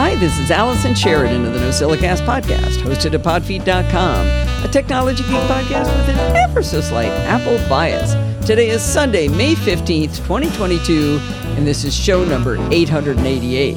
Hi, 0.00 0.14
this 0.14 0.38
is 0.38 0.50
Allison 0.50 0.94
Sheridan 0.94 1.44
of 1.44 1.52
the 1.52 1.58
NosillaCast 1.58 2.24
podcast, 2.24 2.78
hosted 2.78 3.12
at 3.12 3.20
podfeet.com, 3.20 4.64
a 4.64 4.68
technology 4.72 5.22
geek 5.24 5.42
podcast 5.42 5.94
with 5.94 6.08
an 6.08 6.36
ever 6.36 6.62
so 6.62 6.80
slight 6.80 7.10
Apple 7.26 7.58
bias. 7.68 8.14
Today 8.46 8.70
is 8.70 8.80
Sunday, 8.82 9.28
May 9.28 9.54
15th, 9.54 10.16
2022, 10.26 11.18
and 11.54 11.66
this 11.66 11.84
is 11.84 11.94
show 11.94 12.24
number 12.24 12.56
888. 12.72 13.74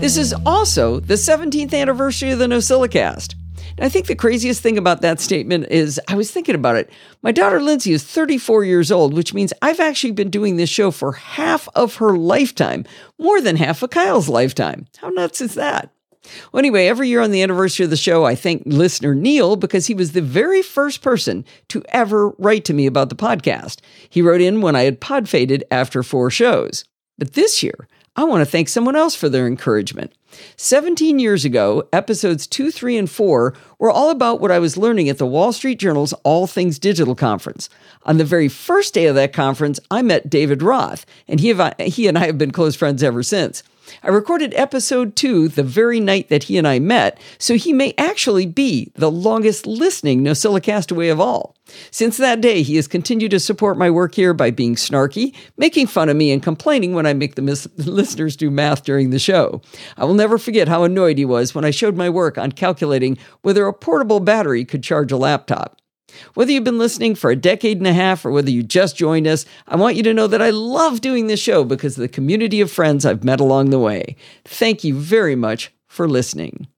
This 0.00 0.16
is 0.16 0.34
also 0.44 0.98
the 0.98 1.14
17th 1.14 1.72
anniversary 1.72 2.32
of 2.32 2.40
the 2.40 2.46
NosillaCast. 2.46 3.36
I 3.80 3.88
think 3.88 4.06
the 4.06 4.14
craziest 4.14 4.62
thing 4.62 4.78
about 4.78 5.00
that 5.00 5.20
statement 5.20 5.66
is 5.68 6.00
I 6.06 6.14
was 6.14 6.30
thinking 6.30 6.54
about 6.54 6.76
it. 6.76 6.90
My 7.22 7.32
daughter 7.32 7.60
Lindsay 7.60 7.92
is 7.92 8.04
34 8.04 8.64
years 8.64 8.92
old, 8.92 9.14
which 9.14 9.34
means 9.34 9.52
I've 9.62 9.80
actually 9.80 10.12
been 10.12 10.30
doing 10.30 10.56
this 10.56 10.70
show 10.70 10.92
for 10.92 11.12
half 11.12 11.68
of 11.74 11.96
her 11.96 12.16
lifetime, 12.16 12.84
more 13.18 13.40
than 13.40 13.56
half 13.56 13.82
of 13.82 13.90
Kyle's 13.90 14.28
lifetime. 14.28 14.86
How 14.98 15.08
nuts 15.10 15.40
is 15.40 15.54
that? 15.54 15.90
Well, 16.52 16.60
anyway, 16.60 16.86
every 16.86 17.08
year 17.08 17.20
on 17.20 17.32
the 17.32 17.42
anniversary 17.42 17.84
of 17.84 17.90
the 17.90 17.96
show, 17.96 18.24
I 18.24 18.36
thank 18.36 18.62
listener 18.64 19.14
Neil 19.14 19.56
because 19.56 19.86
he 19.86 19.94
was 19.94 20.12
the 20.12 20.22
very 20.22 20.62
first 20.62 21.02
person 21.02 21.44
to 21.68 21.82
ever 21.88 22.30
write 22.38 22.64
to 22.66 22.74
me 22.74 22.86
about 22.86 23.08
the 23.08 23.16
podcast. 23.16 23.80
He 24.08 24.22
wrote 24.22 24.40
in 24.40 24.60
when 24.60 24.76
I 24.76 24.82
had 24.82 25.00
pod 25.00 25.28
faded 25.28 25.64
after 25.70 26.02
four 26.02 26.30
shows. 26.30 26.84
But 27.18 27.34
this 27.34 27.62
year, 27.62 27.88
I 28.16 28.24
want 28.24 28.40
to 28.40 28.50
thank 28.50 28.68
someone 28.68 28.96
else 28.96 29.14
for 29.14 29.28
their 29.28 29.46
encouragement. 29.46 30.12
17 30.56 31.18
years 31.18 31.44
ago, 31.44 31.88
episodes 31.92 32.46
2, 32.46 32.70
3, 32.70 32.96
and 32.96 33.10
4 33.10 33.54
were 33.78 33.90
all 33.90 34.10
about 34.10 34.40
what 34.40 34.50
I 34.50 34.58
was 34.58 34.76
learning 34.76 35.08
at 35.08 35.18
the 35.18 35.26
Wall 35.26 35.52
Street 35.52 35.78
Journal's 35.78 36.12
All 36.24 36.46
Things 36.46 36.78
Digital 36.78 37.14
conference. 37.14 37.68
On 38.04 38.18
the 38.18 38.24
very 38.24 38.48
first 38.48 38.94
day 38.94 39.06
of 39.06 39.14
that 39.14 39.32
conference, 39.32 39.80
I 39.90 40.02
met 40.02 40.30
David 40.30 40.62
Roth, 40.62 41.06
and 41.28 41.40
he, 41.40 41.54
he 41.80 42.06
and 42.06 42.18
I 42.18 42.26
have 42.26 42.38
been 42.38 42.50
close 42.50 42.76
friends 42.76 43.02
ever 43.02 43.22
since. 43.22 43.62
I 44.02 44.08
recorded 44.08 44.52
episode 44.54 45.16
two 45.16 45.48
the 45.48 45.62
very 45.62 46.00
night 46.00 46.28
that 46.28 46.44
he 46.44 46.58
and 46.58 46.68
I 46.68 46.78
met, 46.78 47.18
so 47.38 47.54
he 47.54 47.72
may 47.72 47.94
actually 47.96 48.46
be 48.46 48.92
the 48.96 49.10
longest 49.10 49.66
listening 49.66 50.22
NosillaCast 50.22 50.74
castaway 50.74 51.08
of 51.08 51.20
all. 51.20 51.54
Since 51.90 52.16
that 52.18 52.40
day, 52.40 52.62
he 52.62 52.76
has 52.76 52.86
continued 52.86 53.30
to 53.30 53.40
support 53.40 53.78
my 53.78 53.90
work 53.90 54.14
here 54.14 54.34
by 54.34 54.50
being 54.50 54.74
snarky, 54.74 55.34
making 55.56 55.86
fun 55.86 56.08
of 56.08 56.16
me, 56.16 56.30
and 56.30 56.42
complaining 56.42 56.94
when 56.94 57.06
I 57.06 57.14
make 57.14 57.36
the 57.36 57.42
mis- 57.42 57.68
listeners 57.76 58.36
do 58.36 58.50
math 58.50 58.84
during 58.84 59.10
the 59.10 59.18
show. 59.18 59.62
I 59.96 60.04
will 60.04 60.14
never 60.14 60.36
forget 60.36 60.68
how 60.68 60.84
annoyed 60.84 61.16
he 61.16 61.24
was 61.24 61.54
when 61.54 61.64
I 61.64 61.70
showed 61.70 61.96
my 61.96 62.10
work 62.10 62.36
on 62.36 62.52
calculating 62.52 63.16
whether 63.42 63.66
a 63.66 63.72
portable 63.72 64.20
battery 64.20 64.64
could 64.64 64.82
charge 64.82 65.12
a 65.12 65.16
laptop. 65.16 65.80
Whether 66.34 66.52
you've 66.52 66.64
been 66.64 66.78
listening 66.78 67.14
for 67.14 67.30
a 67.30 67.36
decade 67.36 67.78
and 67.78 67.86
a 67.86 67.92
half 67.92 68.24
or 68.24 68.30
whether 68.30 68.50
you 68.50 68.62
just 68.62 68.96
joined 68.96 69.26
us, 69.26 69.46
I 69.66 69.76
want 69.76 69.96
you 69.96 70.02
to 70.04 70.14
know 70.14 70.26
that 70.26 70.42
I 70.42 70.50
love 70.50 71.00
doing 71.00 71.26
this 71.26 71.40
show 71.40 71.64
because 71.64 71.96
of 71.96 72.02
the 72.02 72.08
community 72.08 72.60
of 72.60 72.70
friends 72.70 73.04
I've 73.04 73.24
met 73.24 73.40
along 73.40 73.70
the 73.70 73.78
way. 73.78 74.16
Thank 74.44 74.84
you 74.84 74.94
very 74.94 75.36
much 75.36 75.72
for 75.86 76.08
listening. 76.08 76.68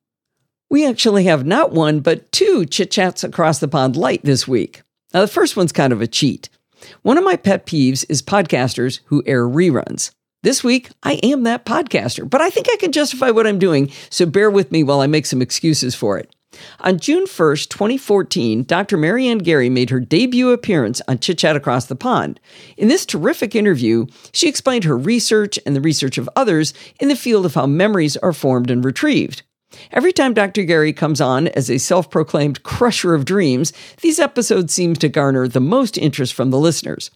We 0.68 0.86
actually 0.86 1.24
have 1.24 1.46
not 1.46 1.72
one, 1.72 2.00
but 2.00 2.30
two 2.32 2.66
chit 2.66 2.90
chats 2.90 3.22
across 3.22 3.60
the 3.60 3.68
pond 3.68 3.96
light 3.96 4.24
this 4.24 4.48
week. 4.48 4.82
Now, 5.14 5.20
the 5.20 5.28
first 5.28 5.56
one's 5.56 5.72
kind 5.72 5.92
of 5.92 6.02
a 6.02 6.06
cheat. 6.06 6.48
One 7.02 7.16
of 7.16 7.24
my 7.24 7.36
pet 7.36 7.66
peeves 7.66 8.04
is 8.08 8.20
podcasters 8.22 9.00
who 9.06 9.22
air 9.26 9.44
reruns. 9.46 10.10
This 10.42 10.62
week, 10.62 10.90
I 11.02 11.14
am 11.22 11.42
that 11.44 11.64
podcaster, 11.64 12.28
but 12.28 12.40
I 12.40 12.50
think 12.50 12.68
I 12.70 12.76
can 12.76 12.92
justify 12.92 13.30
what 13.30 13.46
I'm 13.46 13.58
doing, 13.58 13.90
so 14.10 14.26
bear 14.26 14.50
with 14.50 14.70
me 14.70 14.82
while 14.82 15.00
I 15.00 15.06
make 15.06 15.26
some 15.26 15.42
excuses 15.42 15.94
for 15.94 16.18
it. 16.18 16.35
On 16.80 16.98
June 16.98 17.25
1st, 17.25 17.69
2014, 17.69 18.64
Dr. 18.64 18.97
Maryanne 18.97 19.42
Garry 19.42 19.69
made 19.69 19.91
her 19.91 20.00
debut 20.00 20.50
appearance 20.50 21.03
on 21.08 21.19
Chit 21.19 21.38
Chat 21.38 21.56
Across 21.56 21.86
the 21.86 21.97
Pond. 21.97 22.38
In 22.77 22.88
this 22.88 23.06
terrific 23.06 23.55
interview, 23.55 24.06
she 24.33 24.48
explained 24.48 24.84
her 24.84 24.97
research 24.97 25.58
and 25.66 25.75
the 25.75 25.80
research 25.80 26.19
of 26.19 26.28
others 26.36 26.75
in 27.00 27.08
the 27.08 27.16
field 27.16 27.47
of 27.47 27.55
how 27.55 27.66
memories 27.66 28.16
are 28.19 28.33
formed 28.33 28.70
and 28.70 28.84
retrieved. 28.84 29.42
Every 29.92 30.12
time 30.12 30.34
Dr. 30.34 30.64
Garry 30.64 30.92
comes 30.92 31.20
on 31.20 31.48
as 31.48 31.70
a 31.70 31.78
self 31.78 32.10
proclaimed 32.10 32.62
crusher 32.62 33.14
of 33.14 33.24
dreams, 33.24 33.72
these 34.00 34.19
episodes 34.19 34.72
seem 34.72 34.94
to 34.94 35.08
garner 35.08 35.48
the 35.48 35.60
most 35.60 35.98
interest 35.98 36.34
from 36.34 36.50
the 36.50 36.59
listeners. 36.59 37.10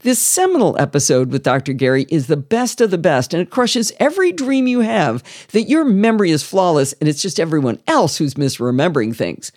This 0.00 0.18
seminal 0.18 0.76
episode 0.80 1.30
with 1.30 1.42
Dr. 1.42 1.72
Garry 1.72 2.06
is 2.08 2.26
the 2.26 2.36
best 2.36 2.80
of 2.80 2.90
the 2.90 2.98
best, 2.98 3.34
and 3.34 3.42
it 3.42 3.50
crushes 3.50 3.92
every 3.98 4.32
dream 4.32 4.66
you 4.66 4.80
have 4.80 5.22
that 5.52 5.68
your 5.68 5.84
memory 5.84 6.30
is 6.30 6.42
flawless 6.42 6.94
and 6.94 7.08
it's 7.08 7.22
just 7.22 7.38
everyone 7.38 7.80
else 7.86 8.16
who's 8.16 8.34
misremembering 8.34 9.14
things. 9.14 9.52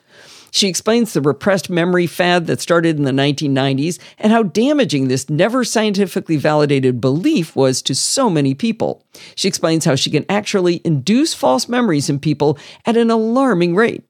She 0.51 0.67
explains 0.67 1.13
the 1.13 1.21
repressed 1.21 1.69
memory 1.69 2.07
fad 2.07 2.47
that 2.47 2.61
started 2.61 2.97
in 2.97 3.03
the 3.03 3.11
1990s 3.11 3.99
and 4.17 4.31
how 4.31 4.43
damaging 4.43 5.07
this 5.07 5.29
never 5.29 5.63
scientifically 5.63 6.37
validated 6.37 7.01
belief 7.01 7.55
was 7.55 7.81
to 7.83 7.95
so 7.95 8.29
many 8.29 8.53
people. 8.53 9.05
She 9.35 9.47
explains 9.47 9.85
how 9.85 9.95
she 9.95 10.09
can 10.09 10.25
actually 10.29 10.81
induce 10.83 11.33
false 11.33 11.69
memories 11.69 12.09
in 12.09 12.19
people 12.19 12.57
at 12.85 12.97
an 12.97 13.11
alarming 13.11 13.75
rate. 13.75 14.03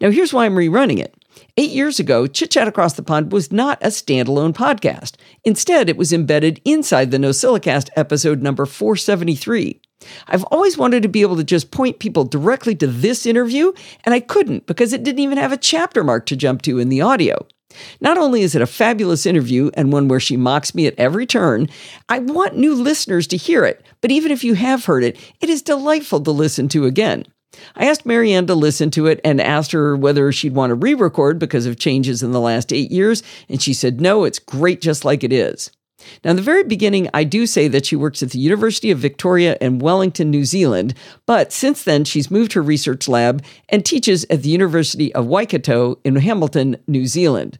Now, 0.00 0.10
here's 0.10 0.32
why 0.32 0.46
I'm 0.46 0.54
rerunning 0.54 0.98
it. 0.98 1.14
Eight 1.60 1.72
years 1.72 2.00
ago, 2.00 2.26
Chit 2.26 2.52
Chat 2.52 2.68
Across 2.68 2.94
the 2.94 3.02
Pond 3.02 3.32
was 3.32 3.52
not 3.52 3.76
a 3.82 3.88
standalone 3.88 4.54
podcast. 4.54 5.16
Instead, 5.44 5.90
it 5.90 5.96
was 5.98 6.10
embedded 6.10 6.58
inside 6.64 7.10
the 7.10 7.18
NosillaCast 7.18 7.90
episode 7.96 8.40
number 8.40 8.64
473. 8.64 9.78
I've 10.28 10.44
always 10.44 10.78
wanted 10.78 11.02
to 11.02 11.08
be 11.10 11.20
able 11.20 11.36
to 11.36 11.44
just 11.44 11.70
point 11.70 11.98
people 11.98 12.24
directly 12.24 12.74
to 12.76 12.86
this 12.86 13.26
interview, 13.26 13.74
and 14.06 14.14
I 14.14 14.20
couldn't 14.20 14.66
because 14.66 14.94
it 14.94 15.02
didn't 15.02 15.18
even 15.18 15.36
have 15.36 15.52
a 15.52 15.58
chapter 15.58 16.02
mark 16.02 16.24
to 16.26 16.34
jump 16.34 16.62
to 16.62 16.78
in 16.78 16.88
the 16.88 17.02
audio. 17.02 17.46
Not 18.00 18.16
only 18.16 18.40
is 18.40 18.54
it 18.54 18.62
a 18.62 18.66
fabulous 18.66 19.26
interview 19.26 19.70
and 19.74 19.92
one 19.92 20.08
where 20.08 20.18
she 20.18 20.38
mocks 20.38 20.74
me 20.74 20.86
at 20.86 20.98
every 20.98 21.26
turn, 21.26 21.68
I 22.08 22.20
want 22.20 22.56
new 22.56 22.74
listeners 22.74 23.26
to 23.26 23.36
hear 23.36 23.66
it, 23.66 23.84
but 24.00 24.10
even 24.10 24.32
if 24.32 24.42
you 24.42 24.54
have 24.54 24.86
heard 24.86 25.04
it, 25.04 25.18
it 25.42 25.50
is 25.50 25.60
delightful 25.60 26.22
to 26.22 26.30
listen 26.30 26.68
to 26.70 26.86
again. 26.86 27.26
I 27.74 27.86
asked 27.86 28.04
Maryanne 28.06 28.46
to 28.46 28.54
listen 28.54 28.90
to 28.92 29.06
it 29.06 29.20
and 29.24 29.40
asked 29.40 29.72
her 29.72 29.96
whether 29.96 30.30
she'd 30.32 30.54
want 30.54 30.70
to 30.70 30.74
re 30.74 30.94
record 30.94 31.38
because 31.38 31.66
of 31.66 31.78
changes 31.78 32.22
in 32.22 32.32
the 32.32 32.40
last 32.40 32.72
eight 32.72 32.90
years, 32.90 33.22
and 33.48 33.60
she 33.60 33.74
said, 33.74 34.00
no, 34.00 34.24
it's 34.24 34.38
great 34.38 34.80
just 34.80 35.04
like 35.04 35.24
it 35.24 35.32
is. 35.32 35.70
Now, 36.24 36.30
in 36.30 36.36
the 36.36 36.42
very 36.42 36.64
beginning, 36.64 37.08
I 37.12 37.24
do 37.24 37.46
say 37.46 37.68
that 37.68 37.84
she 37.84 37.96
works 37.96 38.22
at 38.22 38.30
the 38.30 38.38
University 38.38 38.90
of 38.90 38.98
Victoria 38.98 39.58
in 39.60 39.80
Wellington, 39.80 40.30
New 40.30 40.44
Zealand, 40.44 40.94
but 41.26 41.52
since 41.52 41.84
then, 41.84 42.04
she's 42.04 42.30
moved 42.30 42.54
her 42.54 42.62
research 42.62 43.08
lab 43.08 43.44
and 43.68 43.84
teaches 43.84 44.24
at 44.30 44.42
the 44.42 44.48
University 44.48 45.14
of 45.14 45.26
Waikato 45.26 45.98
in 46.04 46.16
Hamilton, 46.16 46.76
New 46.86 47.06
Zealand. 47.06 47.58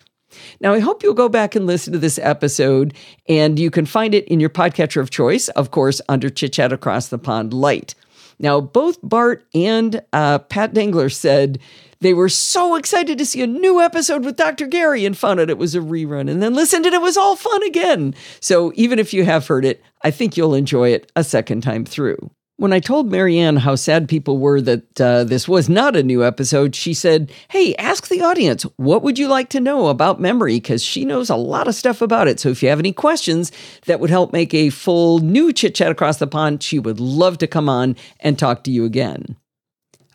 Now, 0.60 0.72
I 0.72 0.78
hope 0.78 1.02
you'll 1.02 1.14
go 1.14 1.28
back 1.28 1.54
and 1.54 1.66
listen 1.66 1.92
to 1.92 1.98
this 1.98 2.18
episode, 2.22 2.94
and 3.28 3.58
you 3.58 3.70
can 3.70 3.84
find 3.84 4.14
it 4.14 4.26
in 4.26 4.40
your 4.40 4.50
podcatcher 4.50 5.00
of 5.00 5.10
choice, 5.10 5.48
of 5.50 5.70
course, 5.70 6.00
under 6.08 6.30
Chit 6.30 6.52
Chat 6.52 6.72
Across 6.72 7.08
the 7.08 7.18
Pond 7.18 7.52
Lite. 7.52 7.94
Now, 8.40 8.60
both 8.60 8.98
Bart 9.02 9.44
and 9.54 10.02
uh, 10.12 10.38
Pat 10.38 10.72
Dengler 10.72 11.12
said 11.12 11.60
they 12.00 12.14
were 12.14 12.30
so 12.30 12.74
excited 12.76 13.18
to 13.18 13.26
see 13.26 13.42
a 13.42 13.46
new 13.46 13.80
episode 13.80 14.24
with 14.24 14.36
Dr. 14.36 14.66
Garry 14.66 15.04
and 15.04 15.16
found 15.16 15.38
out 15.38 15.50
it 15.50 15.58
was 15.58 15.74
a 15.74 15.80
rerun 15.80 16.30
and 16.30 16.42
then 16.42 16.54
listened 16.54 16.86
and 16.86 16.94
it 16.94 17.02
was 17.02 17.18
all 17.18 17.36
fun 17.36 17.62
again. 17.64 18.14
So 18.40 18.72
even 18.74 18.98
if 18.98 19.12
you 19.12 19.24
have 19.26 19.46
heard 19.46 19.66
it, 19.66 19.82
I 20.02 20.10
think 20.10 20.36
you'll 20.36 20.54
enjoy 20.54 20.88
it 20.88 21.12
a 21.14 21.22
second 21.22 21.60
time 21.60 21.84
through. 21.84 22.30
When 22.60 22.74
I 22.74 22.78
told 22.78 23.10
Maryanne 23.10 23.56
how 23.56 23.74
sad 23.74 24.06
people 24.06 24.36
were 24.36 24.60
that 24.60 25.00
uh, 25.00 25.24
this 25.24 25.48
was 25.48 25.70
not 25.70 25.96
a 25.96 26.02
new 26.02 26.22
episode, 26.22 26.76
she 26.76 26.92
said, 26.92 27.32
Hey, 27.48 27.74
ask 27.76 28.08
the 28.08 28.20
audience, 28.20 28.64
what 28.76 29.02
would 29.02 29.18
you 29.18 29.28
like 29.28 29.48
to 29.48 29.60
know 29.60 29.86
about 29.86 30.20
memory? 30.20 30.56
Because 30.56 30.84
she 30.84 31.06
knows 31.06 31.30
a 31.30 31.36
lot 31.36 31.68
of 31.68 31.74
stuff 31.74 32.02
about 32.02 32.28
it. 32.28 32.38
So 32.38 32.50
if 32.50 32.62
you 32.62 32.68
have 32.68 32.78
any 32.78 32.92
questions 32.92 33.50
that 33.86 33.98
would 33.98 34.10
help 34.10 34.34
make 34.34 34.52
a 34.52 34.68
full 34.68 35.20
new 35.20 35.54
chit 35.54 35.74
chat 35.74 35.90
across 35.90 36.18
the 36.18 36.26
pond, 36.26 36.62
she 36.62 36.78
would 36.78 37.00
love 37.00 37.38
to 37.38 37.46
come 37.46 37.70
on 37.70 37.96
and 38.20 38.38
talk 38.38 38.62
to 38.64 38.70
you 38.70 38.84
again. 38.84 39.36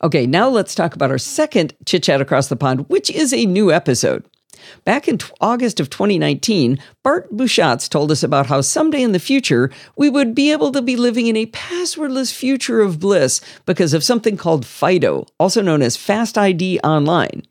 Okay, 0.04 0.28
now 0.28 0.48
let's 0.48 0.76
talk 0.76 0.94
about 0.94 1.10
our 1.10 1.18
second 1.18 1.74
chit 1.88 2.04
chat 2.04 2.22
across 2.22 2.50
the 2.50 2.56
pond, 2.56 2.88
which 2.90 3.10
is 3.10 3.34
a 3.34 3.48
new 3.48 3.72
episode. 3.72 4.24
Back 4.84 5.08
in 5.08 5.18
t- 5.18 5.28
August 5.42 5.80
of 5.80 5.90
2019, 5.90 6.80
Bart 7.04 7.32
Busschots 7.36 7.90
told 7.90 8.12
us 8.12 8.24
about 8.24 8.48
how 8.48 8.62
someday 8.62 9.02
in 9.02 9.12
the 9.12 9.20
future 9.20 9.72
we 9.96 10.10
would 10.10 10.36
be 10.36 10.52
able 10.52 10.72
to 10.72 10.82
be 10.82 10.96
living 10.96 11.28
in 11.28 11.38
a 11.38 11.46
passwordless 11.48 12.34
future 12.34 12.82
of 12.82 13.00
bliss 13.00 13.42
because 13.66 13.94
of 13.94 14.04
something 14.04 14.38
called 14.38 14.66
FIDO, 14.66 15.28
also 15.40 15.62
known 15.62 15.82
as 15.82 15.98
Fast 15.98 16.38
ID 16.38 16.80
Online. 16.84 17.44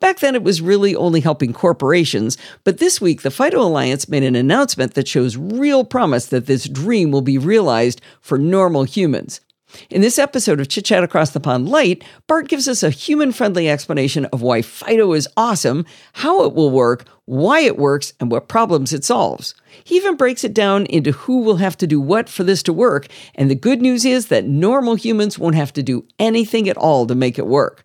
Back 0.00 0.20
then, 0.20 0.34
it 0.34 0.42
was 0.42 0.60
really 0.60 0.94
only 0.94 1.20
helping 1.20 1.52
corporations, 1.52 2.38
but 2.64 2.78
this 2.78 3.00
week, 3.00 3.22
the 3.22 3.30
FIDO 3.30 3.60
Alliance 3.60 4.08
made 4.08 4.22
an 4.22 4.36
announcement 4.36 4.94
that 4.94 5.08
shows 5.08 5.36
real 5.36 5.84
promise 5.84 6.26
that 6.26 6.46
this 6.46 6.68
dream 6.68 7.10
will 7.10 7.22
be 7.22 7.38
realized 7.38 8.00
for 8.20 8.38
normal 8.38 8.84
humans. 8.84 9.40
In 9.90 10.00
this 10.00 10.18
episode 10.18 10.60
of 10.60 10.68
Chit 10.68 10.84
Chat 10.84 11.04
Across 11.04 11.30
the 11.30 11.40
Pond 11.40 11.68
Lite, 11.68 12.04
Bart 12.26 12.48
gives 12.48 12.68
us 12.68 12.82
a 12.82 12.90
human 12.90 13.32
friendly 13.32 13.68
explanation 13.68 14.26
of 14.26 14.42
why 14.42 14.62
FIDO 14.62 15.12
is 15.12 15.28
awesome, 15.36 15.84
how 16.14 16.44
it 16.44 16.54
will 16.54 16.70
work, 16.70 17.06
why 17.24 17.60
it 17.60 17.78
works, 17.78 18.12
and 18.20 18.30
what 18.30 18.48
problems 18.48 18.92
it 18.92 19.04
solves. 19.04 19.54
He 19.84 19.96
even 19.96 20.16
breaks 20.16 20.44
it 20.44 20.54
down 20.54 20.86
into 20.86 21.12
who 21.12 21.42
will 21.42 21.56
have 21.56 21.76
to 21.78 21.86
do 21.86 22.00
what 22.00 22.28
for 22.28 22.44
this 22.44 22.62
to 22.64 22.72
work, 22.72 23.06
and 23.34 23.50
the 23.50 23.54
good 23.54 23.80
news 23.80 24.04
is 24.04 24.26
that 24.26 24.46
normal 24.46 24.94
humans 24.94 25.38
won't 25.38 25.54
have 25.54 25.72
to 25.74 25.82
do 25.82 26.06
anything 26.18 26.68
at 26.68 26.76
all 26.76 27.06
to 27.06 27.14
make 27.14 27.38
it 27.38 27.46
work. 27.46 27.84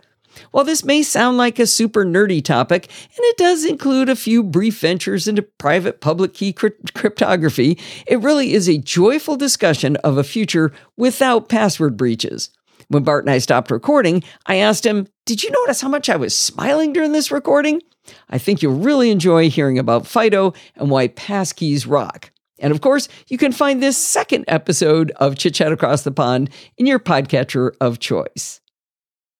While 0.51 0.63
this 0.63 0.83
may 0.83 1.03
sound 1.03 1.37
like 1.37 1.59
a 1.59 1.67
super 1.67 2.05
nerdy 2.05 2.43
topic, 2.43 2.85
and 2.85 3.19
it 3.19 3.37
does 3.37 3.65
include 3.65 4.09
a 4.09 4.15
few 4.15 4.43
brief 4.43 4.79
ventures 4.79 5.27
into 5.27 5.41
private 5.41 6.01
public 6.01 6.33
key 6.33 6.53
cryptography, 6.53 7.79
it 8.05 8.19
really 8.21 8.53
is 8.53 8.67
a 8.67 8.77
joyful 8.77 9.35
discussion 9.35 9.95
of 9.97 10.17
a 10.17 10.23
future 10.23 10.71
without 10.95 11.49
password 11.49 11.97
breaches. 11.97 12.49
When 12.89 13.03
Bart 13.03 13.25
and 13.25 13.31
I 13.31 13.39
stopped 13.39 13.71
recording, 13.71 14.23
I 14.45 14.57
asked 14.57 14.85
him, 14.85 15.07
Did 15.25 15.43
you 15.43 15.51
notice 15.51 15.81
how 15.81 15.89
much 15.89 16.09
I 16.09 16.15
was 16.15 16.35
smiling 16.35 16.93
during 16.93 17.11
this 17.11 17.31
recording? 17.31 17.81
I 18.29 18.37
think 18.37 18.61
you'll 18.61 18.79
really 18.79 19.11
enjoy 19.11 19.49
hearing 19.49 19.77
about 19.77 20.07
Fido 20.07 20.53
and 20.75 20.89
why 20.89 21.09
passkeys 21.09 21.85
rock. 21.89 22.31
And 22.59 22.71
of 22.71 22.81
course, 22.81 23.07
you 23.27 23.37
can 23.37 23.51
find 23.51 23.83
this 23.83 23.97
second 23.97 24.45
episode 24.47 25.11
of 25.17 25.37
Chit 25.37 25.55
Chat 25.55 25.71
Across 25.71 26.03
the 26.03 26.11
Pond 26.11 26.49
in 26.77 26.85
your 26.85 26.99
podcatcher 26.99 27.71
of 27.79 27.99
choice. 27.99 28.61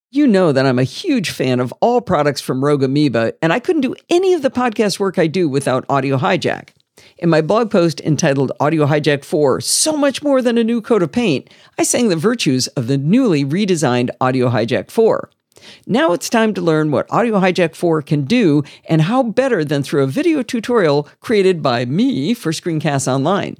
You 0.09 0.25
know 0.25 0.53
that 0.53 0.65
I'm 0.65 0.79
a 0.79 0.85
huge 0.85 1.31
fan 1.31 1.59
of 1.59 1.73
all 1.81 1.99
products 1.99 2.39
from 2.39 2.63
Rogue 2.63 2.81
Amoeba, 2.81 3.33
and 3.41 3.51
I 3.51 3.59
couldn't 3.59 3.81
do 3.81 3.93
any 4.09 4.33
of 4.33 4.41
the 4.41 4.49
podcast 4.49 4.99
work 4.99 5.19
I 5.19 5.27
do 5.27 5.49
without 5.49 5.83
Audio 5.89 6.17
Hijack. 6.17 6.69
In 7.17 7.29
my 7.29 7.41
blog 7.41 7.69
post 7.69 7.99
entitled 7.99 8.53
Audio 8.61 8.85
Hijack 8.85 9.25
4 9.25 9.59
So 9.59 9.97
Much 9.97 10.23
More 10.23 10.41
Than 10.41 10.57
a 10.57 10.63
New 10.63 10.81
Coat 10.81 11.03
of 11.03 11.11
Paint, 11.11 11.49
I 11.77 11.83
sang 11.83 12.07
the 12.07 12.15
virtues 12.15 12.67
of 12.67 12.87
the 12.87 12.97
newly 12.97 13.43
redesigned 13.43 14.09
Audio 14.21 14.47
Hijack 14.47 14.89
4. 14.89 15.29
Now 15.85 16.13
it's 16.13 16.29
time 16.29 16.53
to 16.53 16.61
learn 16.61 16.89
what 16.89 17.11
Audio 17.11 17.41
Hijack 17.41 17.75
4 17.75 18.01
can 18.01 18.23
do 18.23 18.63
and 18.87 19.01
how 19.01 19.23
better 19.23 19.65
than 19.65 19.83
through 19.83 20.03
a 20.03 20.07
video 20.07 20.41
tutorial 20.41 21.09
created 21.19 21.61
by 21.61 21.83
me 21.83 22.33
for 22.33 22.53
Screencast 22.53 23.09
Online. 23.09 23.57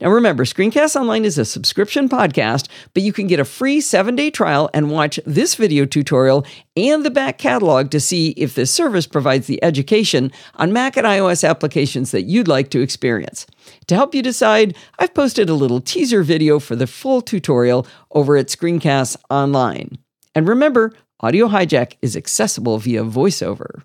Now 0.00 0.10
remember, 0.10 0.44
Screencast 0.44 0.96
Online 0.96 1.24
is 1.24 1.36
a 1.36 1.44
subscription 1.44 2.08
podcast, 2.08 2.68
but 2.94 3.02
you 3.02 3.12
can 3.12 3.26
get 3.26 3.40
a 3.40 3.44
free 3.44 3.80
seven 3.80 4.16
day 4.16 4.30
trial 4.30 4.70
and 4.72 4.90
watch 4.90 5.20
this 5.26 5.56
video 5.56 5.84
tutorial 5.84 6.46
and 6.76 7.04
the 7.04 7.10
back 7.10 7.36
catalog 7.36 7.90
to 7.90 8.00
see 8.00 8.30
if 8.30 8.54
this 8.54 8.70
service 8.70 9.06
provides 9.06 9.46
the 9.46 9.62
education 9.62 10.32
on 10.54 10.72
Mac 10.72 10.96
and 10.96 11.06
iOS 11.06 11.48
applications 11.48 12.12
that 12.12 12.22
you'd 12.22 12.48
like 12.48 12.70
to 12.70 12.80
experience. 12.80 13.46
To 13.88 13.94
help 13.94 14.14
you 14.14 14.22
decide, 14.22 14.76
I've 14.98 15.14
posted 15.14 15.50
a 15.50 15.54
little 15.54 15.80
teaser 15.80 16.22
video 16.22 16.58
for 16.58 16.74
the 16.74 16.86
full 16.86 17.20
tutorial 17.20 17.86
over 18.12 18.36
at 18.36 18.46
Screencast 18.46 19.16
Online. 19.28 19.98
And 20.34 20.48
remember, 20.48 20.92
Audio 21.20 21.48
Hijack 21.48 21.94
is 22.00 22.16
accessible 22.16 22.78
via 22.78 23.04
VoiceOver. 23.04 23.82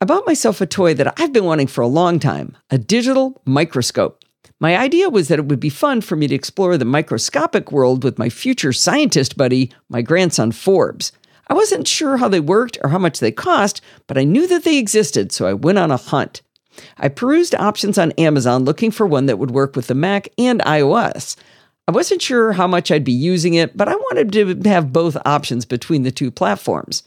I 0.00 0.04
bought 0.04 0.26
myself 0.26 0.60
a 0.60 0.66
toy 0.66 0.94
that 0.94 1.18
I've 1.18 1.32
been 1.32 1.44
wanting 1.44 1.68
for 1.68 1.80
a 1.80 1.86
long 1.86 2.18
time 2.18 2.56
a 2.70 2.78
digital 2.78 3.40
microscope. 3.44 4.24
My 4.58 4.76
idea 4.76 5.10
was 5.10 5.28
that 5.28 5.38
it 5.38 5.46
would 5.46 5.60
be 5.60 5.68
fun 5.68 6.00
for 6.00 6.16
me 6.16 6.26
to 6.28 6.34
explore 6.34 6.78
the 6.78 6.86
microscopic 6.86 7.70
world 7.70 8.02
with 8.02 8.18
my 8.18 8.30
future 8.30 8.72
scientist 8.72 9.36
buddy, 9.36 9.70
my 9.90 10.00
grandson 10.00 10.50
Forbes. 10.52 11.12
I 11.48 11.54
wasn't 11.54 11.86
sure 11.86 12.16
how 12.16 12.28
they 12.28 12.40
worked 12.40 12.78
or 12.82 12.88
how 12.88 12.98
much 12.98 13.20
they 13.20 13.30
cost, 13.30 13.82
but 14.06 14.16
I 14.16 14.24
knew 14.24 14.46
that 14.46 14.64
they 14.64 14.78
existed, 14.78 15.30
so 15.30 15.46
I 15.46 15.52
went 15.52 15.78
on 15.78 15.90
a 15.90 15.98
hunt. 15.98 16.40
I 16.96 17.08
perused 17.08 17.54
options 17.54 17.98
on 17.98 18.12
Amazon 18.12 18.64
looking 18.64 18.90
for 18.90 19.06
one 19.06 19.26
that 19.26 19.38
would 19.38 19.50
work 19.50 19.76
with 19.76 19.88
the 19.88 19.94
Mac 19.94 20.28
and 20.38 20.60
iOS. 20.62 21.36
I 21.86 21.92
wasn't 21.92 22.22
sure 22.22 22.52
how 22.52 22.66
much 22.66 22.90
I'd 22.90 23.04
be 23.04 23.12
using 23.12 23.54
it, 23.54 23.76
but 23.76 23.88
I 23.88 23.94
wanted 23.94 24.32
to 24.32 24.68
have 24.68 24.92
both 24.92 25.16
options 25.24 25.64
between 25.64 26.02
the 26.02 26.10
two 26.10 26.30
platforms. 26.30 27.02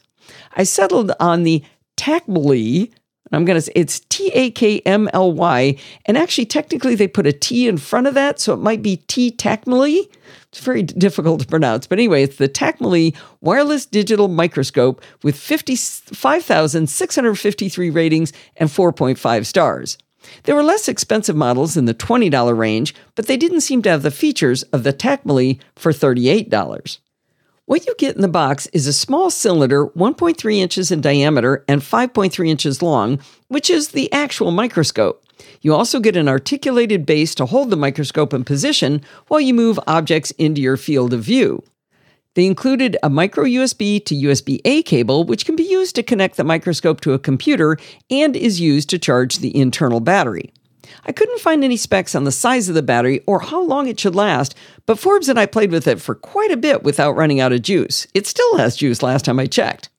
I 0.56 0.62
settled 0.62 1.12
on 1.20 1.42
the 1.42 1.62
Takmly 1.96 2.92
I'm 3.32 3.44
going 3.44 3.56
to 3.56 3.62
say 3.62 3.72
it's 3.74 3.98
T 4.00 4.30
A 4.34 4.50
K 4.50 4.80
M 4.80 5.08
L 5.12 5.32
Y. 5.32 5.76
And 6.06 6.18
actually, 6.18 6.46
technically, 6.46 6.94
they 6.94 7.08
put 7.08 7.26
a 7.26 7.32
T 7.32 7.68
in 7.68 7.76
front 7.78 8.06
of 8.06 8.14
that. 8.14 8.38
So 8.40 8.54
it 8.54 8.58
might 8.58 8.82
be 8.82 8.96
T 8.96 9.30
Takmly. 9.30 10.08
It's 10.48 10.60
very 10.60 10.82
difficult 10.82 11.40
to 11.40 11.46
pronounce. 11.46 11.86
But 11.86 11.98
anyway, 11.98 12.24
it's 12.24 12.36
the 12.36 12.48
Takmly 12.48 13.14
wireless 13.40 13.86
digital 13.86 14.28
microscope 14.28 15.02
with 15.22 15.36
55,653 15.36 17.90
ratings 17.90 18.32
and 18.56 18.68
4.5 18.68 19.46
stars. 19.46 19.96
There 20.42 20.54
were 20.54 20.62
less 20.62 20.88
expensive 20.88 21.36
models 21.36 21.76
in 21.76 21.86
the 21.86 21.94
$20 21.94 22.56
range, 22.56 22.94
but 23.14 23.26
they 23.26 23.36
didn't 23.36 23.62
seem 23.62 23.82
to 23.82 23.90
have 23.90 24.02
the 24.02 24.10
features 24.10 24.62
of 24.64 24.82
the 24.82 24.92
Takmly 24.92 25.58
for 25.76 25.92
$38. 25.92 26.98
What 27.70 27.86
you 27.86 27.94
get 27.98 28.16
in 28.16 28.22
the 28.22 28.26
box 28.26 28.66
is 28.72 28.88
a 28.88 28.92
small 28.92 29.30
cylinder 29.30 29.86
1.3 29.90 30.56
inches 30.56 30.90
in 30.90 31.00
diameter 31.00 31.64
and 31.68 31.80
5.3 31.80 32.48
inches 32.48 32.82
long, 32.82 33.20
which 33.46 33.70
is 33.70 33.90
the 33.90 34.12
actual 34.12 34.50
microscope. 34.50 35.24
You 35.60 35.72
also 35.72 36.00
get 36.00 36.16
an 36.16 36.28
articulated 36.28 37.06
base 37.06 37.32
to 37.36 37.46
hold 37.46 37.70
the 37.70 37.76
microscope 37.76 38.34
in 38.34 38.42
position 38.42 39.02
while 39.28 39.40
you 39.40 39.54
move 39.54 39.78
objects 39.86 40.32
into 40.32 40.60
your 40.60 40.76
field 40.76 41.12
of 41.14 41.22
view. 41.22 41.62
They 42.34 42.44
included 42.44 42.96
a 43.04 43.08
micro 43.08 43.44
USB 43.44 44.04
to 44.04 44.16
USB 44.16 44.60
A 44.64 44.82
cable, 44.82 45.22
which 45.22 45.46
can 45.46 45.54
be 45.54 45.62
used 45.62 45.94
to 45.94 46.02
connect 46.02 46.38
the 46.38 46.42
microscope 46.42 47.00
to 47.02 47.12
a 47.12 47.20
computer 47.20 47.76
and 48.10 48.34
is 48.34 48.60
used 48.60 48.90
to 48.90 48.98
charge 48.98 49.38
the 49.38 49.56
internal 49.56 50.00
battery. 50.00 50.52
I 51.04 51.12
couldn't 51.12 51.40
find 51.40 51.62
any 51.62 51.76
specs 51.76 52.14
on 52.14 52.24
the 52.24 52.32
size 52.32 52.68
of 52.68 52.74
the 52.74 52.82
battery 52.82 53.20
or 53.26 53.40
how 53.40 53.62
long 53.62 53.88
it 53.88 53.98
should 54.00 54.14
last, 54.14 54.54
but 54.86 54.98
Forbes 54.98 55.28
and 55.28 55.38
I 55.38 55.46
played 55.46 55.70
with 55.70 55.86
it 55.86 56.00
for 56.00 56.14
quite 56.14 56.50
a 56.50 56.56
bit 56.56 56.82
without 56.82 57.16
running 57.16 57.40
out 57.40 57.52
of 57.52 57.62
juice. 57.62 58.06
It 58.14 58.26
still 58.26 58.56
has 58.58 58.76
juice 58.76 59.02
last 59.02 59.24
time 59.24 59.38
I 59.38 59.46
checked. 59.46 59.90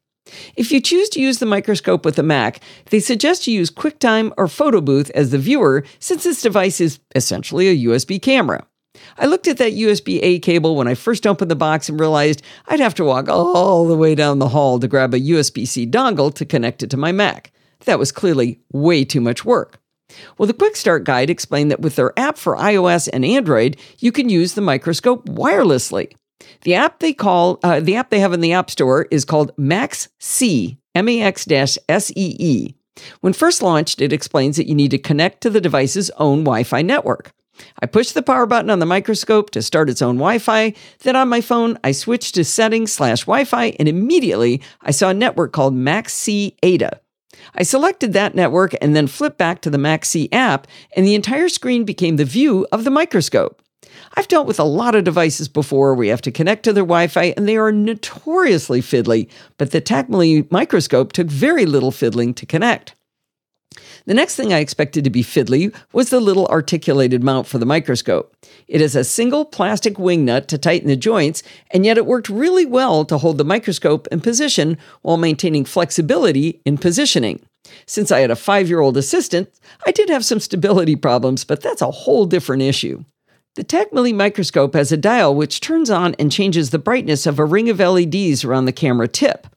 If 0.55 0.71
you 0.71 0.79
choose 0.79 1.09
to 1.09 1.21
use 1.21 1.39
the 1.39 1.45
microscope 1.45 2.05
with 2.05 2.17
a 2.19 2.23
Mac, 2.23 2.61
they 2.89 2.99
suggest 2.99 3.47
you 3.47 3.53
use 3.53 3.69
QuickTime 3.69 4.33
or 4.37 4.47
PhotoBooth 4.47 5.09
as 5.11 5.31
the 5.31 5.37
viewer 5.37 5.83
since 5.99 6.23
this 6.23 6.41
device 6.41 6.79
is 6.79 6.99
essentially 7.15 7.67
a 7.67 7.89
USB 7.89 8.21
camera. 8.21 8.65
I 9.17 9.25
looked 9.25 9.47
at 9.47 9.57
that 9.57 9.73
USB 9.73 10.19
A 10.21 10.39
cable 10.39 10.75
when 10.75 10.87
I 10.87 10.95
first 10.95 11.25
opened 11.25 11.49
the 11.49 11.55
box 11.55 11.89
and 11.89 11.99
realized 11.99 12.43
I'd 12.67 12.79
have 12.79 12.95
to 12.95 13.03
walk 13.03 13.29
all 13.29 13.87
the 13.87 13.97
way 13.97 14.15
down 14.15 14.39
the 14.39 14.49
hall 14.49 14.79
to 14.79 14.87
grab 14.87 15.13
a 15.13 15.19
USB 15.19 15.67
C 15.67 15.87
dongle 15.87 16.33
to 16.35 16.45
connect 16.45 16.83
it 16.83 16.89
to 16.91 16.97
my 16.97 17.11
Mac. 17.11 17.51
That 17.85 17.99
was 17.99 18.11
clearly 18.11 18.59
way 18.71 19.03
too 19.05 19.21
much 19.21 19.43
work. 19.43 19.80
Well, 20.37 20.47
the 20.47 20.53
Quick 20.53 20.75
Start 20.75 21.03
Guide 21.03 21.29
explained 21.29 21.71
that 21.71 21.81
with 21.81 21.95
their 21.95 22.17
app 22.17 22.37
for 22.37 22.55
iOS 22.55 23.09
and 23.11 23.25
Android, 23.25 23.77
you 23.99 24.11
can 24.11 24.29
use 24.29 24.53
the 24.53 24.61
microscope 24.61 25.27
wirelessly. 25.27 26.13
The 26.61 26.75
app 26.75 26.99
they 26.99 27.13
call 27.13 27.59
uh, 27.63 27.79
the 27.79 27.95
app 27.95 28.09
they 28.09 28.19
have 28.19 28.33
in 28.33 28.41
the 28.41 28.53
App 28.53 28.69
Store 28.69 29.07
is 29.11 29.25
called 29.25 29.51
Max 29.57 30.09
C 30.19 30.77
M 30.95 31.07
A 31.07 31.21
X 31.21 31.47
S 31.49 32.11
E 32.15 32.35
E. 32.39 32.75
When 33.21 33.33
first 33.33 33.61
launched, 33.61 34.01
it 34.01 34.13
explains 34.13 34.57
that 34.57 34.67
you 34.67 34.75
need 34.75 34.91
to 34.91 34.97
connect 34.97 35.41
to 35.41 35.49
the 35.49 35.61
device's 35.61 36.09
own 36.11 36.43
Wi-Fi 36.43 36.81
network. 36.81 37.31
I 37.79 37.85
pushed 37.85 38.13
the 38.13 38.23
power 38.23 38.45
button 38.45 38.69
on 38.69 38.79
the 38.79 38.85
microscope 38.85 39.51
to 39.51 39.61
start 39.61 39.89
its 39.89 40.01
own 40.01 40.15
Wi 40.15 40.39
Fi. 40.39 40.73
Then 40.99 41.15
on 41.15 41.29
my 41.29 41.41
phone, 41.41 41.77
I 41.83 41.91
switched 41.91 42.35
to 42.35 42.43
settings 42.43 42.91
slash 42.91 43.21
Wi 43.21 43.43
Fi, 43.43 43.75
and 43.77 43.87
immediately 43.87 44.61
I 44.81 44.91
saw 44.91 45.09
a 45.09 45.13
network 45.13 45.51
called 45.51 45.73
Max 45.73 46.13
MaxC 46.13 46.55
Ada. 46.63 47.00
I 47.55 47.63
selected 47.63 48.13
that 48.13 48.35
network 48.35 48.75
and 48.81 48.95
then 48.95 49.07
flipped 49.07 49.37
back 49.37 49.61
to 49.61 49.69
the 49.69 49.77
MaxSee 49.77 50.29
app, 50.31 50.67
and 50.95 51.05
the 51.05 51.15
entire 51.15 51.49
screen 51.49 51.83
became 51.83 52.17
the 52.17 52.25
view 52.25 52.67
of 52.71 52.83
the 52.83 52.91
microscope. 52.91 53.61
I've 54.15 54.27
dealt 54.27 54.47
with 54.47 54.59
a 54.59 54.63
lot 54.63 54.95
of 54.95 55.03
devices 55.03 55.47
before 55.47 55.95
We 55.95 56.09
have 56.09 56.21
to 56.21 56.31
connect 56.31 56.63
to 56.63 56.73
their 56.73 56.83
Wi 56.83 57.07
Fi, 57.07 57.33
and 57.35 57.47
they 57.47 57.57
are 57.57 57.71
notoriously 57.71 58.81
fiddly, 58.81 59.29
but 59.57 59.71
the 59.71 59.81
Takmly 59.81 60.49
microscope 60.51 61.13
took 61.13 61.27
very 61.27 61.65
little 61.65 61.91
fiddling 61.91 62.33
to 62.35 62.45
connect. 62.45 62.95
The 64.05 64.13
next 64.13 64.35
thing 64.35 64.51
I 64.51 64.59
expected 64.59 65.03
to 65.03 65.09
be 65.09 65.23
fiddly 65.23 65.73
was 65.93 66.09
the 66.09 66.19
little 66.19 66.47
articulated 66.47 67.23
mount 67.23 67.47
for 67.47 67.59
the 67.59 67.65
microscope. 67.65 68.35
It 68.67 68.81
is 68.81 68.95
a 68.95 69.03
single 69.03 69.45
plastic 69.45 69.99
wing 69.99 70.25
nut 70.25 70.47
to 70.49 70.57
tighten 70.57 70.87
the 70.87 70.95
joints, 70.95 71.43
and 71.71 71.85
yet 71.85 71.97
it 71.97 72.05
worked 72.05 72.29
really 72.29 72.65
well 72.65 73.05
to 73.05 73.17
hold 73.17 73.37
the 73.37 73.45
microscope 73.45 74.07
in 74.11 74.21
position 74.21 74.77
while 75.01 75.17
maintaining 75.17 75.65
flexibility 75.65 76.61
in 76.65 76.77
positioning. 76.77 77.41
Since 77.85 78.11
I 78.11 78.19
had 78.19 78.31
a 78.31 78.35
five 78.35 78.67
year 78.67 78.79
old 78.79 78.97
assistant, 78.97 79.49
I 79.85 79.91
did 79.91 80.09
have 80.09 80.25
some 80.25 80.39
stability 80.39 80.95
problems, 80.95 81.43
but 81.43 81.61
that's 81.61 81.81
a 81.81 81.91
whole 81.91 82.25
different 82.25 82.63
issue. 82.63 83.05
The 83.55 83.63
Takmly 83.63 84.15
microscope 84.15 84.73
has 84.73 84.91
a 84.91 84.97
dial 84.97 85.35
which 85.35 85.59
turns 85.59 85.89
on 85.89 86.15
and 86.15 86.31
changes 86.31 86.69
the 86.69 86.79
brightness 86.79 87.25
of 87.27 87.37
a 87.37 87.45
ring 87.45 87.69
of 87.69 87.79
LEDs 87.79 88.43
around 88.43 88.65
the 88.65 88.71
camera 88.71 89.07
tip. 89.07 89.47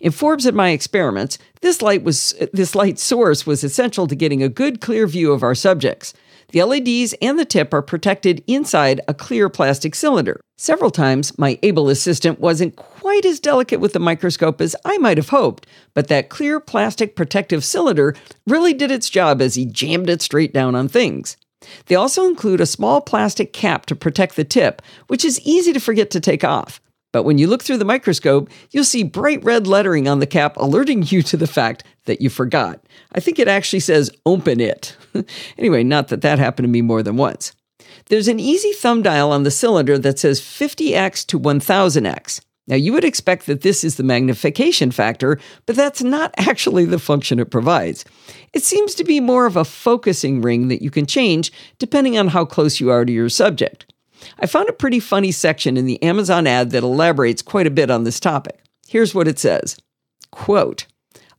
In 0.00 0.12
Forbes 0.12 0.46
and 0.46 0.56
my 0.56 0.70
experiments, 0.70 1.38
this 1.60 1.80
light 1.80 2.02
was 2.02 2.34
this 2.52 2.74
light 2.74 2.98
source 2.98 3.46
was 3.46 3.64
essential 3.64 4.06
to 4.06 4.14
getting 4.14 4.42
a 4.42 4.48
good 4.48 4.80
clear 4.80 5.06
view 5.06 5.32
of 5.32 5.42
our 5.42 5.54
subjects. 5.54 6.12
The 6.50 6.62
LEDs 6.62 7.14
and 7.22 7.38
the 7.38 7.46
tip 7.46 7.72
are 7.72 7.80
protected 7.80 8.44
inside 8.46 9.00
a 9.08 9.14
clear 9.14 9.48
plastic 9.48 9.94
cylinder. 9.94 10.38
Several 10.58 10.90
times, 10.90 11.38
my 11.38 11.58
able 11.62 11.88
assistant 11.88 12.40
wasn't 12.40 12.76
quite 12.76 13.24
as 13.24 13.40
delicate 13.40 13.80
with 13.80 13.94
the 13.94 13.98
microscope 13.98 14.60
as 14.60 14.76
I 14.84 14.98
might 14.98 15.16
have 15.16 15.30
hoped, 15.30 15.66
but 15.94 16.08
that 16.08 16.28
clear 16.28 16.60
plastic 16.60 17.16
protective 17.16 17.64
cylinder 17.64 18.14
really 18.46 18.74
did 18.74 18.90
its 18.90 19.08
job 19.08 19.40
as 19.40 19.54
he 19.54 19.64
jammed 19.64 20.10
it 20.10 20.20
straight 20.20 20.52
down 20.52 20.74
on 20.74 20.88
things. 20.88 21.38
They 21.86 21.94
also 21.94 22.26
include 22.26 22.60
a 22.60 22.66
small 22.66 23.00
plastic 23.00 23.52
cap 23.52 23.86
to 23.86 23.96
protect 23.96 24.36
the 24.36 24.44
tip, 24.44 24.82
which 25.06 25.24
is 25.24 25.40
easy 25.40 25.72
to 25.72 25.80
forget 25.80 26.10
to 26.10 26.20
take 26.20 26.44
off. 26.44 26.80
But 27.12 27.24
when 27.24 27.38
you 27.38 27.46
look 27.46 27.62
through 27.62 27.76
the 27.76 27.84
microscope, 27.84 28.48
you'll 28.70 28.84
see 28.84 29.02
bright 29.02 29.44
red 29.44 29.66
lettering 29.66 30.08
on 30.08 30.18
the 30.18 30.26
cap 30.26 30.56
alerting 30.56 31.02
you 31.02 31.22
to 31.22 31.36
the 31.36 31.46
fact 31.46 31.84
that 32.06 32.20
you 32.20 32.30
forgot. 32.30 32.80
I 33.12 33.20
think 33.20 33.38
it 33.38 33.48
actually 33.48 33.80
says 33.80 34.10
open 34.26 34.60
it. 34.60 34.96
anyway, 35.58 35.84
not 35.84 36.08
that 36.08 36.22
that 36.22 36.38
happened 36.38 36.64
to 36.64 36.70
me 36.70 36.80
more 36.80 37.02
than 37.02 37.16
once. 37.16 37.52
There's 38.06 38.28
an 38.28 38.40
easy 38.40 38.72
thumb 38.72 39.02
dial 39.02 39.30
on 39.30 39.42
the 39.42 39.50
cylinder 39.50 39.98
that 39.98 40.18
says 40.18 40.40
50x 40.40 41.26
to 41.26 41.38
1000x. 41.38 42.40
Now, 42.68 42.76
you 42.76 42.92
would 42.92 43.04
expect 43.04 43.46
that 43.46 43.62
this 43.62 43.82
is 43.82 43.96
the 43.96 44.04
magnification 44.04 44.92
factor, 44.92 45.38
but 45.66 45.76
that's 45.76 46.02
not 46.02 46.32
actually 46.38 46.84
the 46.84 46.98
function 46.98 47.38
it 47.38 47.50
provides. 47.50 48.04
It 48.52 48.62
seems 48.62 48.94
to 48.94 49.04
be 49.04 49.20
more 49.20 49.46
of 49.46 49.56
a 49.56 49.64
focusing 49.64 50.40
ring 50.40 50.68
that 50.68 50.82
you 50.82 50.90
can 50.90 51.06
change 51.06 51.52
depending 51.78 52.16
on 52.16 52.28
how 52.28 52.44
close 52.44 52.80
you 52.80 52.90
are 52.90 53.04
to 53.04 53.12
your 53.12 53.28
subject. 53.28 53.91
I 54.38 54.46
found 54.46 54.68
a 54.68 54.74
pretty 54.74 55.00
funny 55.00 55.32
section 55.32 55.76
in 55.76 55.86
the 55.86 56.02
Amazon 56.02 56.46
ad 56.46 56.70
that 56.70 56.82
elaborates 56.82 57.42
quite 57.42 57.66
a 57.66 57.70
bit 57.70 57.90
on 57.90 58.04
this 58.04 58.20
topic. 58.20 58.60
Here's 58.86 59.14
what 59.14 59.28
it 59.28 59.38
says 59.38 59.76
Quote, 60.30 60.86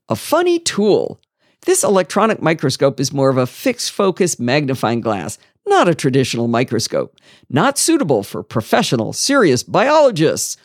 a 0.09 0.15
funny 0.15 0.59
tool. 0.59 1.19
This 1.65 1.83
electronic 1.83 2.41
microscope 2.41 2.99
is 2.99 3.13
more 3.13 3.29
of 3.29 3.37
a 3.37 3.47
fixed 3.47 3.91
focus 3.91 4.37
magnifying 4.37 4.99
glass, 4.99 5.37
not 5.65 5.87
a 5.87 5.95
traditional 5.95 6.47
microscope. 6.47 7.15
Not 7.49 7.77
suitable 7.77 8.23
for 8.23 8.43
professional, 8.43 9.13
serious 9.13 9.63
biologists. 9.63 10.57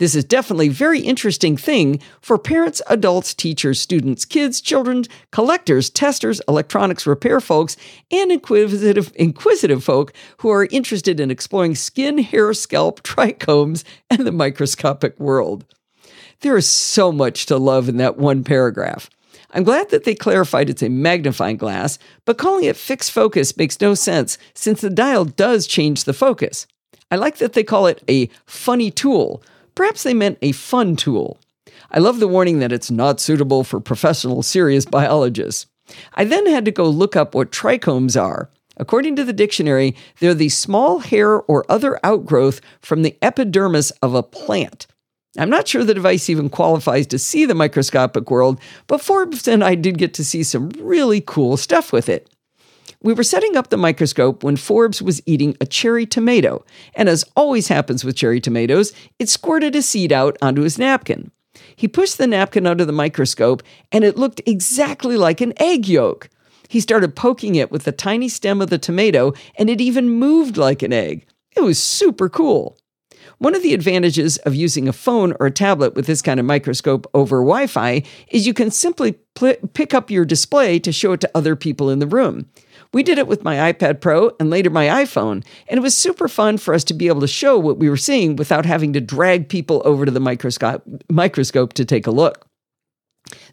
This 0.00 0.14
is 0.14 0.24
definitely 0.24 0.68
a 0.68 0.72
very 0.72 1.00
interesting 1.00 1.58
thing 1.58 2.00
for 2.22 2.38
parents, 2.38 2.80
adults, 2.86 3.34
teachers, 3.34 3.78
students, 3.78 4.24
kids, 4.24 4.62
children, 4.62 5.04
collectors, 5.30 5.90
testers, 5.90 6.40
electronics 6.48 7.06
repair 7.06 7.38
folks, 7.38 7.76
and 8.10 8.32
inquisitive, 8.32 9.12
inquisitive 9.14 9.84
folk 9.84 10.14
who 10.38 10.48
are 10.48 10.64
interested 10.70 11.20
in 11.20 11.30
exploring 11.30 11.74
skin, 11.74 12.16
hair, 12.16 12.54
scalp, 12.54 13.02
trichomes, 13.04 13.84
and 14.08 14.26
the 14.26 14.32
microscopic 14.32 15.20
world. 15.20 15.66
There 16.40 16.56
is 16.56 16.66
so 16.66 17.12
much 17.12 17.44
to 17.46 17.58
love 17.58 17.86
in 17.86 17.98
that 17.98 18.16
one 18.16 18.42
paragraph. 18.42 19.10
I'm 19.50 19.64
glad 19.64 19.90
that 19.90 20.04
they 20.04 20.14
clarified 20.14 20.70
it's 20.70 20.82
a 20.82 20.88
magnifying 20.88 21.58
glass, 21.58 21.98
but 22.24 22.38
calling 22.38 22.64
it 22.64 22.78
fixed 22.78 23.12
focus 23.12 23.54
makes 23.54 23.78
no 23.82 23.92
sense 23.92 24.38
since 24.54 24.80
the 24.80 24.88
dial 24.88 25.26
does 25.26 25.66
change 25.66 26.04
the 26.04 26.14
focus. 26.14 26.66
I 27.10 27.16
like 27.16 27.36
that 27.36 27.52
they 27.52 27.64
call 27.64 27.86
it 27.86 28.02
a 28.08 28.30
funny 28.46 28.90
tool, 28.90 29.42
Perhaps 29.80 30.02
they 30.02 30.12
meant 30.12 30.36
a 30.42 30.52
fun 30.52 30.94
tool. 30.94 31.38
I 31.90 32.00
love 32.00 32.20
the 32.20 32.28
warning 32.28 32.58
that 32.58 32.70
it's 32.70 32.90
not 32.90 33.18
suitable 33.18 33.64
for 33.64 33.80
professional, 33.80 34.42
serious 34.42 34.84
biologists. 34.84 35.64
I 36.12 36.24
then 36.24 36.46
had 36.46 36.66
to 36.66 36.70
go 36.70 36.84
look 36.84 37.16
up 37.16 37.34
what 37.34 37.50
trichomes 37.50 38.14
are. 38.20 38.50
According 38.76 39.16
to 39.16 39.24
the 39.24 39.32
dictionary, 39.32 39.96
they're 40.18 40.34
the 40.34 40.50
small 40.50 40.98
hair 40.98 41.40
or 41.40 41.64
other 41.70 41.98
outgrowth 42.04 42.60
from 42.82 43.00
the 43.00 43.16
epidermis 43.22 43.90
of 44.02 44.14
a 44.14 44.22
plant. 44.22 44.86
I'm 45.38 45.48
not 45.48 45.66
sure 45.66 45.82
the 45.82 45.94
device 45.94 46.28
even 46.28 46.50
qualifies 46.50 47.06
to 47.06 47.18
see 47.18 47.46
the 47.46 47.54
microscopic 47.54 48.30
world, 48.30 48.60
but 48.86 49.00
Forbes 49.00 49.48
and 49.48 49.64
I 49.64 49.76
did 49.76 49.96
get 49.96 50.12
to 50.12 50.24
see 50.26 50.42
some 50.42 50.68
really 50.78 51.22
cool 51.22 51.56
stuff 51.56 51.90
with 51.90 52.10
it. 52.10 52.28
We 53.02 53.14
were 53.14 53.22
setting 53.22 53.56
up 53.56 53.70
the 53.70 53.78
microscope 53.78 54.44
when 54.44 54.56
Forbes 54.56 55.00
was 55.00 55.22
eating 55.24 55.56
a 55.58 55.64
cherry 55.64 56.04
tomato, 56.04 56.62
and 56.94 57.08
as 57.08 57.24
always 57.34 57.68
happens 57.68 58.04
with 58.04 58.14
cherry 58.14 58.40
tomatoes, 58.40 58.92
it 59.18 59.30
squirted 59.30 59.74
a 59.74 59.80
seed 59.80 60.12
out 60.12 60.36
onto 60.42 60.60
his 60.60 60.78
napkin. 60.78 61.30
He 61.74 61.88
pushed 61.88 62.18
the 62.18 62.26
napkin 62.26 62.66
under 62.66 62.84
the 62.84 62.92
microscope, 62.92 63.62
and 63.90 64.04
it 64.04 64.18
looked 64.18 64.42
exactly 64.44 65.16
like 65.16 65.40
an 65.40 65.54
egg 65.56 65.88
yolk. 65.88 66.28
He 66.68 66.78
started 66.78 67.16
poking 67.16 67.54
it 67.54 67.72
with 67.72 67.84
the 67.84 67.92
tiny 67.92 68.28
stem 68.28 68.60
of 68.60 68.68
the 68.68 68.76
tomato, 68.76 69.32
and 69.56 69.70
it 69.70 69.80
even 69.80 70.10
moved 70.10 70.58
like 70.58 70.82
an 70.82 70.92
egg. 70.92 71.24
It 71.56 71.62
was 71.62 71.82
super 71.82 72.28
cool. 72.28 72.76
One 73.38 73.54
of 73.54 73.62
the 73.62 73.72
advantages 73.72 74.36
of 74.38 74.54
using 74.54 74.86
a 74.86 74.92
phone 74.92 75.34
or 75.40 75.46
a 75.46 75.50
tablet 75.50 75.94
with 75.94 76.06
this 76.06 76.20
kind 76.20 76.38
of 76.38 76.44
microscope 76.44 77.08
over 77.14 77.38
Wi 77.38 77.66
Fi 77.66 78.02
is 78.28 78.46
you 78.46 78.52
can 78.52 78.70
simply 78.70 79.12
pl- 79.34 79.56
pick 79.72 79.94
up 79.94 80.10
your 80.10 80.26
display 80.26 80.78
to 80.80 80.92
show 80.92 81.12
it 81.12 81.22
to 81.22 81.30
other 81.34 81.56
people 81.56 81.88
in 81.88 81.98
the 81.98 82.06
room. 82.06 82.50
We 82.92 83.04
did 83.04 83.18
it 83.18 83.28
with 83.28 83.44
my 83.44 83.72
iPad 83.72 84.00
Pro 84.00 84.32
and 84.40 84.50
later 84.50 84.68
my 84.68 84.86
iPhone, 84.86 85.44
and 85.68 85.78
it 85.78 85.82
was 85.82 85.96
super 85.96 86.26
fun 86.26 86.58
for 86.58 86.74
us 86.74 86.82
to 86.84 86.94
be 86.94 87.06
able 87.06 87.20
to 87.20 87.28
show 87.28 87.56
what 87.56 87.78
we 87.78 87.88
were 87.88 87.96
seeing 87.96 88.34
without 88.34 88.66
having 88.66 88.92
to 88.94 89.00
drag 89.00 89.48
people 89.48 89.80
over 89.84 90.04
to 90.04 90.10
the 90.10 90.18
microscope, 90.18 90.82
microscope 91.08 91.72
to 91.74 91.84
take 91.84 92.08
a 92.08 92.10
look. 92.10 92.48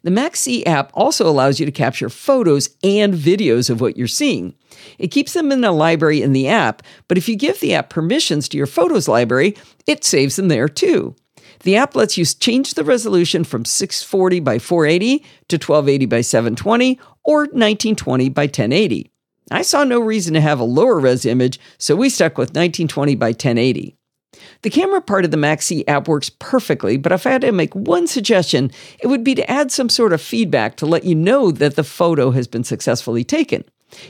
The 0.01 0.09
MaxSee 0.09 0.65
app 0.65 0.91
also 0.95 1.27
allows 1.27 1.59
you 1.59 1.65
to 1.67 1.71
capture 1.71 2.09
photos 2.09 2.69
and 2.83 3.13
videos 3.13 3.69
of 3.69 3.79
what 3.79 3.95
you're 3.95 4.07
seeing. 4.07 4.55
It 4.97 5.09
keeps 5.09 5.33
them 5.33 5.51
in 5.51 5.63
a 5.63 5.71
library 5.71 6.23
in 6.23 6.33
the 6.33 6.47
app, 6.47 6.81
but 7.07 7.17
if 7.17 7.29
you 7.29 7.35
give 7.35 7.59
the 7.59 7.75
app 7.75 7.89
permissions 7.89 8.49
to 8.49 8.57
your 8.57 8.65
photos 8.65 9.07
library, 9.07 9.55
it 9.85 10.03
saves 10.03 10.35
them 10.35 10.47
there 10.47 10.69
too. 10.69 11.15
The 11.61 11.75
app 11.75 11.95
lets 11.95 12.17
you 12.17 12.25
change 12.25 12.73
the 12.73 12.83
resolution 12.83 13.43
from 13.43 13.65
640 13.65 14.39
by 14.39 14.57
480 14.59 15.19
to 15.49 15.55
1280 15.55 16.05
by 16.05 16.21
720 16.21 16.99
or 17.23 17.39
1920 17.41 18.29
by 18.29 18.43
1080. 18.43 19.11
I 19.49 19.61
saw 19.61 19.83
no 19.83 19.99
reason 19.99 20.33
to 20.33 20.41
have 20.41 20.59
a 20.59 20.65
lower 20.65 20.99
res 20.99 21.25
image, 21.25 21.59
so 21.77 21.95
we 21.95 22.09
stuck 22.09 22.37
with 22.37 22.49
1920 22.49 23.15
by 23.15 23.27
1080. 23.27 23.95
The 24.61 24.69
camera 24.69 25.01
part 25.01 25.25
of 25.25 25.31
the 25.31 25.37
MaxSee 25.37 25.83
app 25.87 26.07
works 26.07 26.29
perfectly, 26.29 26.97
but 26.97 27.11
if 27.11 27.25
I 27.25 27.31
had 27.31 27.41
to 27.41 27.51
make 27.51 27.73
one 27.73 28.07
suggestion, 28.07 28.71
it 28.99 29.07
would 29.07 29.23
be 29.23 29.35
to 29.35 29.49
add 29.49 29.71
some 29.71 29.89
sort 29.89 30.13
of 30.13 30.21
feedback 30.21 30.75
to 30.77 30.85
let 30.85 31.05
you 31.05 31.15
know 31.15 31.51
that 31.51 31.75
the 31.75 31.83
photo 31.83 32.31
has 32.31 32.47
been 32.47 32.63
successfully 32.63 33.23
taken. 33.23 33.63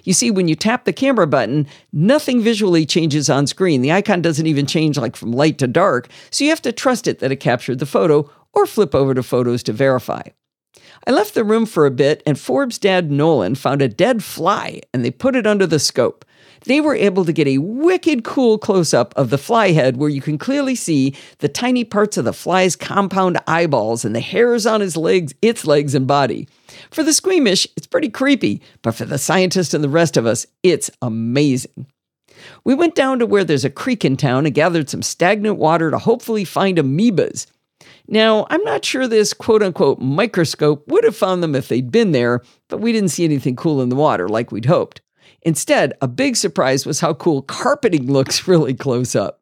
You 0.04 0.14
see, 0.14 0.32
when 0.32 0.48
you 0.48 0.56
tap 0.56 0.86
the 0.86 0.94
camera 0.94 1.28
button, 1.28 1.68
nothing 1.94 2.42
visually 2.42 2.86
changes 2.86 3.30
on 3.30 3.46
screen. 3.46 3.82
The 3.82 3.92
icon 3.92 4.24
doesn't 4.24 4.48
even 4.48 4.66
change 4.66 4.98
like 4.98 5.16
from 5.16 5.32
light 5.32 5.60
to 5.60 5.68
dark, 5.68 6.10
so 6.32 6.44
you 6.44 6.50
have 6.50 6.64
to 6.64 6.72
trust 6.72 7.08
it 7.08 7.20
that 7.20 7.32
it 7.32 7.36
captured 7.38 7.80
the 7.80 7.86
photo 7.86 8.30
or 8.54 8.66
flip 8.66 8.96
over 8.96 9.14
to 9.14 9.22
Photos 9.22 9.62
to 9.64 9.74
verify. 9.74 10.24
I 11.06 11.12
left 11.12 11.34
the 11.34 11.44
room 11.44 11.66
for 11.66 11.86
a 11.86 11.92
bit, 11.92 12.22
and 12.26 12.40
Forbes' 12.40 12.78
dad, 12.78 13.12
Nolan, 13.12 13.56
found 13.56 13.82
a 13.82 13.88
dead 13.88 14.24
fly 14.24 14.82
and 14.94 15.04
they 15.04 15.12
put 15.12 15.36
it 15.36 15.48
under 15.48 15.66
the 15.66 15.80
scope. 15.80 16.26
They 16.66 16.82
were 16.82 16.96
able 16.96 17.24
to 17.24 17.32
get 17.32 17.48
a 17.48 17.60
wicked 17.60 18.24
cool 18.24 18.58
close 18.58 18.94
up 18.94 19.14
of 19.16 19.30
the 19.30 19.38
fly 19.38 19.72
head 19.72 19.98
where 19.98 20.10
you 20.10 20.22
can 20.22 20.38
clearly 20.38 20.76
see 20.76 21.16
the 21.38 21.48
tiny 21.48 21.84
parts 21.84 22.18
of 22.18 22.26
the 22.26 22.34
fly's 22.34 22.76
compound 22.76 23.40
eyeballs 23.48 24.04
and 24.04 24.16
the 24.16 24.20
hairs 24.20 24.66
on 24.66 24.82
his 24.82 24.98
legs, 24.98 25.34
its 25.42 25.66
legs 25.66 25.96
and 25.96 26.08
body. 26.08 26.48
For 26.92 27.04
the 27.04 27.14
squeamish, 27.14 27.68
it's 27.78 27.88
pretty 27.88 28.10
creepy, 28.10 28.62
but 28.82 28.96
for 28.96 29.06
the 29.06 29.18
scientist 29.18 29.74
and 29.74 29.84
the 29.84 29.90
rest 29.90 30.18
of 30.18 30.26
us, 30.26 30.46
it's 30.64 30.92
amazing. 31.02 31.88
We 32.64 32.76
went 32.76 32.96
down 32.96 33.20
to 33.20 33.26
where 33.26 33.44
there's 33.44 33.66
a 33.66 33.70
creek 33.70 34.04
in 34.04 34.18
town 34.18 34.46
and 34.46 34.54
gathered 34.54 34.90
some 34.90 35.02
stagnant 35.02 35.58
water 35.58 35.90
to 35.92 35.98
hopefully 35.98 36.44
find 36.44 36.78
amoebas. 36.78 37.48
Now, 38.08 38.48
I'm 38.50 38.64
not 38.64 38.86
sure 38.86 39.08
this 39.08 39.34
quote 39.34 39.62
unquote 39.62 40.00
microscope 40.00 40.88
would 40.88 41.04
have 41.04 41.16
found 41.16 41.44
them 41.44 41.56
if 41.56 41.68
they'd 41.68 41.92
been 41.92 42.14
there, 42.14 42.42
but 42.70 42.80
we 42.80 42.92
didn't 42.92 43.10
see 43.10 43.26
anything 43.26 43.56
cool 43.56 43.82
in 43.82 43.90
the 43.90 43.96
water 43.96 44.30
like 44.30 44.52
we'd 44.52 44.66
hoped. 44.66 45.02
Instead, 45.42 45.94
a 46.02 46.08
big 46.08 46.36
surprise 46.36 46.86
was 46.86 47.02
how 47.02 47.14
cool 47.14 47.42
carpeting 47.42 48.12
looks 48.12 48.48
really 48.48 48.74
close 48.74 49.16
up. 49.16 49.42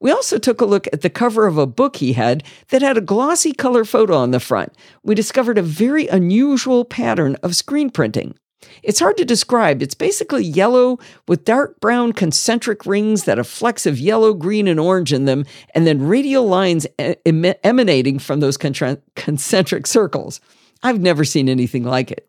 We 0.00 0.10
also 0.10 0.38
took 0.38 0.60
a 0.60 0.66
look 0.66 0.86
at 0.92 1.00
the 1.00 1.10
cover 1.10 1.46
of 1.46 1.56
a 1.56 1.66
book 1.66 1.96
he 1.96 2.12
had 2.12 2.42
that 2.68 2.82
had 2.82 2.98
a 2.98 3.02
glossy 3.02 3.52
color 3.52 3.84
photo 3.84 4.14
on 4.14 4.30
the 4.30 4.40
front. 4.40 4.74
We 5.02 5.14
discovered 5.14 5.56
a 5.56 5.62
very 5.62 6.06
unusual 6.08 6.84
pattern 6.84 7.36
of 7.42 7.56
screen 7.56 7.90
printing. 7.90 8.34
It's 8.82 9.00
hard 9.00 9.16
to 9.18 9.24
describe. 9.24 9.82
It's 9.82 9.94
basically 9.94 10.44
yellow 10.44 10.98
with 11.28 11.44
dark 11.44 11.80
brown 11.80 12.12
concentric 12.12 12.86
rings 12.86 13.24
that 13.24 13.38
have 13.38 13.46
flecks 13.46 13.86
of 13.86 13.98
yellow, 13.98 14.32
green, 14.32 14.66
and 14.66 14.80
orange 14.80 15.12
in 15.12 15.24
them, 15.24 15.44
and 15.74 15.86
then 15.86 16.06
radial 16.06 16.46
lines 16.46 16.86
em- 16.98 17.54
emanating 17.64 18.18
from 18.18 18.40
those 18.40 18.56
concentric 18.56 19.86
circles. 19.86 20.40
I've 20.82 21.00
never 21.00 21.24
seen 21.24 21.48
anything 21.48 21.84
like 21.84 22.10
it. 22.10 22.28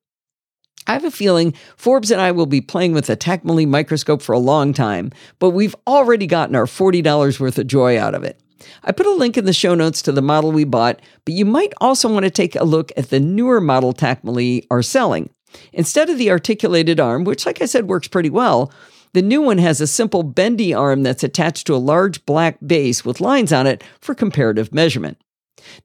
I 0.88 0.94
have 0.94 1.04
a 1.04 1.12
feeling 1.12 1.54
Forbes 1.76 2.12
and 2.12 2.22
I 2.22 2.32
will 2.32 2.46
be 2.46 2.62
playing 2.62 2.94
with 2.94 3.08
the 3.08 3.18
Takmly 3.18 3.68
microscope 3.68 4.22
for 4.22 4.32
a 4.32 4.40
long 4.40 4.74
time, 4.74 5.12
but 5.38 5.50
we've 5.50 5.76
already 5.86 6.28
gotten 6.28 6.56
our 6.56 6.66
$40 6.66 7.40
worth 7.40 7.60
of 7.60 7.68
joy 7.68 8.00
out 8.00 8.16
of 8.16 8.24
it. 8.24 8.40
I 8.84 8.94
put 8.94 9.06
a 9.06 9.12
link 9.12 9.38
in 9.38 9.46
the 9.46 9.54
show 9.54 9.76
notes 9.76 10.02
to 10.04 10.12
the 10.12 10.22
model 10.22 10.52
we 10.52 10.64
bought, 10.64 11.02
but 11.26 11.34
you 11.34 11.46
might 11.46 11.74
also 11.82 12.12
want 12.12 12.24
to 12.24 12.30
take 12.30 12.56
a 12.56 12.64
look 12.64 12.92
at 12.96 13.10
the 13.10 13.20
newer 13.20 13.60
model 13.60 13.94
Takmly 13.94 14.66
are 14.72 14.82
selling. 14.82 15.30
Instead 15.74 16.10
of 16.10 16.18
the 16.18 16.32
articulated 16.32 17.00
arm, 17.00 17.24
which, 17.24 17.46
like 17.46 17.62
I 17.62 17.66
said, 17.66 17.88
works 17.88 18.08
pretty 18.08 18.30
well, 18.30 18.72
the 19.14 19.22
new 19.22 19.42
one 19.42 19.58
has 19.58 19.82
a 19.82 19.88
simple 19.88 20.24
bendy 20.24 20.74
arm 20.74 21.04
that's 21.04 21.24
attached 21.24 21.68
to 21.68 21.76
a 21.76 21.78
large 21.78 22.26
black 22.26 22.58
base 22.66 23.06
with 23.06 23.22
lines 23.22 23.54
on 23.54 23.66
it 23.66 23.84
for 24.02 24.14
comparative 24.14 24.74
measurement. 24.74 25.18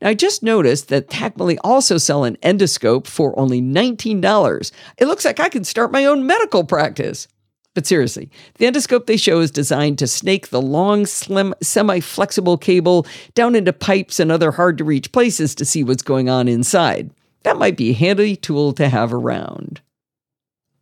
Now, 0.00 0.11
I 0.11 0.14
just 0.14 0.43
noticed 0.43 0.88
that 0.88 1.09
Takmly 1.09 1.57
also 1.64 1.99
sell 1.99 2.25
an 2.25 2.37
endoscope 2.43 3.07
for 3.07 3.38
only 3.38 3.61
$19. 3.61 4.73
It 4.99 5.07
looks 5.07 5.25
like 5.25 5.41
I 5.41 5.49
can 5.49 5.64
start 5.64 5.93
my 5.93 6.05
own 6.05 6.26
medical 6.26 6.64
practice. 6.64 7.29
But 7.75 7.87
seriously, 7.87 8.31
the 8.59 8.67
endoscope 8.67 9.07
they 9.07 9.17
show 9.17 9.41
is 9.41 9.50
designed 9.50 9.99
to 10.00 10.07
snake 10.07 10.49
the 10.49 10.61
long, 10.61 11.07
slim, 11.07 11.55
semi 11.62 12.00
flexible 12.00 12.59
cable 12.59 13.07
down 13.35 13.55
into 13.55 13.73
pipes 13.73 14.21
and 14.21 14.31
other 14.31 14.52
hard 14.52 14.76
to 14.79 14.85
reach 14.85 15.11
places 15.12 15.55
to 15.55 15.64
see 15.64 15.83
what's 15.83 16.02
going 16.02 16.29
on 16.29 16.49
inside. 16.49 17.11
That 17.45 17.59
might 17.59 17.77
be 17.77 17.91
a 17.91 17.95
handy 17.95 18.37
tool 18.37 18.73
to 18.75 18.89
have 18.89 19.13
around. 19.13 19.81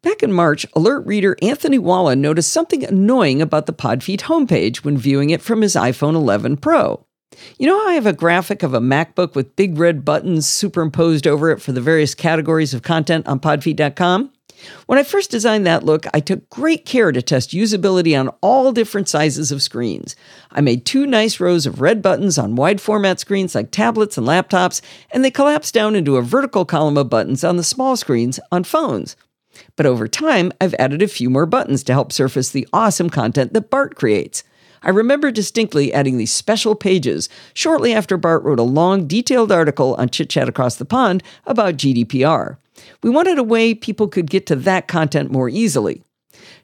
Back 0.03 0.23
in 0.23 0.33
March, 0.33 0.65
alert 0.75 1.07
reader 1.07 1.37
Anthony 1.43 1.79
Walla 1.79 2.17
noticed 2.17 2.53
something 2.53 2.85
annoying 2.85 3.43
about 3.43 3.67
the 3.67 3.73
Podfeet 3.73 4.21
homepage 4.21 4.79
when 4.79 4.97
viewing 4.97 5.31
it 5.31 5.43
from 5.43 5.61
his 5.61 5.75
iPhone 5.75 6.15
11 6.15 6.57
Pro. 6.57 7.05
You 7.59 7.67
know 7.67 7.79
how 7.79 7.89
I 7.89 7.95
have 7.95 8.07
a 8.07 8.13
graphic 8.13 8.63
of 8.63 8.75
a 8.75 8.81
MacBook 8.81 9.35
with 9.35 9.57
big 9.57 9.79
red 9.79 10.05
buttons 10.05 10.47
superimposed 10.47 11.27
over 11.27 11.51
it 11.51 11.61
for 11.61 11.73
the 11.73 11.81
various 11.81 12.15
categories 12.15 12.75
of 12.75 12.83
content 12.83 13.27
on 13.27 13.41
podfeet.com? 13.41 14.33
When 14.87 14.99
I 14.99 15.03
first 15.03 15.31
designed 15.31 15.67
that 15.67 15.85
look, 15.85 16.07
I 16.13 16.21
took 16.21 16.49
great 16.51 16.85
care 16.85 17.13
to 17.13 17.23
test 17.23 17.51
usability 17.51 18.19
on 18.19 18.29
all 18.41 18.73
different 18.73 19.09
sizes 19.09 19.53
of 19.53 19.63
screens. 19.63 20.17
I 20.51 20.61
made 20.61 20.85
two 20.85 21.07
nice 21.07 21.41
rows 21.41 21.67
of 21.67 21.81
red 21.81 22.03
buttons 22.03 22.39
on 22.39 22.57
wide 22.57 22.81
format 22.81 23.21
screens 23.21 23.55
like 23.55 23.71
tablets 23.71 24.19
and 24.19 24.27
laptops, 24.27 24.81
and 25.11 25.25
they 25.25 25.31
collapsed 25.31 25.75
down 25.75 25.95
into 25.95 26.17
a 26.17 26.23
vertical 26.23 26.65
column 26.65 26.99
of 26.99 27.11
buttons 27.11 27.45
on 27.45 27.57
the 27.57 27.65
small 27.65 27.97
screens 27.97 28.41
on 28.51 28.65
phones. 28.65 29.17
But 29.77 29.87
over 29.87 30.09
time, 30.09 30.53
I've 30.61 30.75
added 30.75 31.03
a 31.03 31.09
few 31.09 31.31
more 31.31 31.47
buttons 31.47 31.83
to 31.85 31.93
help 31.93 32.13
surface 32.13 32.51
the 32.51 32.69
awesome 32.73 33.11
content 33.11 33.53
that 33.53 33.71
Bart 33.71 33.95
creates. 33.95 34.45
I 34.83 34.91
remember 34.91 35.31
distinctly 35.31 35.93
adding 35.93 36.17
these 36.17 36.33
special 36.33 36.75
pages 36.75 37.29
shortly 37.53 37.93
after 37.93 38.17
Bart 38.17 38.43
wrote 38.43 38.59
a 38.59 38.65
long, 38.65 39.07
detailed 39.07 39.53
article 39.53 39.95
on 39.97 40.09
Chit 40.09 40.31
Chat 40.31 40.49
Across 40.49 40.77
the 40.77 40.87
Pond 40.87 41.23
about 41.47 41.77
GDPR. 41.77 42.57
We 43.03 43.11
wanted 43.11 43.39
a 43.39 43.43
way 43.43 43.75
people 43.75 44.09
could 44.09 44.31
get 44.31 44.47
to 44.47 44.57
that 44.57 44.89
content 44.89 45.31
more 45.31 45.49
easily. 45.49 46.03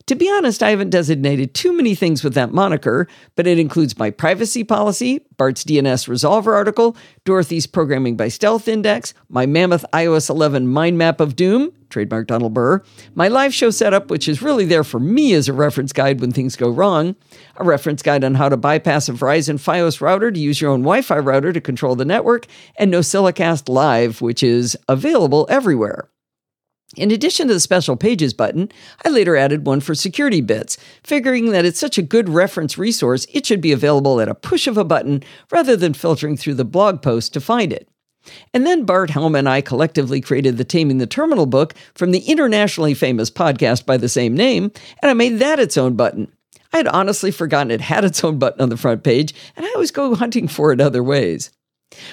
To 0.06 0.14
be 0.14 0.30
honest, 0.30 0.62
I 0.62 0.70
haven't 0.70 0.90
designated 0.90 1.52
too 1.52 1.72
many 1.72 1.96
things 1.96 2.22
with 2.22 2.34
that 2.34 2.52
moniker, 2.52 3.08
but 3.34 3.48
it 3.48 3.58
includes 3.58 3.98
my 3.98 4.12
privacy 4.12 4.62
policy, 4.62 5.26
Bart's 5.36 5.64
DNS 5.64 6.06
Resolver 6.06 6.54
article, 6.54 6.96
Dorothy's 7.24 7.66
Programming 7.66 8.16
by 8.16 8.28
Stealth 8.28 8.68
Index, 8.68 9.14
my 9.28 9.46
mammoth 9.46 9.84
iOS 9.92 10.30
11 10.30 10.68
mind 10.68 10.96
map 10.96 11.18
of 11.18 11.34
doom, 11.34 11.72
trademark 11.90 12.28
Donald 12.28 12.54
Burr, 12.54 12.84
my 13.16 13.26
live 13.26 13.52
show 13.52 13.70
setup, 13.70 14.08
which 14.08 14.28
is 14.28 14.42
really 14.42 14.64
there 14.64 14.84
for 14.84 15.00
me 15.00 15.32
as 15.32 15.48
a 15.48 15.52
reference 15.52 15.92
guide 15.92 16.20
when 16.20 16.30
things 16.30 16.54
go 16.54 16.70
wrong, 16.70 17.16
a 17.56 17.64
reference 17.64 18.00
guide 18.00 18.22
on 18.22 18.36
how 18.36 18.48
to 18.48 18.56
bypass 18.56 19.08
a 19.08 19.12
Verizon 19.12 19.56
Fios 19.58 20.00
router 20.00 20.30
to 20.30 20.38
use 20.38 20.60
your 20.60 20.70
own 20.70 20.82
Wi 20.82 21.02
Fi 21.02 21.18
router 21.18 21.52
to 21.52 21.60
control 21.60 21.96
the 21.96 22.04
network, 22.04 22.46
and 22.76 22.94
NosillaCast 22.94 23.68
Live, 23.68 24.20
which 24.20 24.44
is 24.44 24.78
available 24.88 25.48
everywhere. 25.50 26.08
In 26.96 27.10
addition 27.10 27.48
to 27.48 27.54
the 27.54 27.60
special 27.60 27.94
pages 27.94 28.32
button, 28.32 28.70
I 29.04 29.10
later 29.10 29.36
added 29.36 29.66
one 29.66 29.80
for 29.80 29.94
security 29.94 30.40
bits, 30.40 30.78
figuring 31.04 31.50
that 31.50 31.66
it's 31.66 31.78
such 31.78 31.98
a 31.98 32.02
good 32.02 32.30
reference 32.30 32.78
resource, 32.78 33.26
it 33.34 33.44
should 33.44 33.60
be 33.60 33.72
available 33.72 34.18
at 34.18 34.30
a 34.30 34.34
push 34.34 34.66
of 34.66 34.78
a 34.78 34.84
button 34.84 35.22
rather 35.50 35.76
than 35.76 35.92
filtering 35.92 36.38
through 36.38 36.54
the 36.54 36.64
blog 36.64 37.02
post 37.02 37.34
to 37.34 37.40
find 37.40 37.70
it. 37.70 37.86
And 38.54 38.66
then 38.66 38.84
Bart 38.84 39.10
Helma 39.10 39.38
and 39.38 39.48
I 39.48 39.60
collectively 39.60 40.22
created 40.22 40.56
the 40.56 40.64
Taming 40.64 40.98
the 40.98 41.06
Terminal 41.06 41.46
book 41.46 41.74
from 41.94 42.12
the 42.12 42.20
internationally 42.20 42.94
famous 42.94 43.30
podcast 43.30 43.84
by 43.84 43.98
the 43.98 44.08
same 44.08 44.34
name, 44.34 44.72
and 45.02 45.10
I 45.10 45.12
made 45.12 45.38
that 45.38 45.60
its 45.60 45.76
own 45.76 45.96
button. 45.96 46.32
I 46.72 46.78
had 46.78 46.88
honestly 46.88 47.30
forgotten 47.30 47.70
it 47.70 47.82
had 47.82 48.04
its 48.04 48.24
own 48.24 48.38
button 48.38 48.62
on 48.62 48.70
the 48.70 48.76
front 48.76 49.04
page, 49.04 49.34
and 49.54 49.66
I 49.66 49.72
always 49.74 49.90
go 49.90 50.14
hunting 50.14 50.48
for 50.48 50.72
it 50.72 50.80
other 50.80 51.02
ways. 51.02 51.50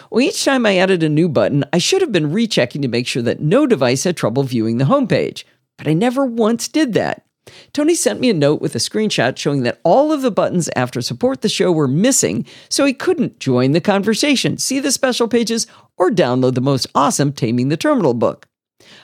Well, 0.10 0.22
each 0.22 0.44
time 0.44 0.66
I 0.66 0.78
added 0.78 1.04
a 1.04 1.10
new 1.10 1.28
button, 1.28 1.64
I 1.74 1.78
should 1.78 2.02
have 2.02 2.12
been 2.12 2.32
rechecking 2.32 2.82
to 2.82 2.88
make 2.88 3.08
sure 3.08 3.24
that 3.24 3.42
no 3.42 3.66
device 3.66 4.04
had 4.04 4.16
trouble 4.16 4.44
viewing 4.44 4.78
the 4.78 4.86
homepage, 4.86 5.44
but 5.78 5.88
I 5.88 5.94
never 5.94 6.26
once 6.26 6.68
did 6.68 6.94
that. 6.94 7.26
Tony 7.74 7.96
sent 7.96 8.20
me 8.20 8.30
a 8.30 8.34
note 8.34 8.62
with 8.62 8.76
a 8.76 8.80
screenshot 8.80 9.38
showing 9.38 9.64
that 9.64 9.82
all 9.84 10.12
of 10.12 10.22
the 10.22 10.32
buttons 10.32 10.70
after 10.76 11.02
support 11.02 11.42
the 11.42 11.50
show 11.50 11.72
were 11.72 11.88
missing, 11.88 12.46
so 12.70 12.86
he 12.86 12.94
couldn't 12.94 13.40
join 13.40 13.72
the 13.72 13.82
conversation, 13.82 14.58
see 14.58 14.80
the 14.80 14.92
special 14.92 15.28
pages, 15.28 15.68
or 15.98 16.10
download 16.10 16.56
the 16.56 16.62
most 16.62 16.88
awesome 16.96 17.34
Taming 17.34 17.70
the 17.70 17.78
Terminal 17.78 18.14
book. 18.14 18.48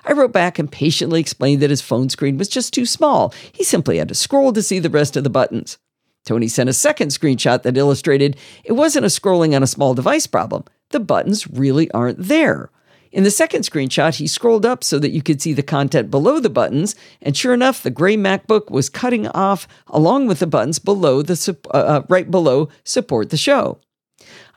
I 0.06 0.14
wrote 0.14 0.32
back 0.32 0.60
and 0.60 0.72
patiently 0.72 1.20
explained 1.20 1.62
that 1.62 1.70
his 1.70 1.82
phone 1.82 2.10
screen 2.10 2.38
was 2.38 2.48
just 2.48 2.74
too 2.74 2.86
small. 2.86 3.34
He 3.52 3.64
simply 3.64 3.98
had 3.98 4.08
to 4.10 4.16
scroll 4.16 4.54
to 4.54 4.64
see 4.64 4.80
the 4.80 4.90
rest 4.90 5.18
of 5.18 5.24
the 5.24 5.30
buttons. 5.30 5.78
Tony 6.26 6.48
sent 6.48 6.70
a 6.70 6.74
second 6.74 7.10
screenshot 7.10 7.64
that 7.64 7.78
illustrated 7.78 8.38
it 8.64 8.74
wasn't 8.74 9.06
a 9.06 9.10
scrolling 9.10 9.56
on 9.56 9.64
a 9.64 9.68
small 9.68 9.94
device 9.94 10.28
problem. 10.28 10.64
The 10.90 11.00
buttons 11.00 11.48
really 11.48 11.90
aren't 11.92 12.20
there. 12.20 12.70
In 13.12 13.24
the 13.24 13.32
second 13.32 13.64
screenshot, 13.64 14.16
he 14.16 14.28
scrolled 14.28 14.66
up 14.66 14.84
so 14.84 15.00
that 15.00 15.12
you 15.12 15.24
could 15.24 15.42
see 15.42 15.54
the 15.54 15.64
content 15.64 16.12
below 16.12 16.40
the 16.40 16.50
buttons, 16.50 16.96
and 17.22 17.36
sure 17.36 17.56
enough, 17.56 17.82
the 17.82 17.90
gray 17.90 18.16
MacBook 18.16 18.70
was 18.70 18.90
cutting 18.90 19.28
off 19.30 19.68
along 19.88 20.28
with 20.28 20.40
the 20.40 20.48
buttons 20.48 20.78
below 20.78 21.24
the 21.24 21.58
uh, 21.74 21.78
uh, 21.78 22.02
right 22.08 22.30
below 22.30 22.70
support 22.84 23.32
the 23.32 23.38
show. 23.38 23.80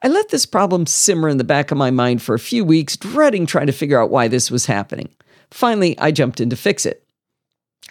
I 0.03 0.09
let 0.09 0.29
this 0.29 0.45
problem 0.45 0.87
simmer 0.87 1.29
in 1.29 1.39
the 1.39 1.45
back 1.45 1.71
of 1.71 1.79
my 1.79 1.91
mind 1.91 2.21
for 2.21 2.35
a 2.35 2.39
few 2.39 2.65
weeks, 2.65 2.97
dreading 2.97 3.47
trying 3.47 3.69
to 3.69 3.73
figure 3.73 4.01
out 4.01 4.11
why 4.11 4.29
this 4.29 4.51
was 4.51 4.67
happening. 4.67 5.09
Finally, 5.51 5.99
I 5.99 6.11
jumped 6.11 6.41
in 6.41 6.51
to 6.51 6.57
fix 6.57 6.85
it. 6.85 7.07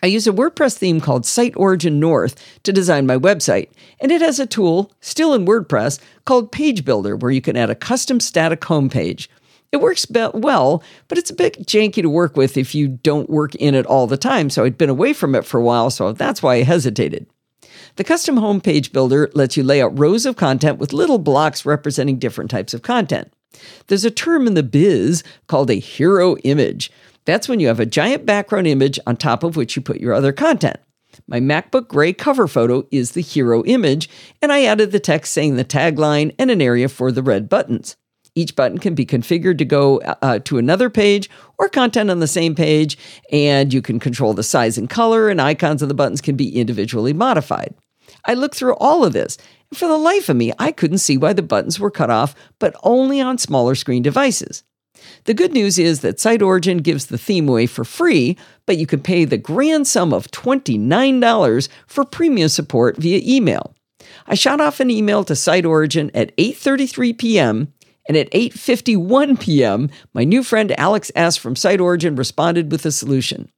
I 0.04 0.08
use 0.08 0.26
a 0.26 0.32
WordPress 0.32 0.78
theme 0.78 1.00
called 1.00 1.24
SiteOrigin 1.24 1.94
North 1.94 2.36
to 2.64 2.74
design 2.74 3.06
my 3.06 3.18
website, 3.18 3.70
and 4.00 4.12
it 4.12 4.22
has 4.22 4.40
a 4.40 4.48
tool, 4.48 4.92
still 5.00 5.34
in 5.34 5.46
WordPress, 5.46 6.00
called 6.26 6.52
Page 6.52 6.84
Builder, 6.84 7.16
where 7.16 7.32
you 7.32 7.42
can 7.42 7.56
add 7.56 7.70
a 7.70 7.76
custom 7.76 8.20
static 8.20 8.62
homepage. 8.62 9.28
It 9.72 9.80
works 9.80 10.06
well, 10.10 10.84
but 11.08 11.18
it's 11.18 11.30
a 11.30 11.36
bit 11.36 11.66
janky 11.66 12.02
to 12.02 12.10
work 12.10 12.36
with 12.36 12.58
if 12.58 12.74
you 12.74 12.88
don't 12.88 13.30
work 13.30 13.54
in 13.56 13.76
it 13.76 13.86
all 13.86 14.08
the 14.08 14.18
time, 14.18 14.50
so 14.50 14.64
I'd 14.64 14.78
been 14.78 14.90
away 14.90 15.14
from 15.14 15.36
it 15.36 15.46
for 15.46 15.60
a 15.60 15.64
while, 15.64 15.90
so 15.90 16.12
that's 16.14 16.42
why 16.42 16.56
I 16.56 16.64
hesitated. 16.64 17.28
The 17.96 18.04
custom 18.04 18.38
homepage 18.38 18.92
builder 18.92 19.30
lets 19.34 19.56
you 19.56 19.64
lay 19.64 19.82
out 19.82 19.98
rows 19.98 20.26
of 20.26 20.36
content 20.36 20.80
with 20.80 20.94
little 20.94 21.20
blocks 21.20 21.66
representing 21.66 22.20
different 22.20 22.50
types 22.50 22.74
of 22.74 22.82
content. 22.82 23.32
There's 23.88 24.06
a 24.06 24.12
term 24.12 24.48
in 24.48 24.56
the 24.56 24.64
biz 24.64 25.24
called 25.48 25.70
a 25.70 25.76
hero 25.76 26.38
image. 26.38 26.92
That's 27.26 27.48
when 27.48 27.60
you 27.60 27.68
have 27.68 27.80
a 27.80 27.86
giant 27.86 28.26
background 28.26 28.68
image 28.68 29.00
on 29.06 29.18
top 29.18 29.44
of 29.44 29.56
which 29.56 29.76
you 29.76 29.82
put 29.82 30.00
your 30.00 30.14
other 30.14 30.32
content. 30.32 30.78
My 31.28 31.40
MacBook 31.40 31.88
Gray 31.88 32.14
cover 32.14 32.48
photo 32.48 32.88
is 32.92 33.12
the 33.12 33.22
hero 33.22 33.64
image, 33.66 34.10
and 34.42 34.52
I 34.52 34.64
added 34.64 34.92
the 34.92 35.00
text 35.00 35.34
saying 35.34 35.56
the 35.56 35.66
tagline 35.66 36.34
and 36.40 36.50
an 36.50 36.62
area 36.62 36.88
for 36.88 37.12
the 37.12 37.24
red 37.24 37.50
buttons. 37.50 37.98
Each 38.34 38.56
button 38.56 38.78
can 38.78 38.96
be 38.96 39.06
configured 39.06 39.58
to 39.58 39.66
go 39.66 40.00
uh, 40.00 40.40
to 40.40 40.58
another 40.58 40.90
page 40.90 41.30
or 41.58 41.68
content 41.68 42.10
on 42.10 42.20
the 42.20 42.28
same 42.28 42.56
page, 42.56 42.98
and 43.32 43.74
you 43.74 43.82
can 43.82 44.00
control 44.00 44.34
the 44.34 44.44
size 44.44 44.78
and 44.78 44.90
color, 44.90 45.28
and 45.28 45.42
icons 45.42 45.82
of 45.82 45.90
the 45.90 45.94
buttons 45.94 46.22
can 46.22 46.38
be 46.38 46.58
individually 46.58 47.12
modified. 47.12 47.76
I 48.26 48.34
looked 48.34 48.56
through 48.56 48.76
all 48.76 49.04
of 49.04 49.12
this, 49.14 49.38
and 49.70 49.78
for 49.78 49.88
the 49.88 49.98
life 49.98 50.30
of 50.30 50.38
me, 50.38 50.54
I 50.58 50.72
couldn't 50.72 51.00
see 51.00 51.18
why 51.18 51.34
the 51.34 51.42
buttons 51.42 51.78
were 51.78 51.92
cut 51.92 52.10
off, 52.10 52.34
but 52.58 52.76
only 52.84 53.20
on 53.20 53.38
smaller 53.38 53.76
screen 53.76 54.02
devices. 54.02 54.64
The 55.26 55.34
good 55.34 55.54
news 55.54 55.78
is 55.80 56.02
that 56.02 56.18
SiteOrigin 56.18 56.84
gives 56.84 57.08
the 57.08 57.18
theme 57.18 57.48
away 57.48 57.66
for 57.66 57.84
free, 57.84 58.38
but 58.66 58.78
you 58.78 58.88
can 58.88 59.02
pay 59.02 59.26
the 59.26 59.38
grand 59.38 59.88
sum 59.88 60.14
of 60.14 60.32
$29 60.32 61.70
for 61.88 62.06
premium 62.06 62.50
support 62.50 62.98
via 62.98 63.22
email. 63.24 63.74
I 64.28 64.36
shot 64.36 64.62
off 64.62 64.80
an 64.80 64.90
email 64.90 65.24
to 65.26 65.34
SiteOrigin 65.34 66.12
at 66.14 66.36
8:33 66.38 67.18
p.m. 67.18 67.74
and 68.08 68.18
at 68.18 68.32
8:51 68.32 69.40
p.m. 69.40 69.90
my 70.14 70.24
new 70.24 70.44
friend 70.44 70.78
Alex 70.80 71.12
S 71.16 71.38
from 71.38 71.56
SiteOrigin 71.56 72.18
responded 72.18 72.72
with 72.72 72.86
a 72.86 72.92
solution. 72.92 73.50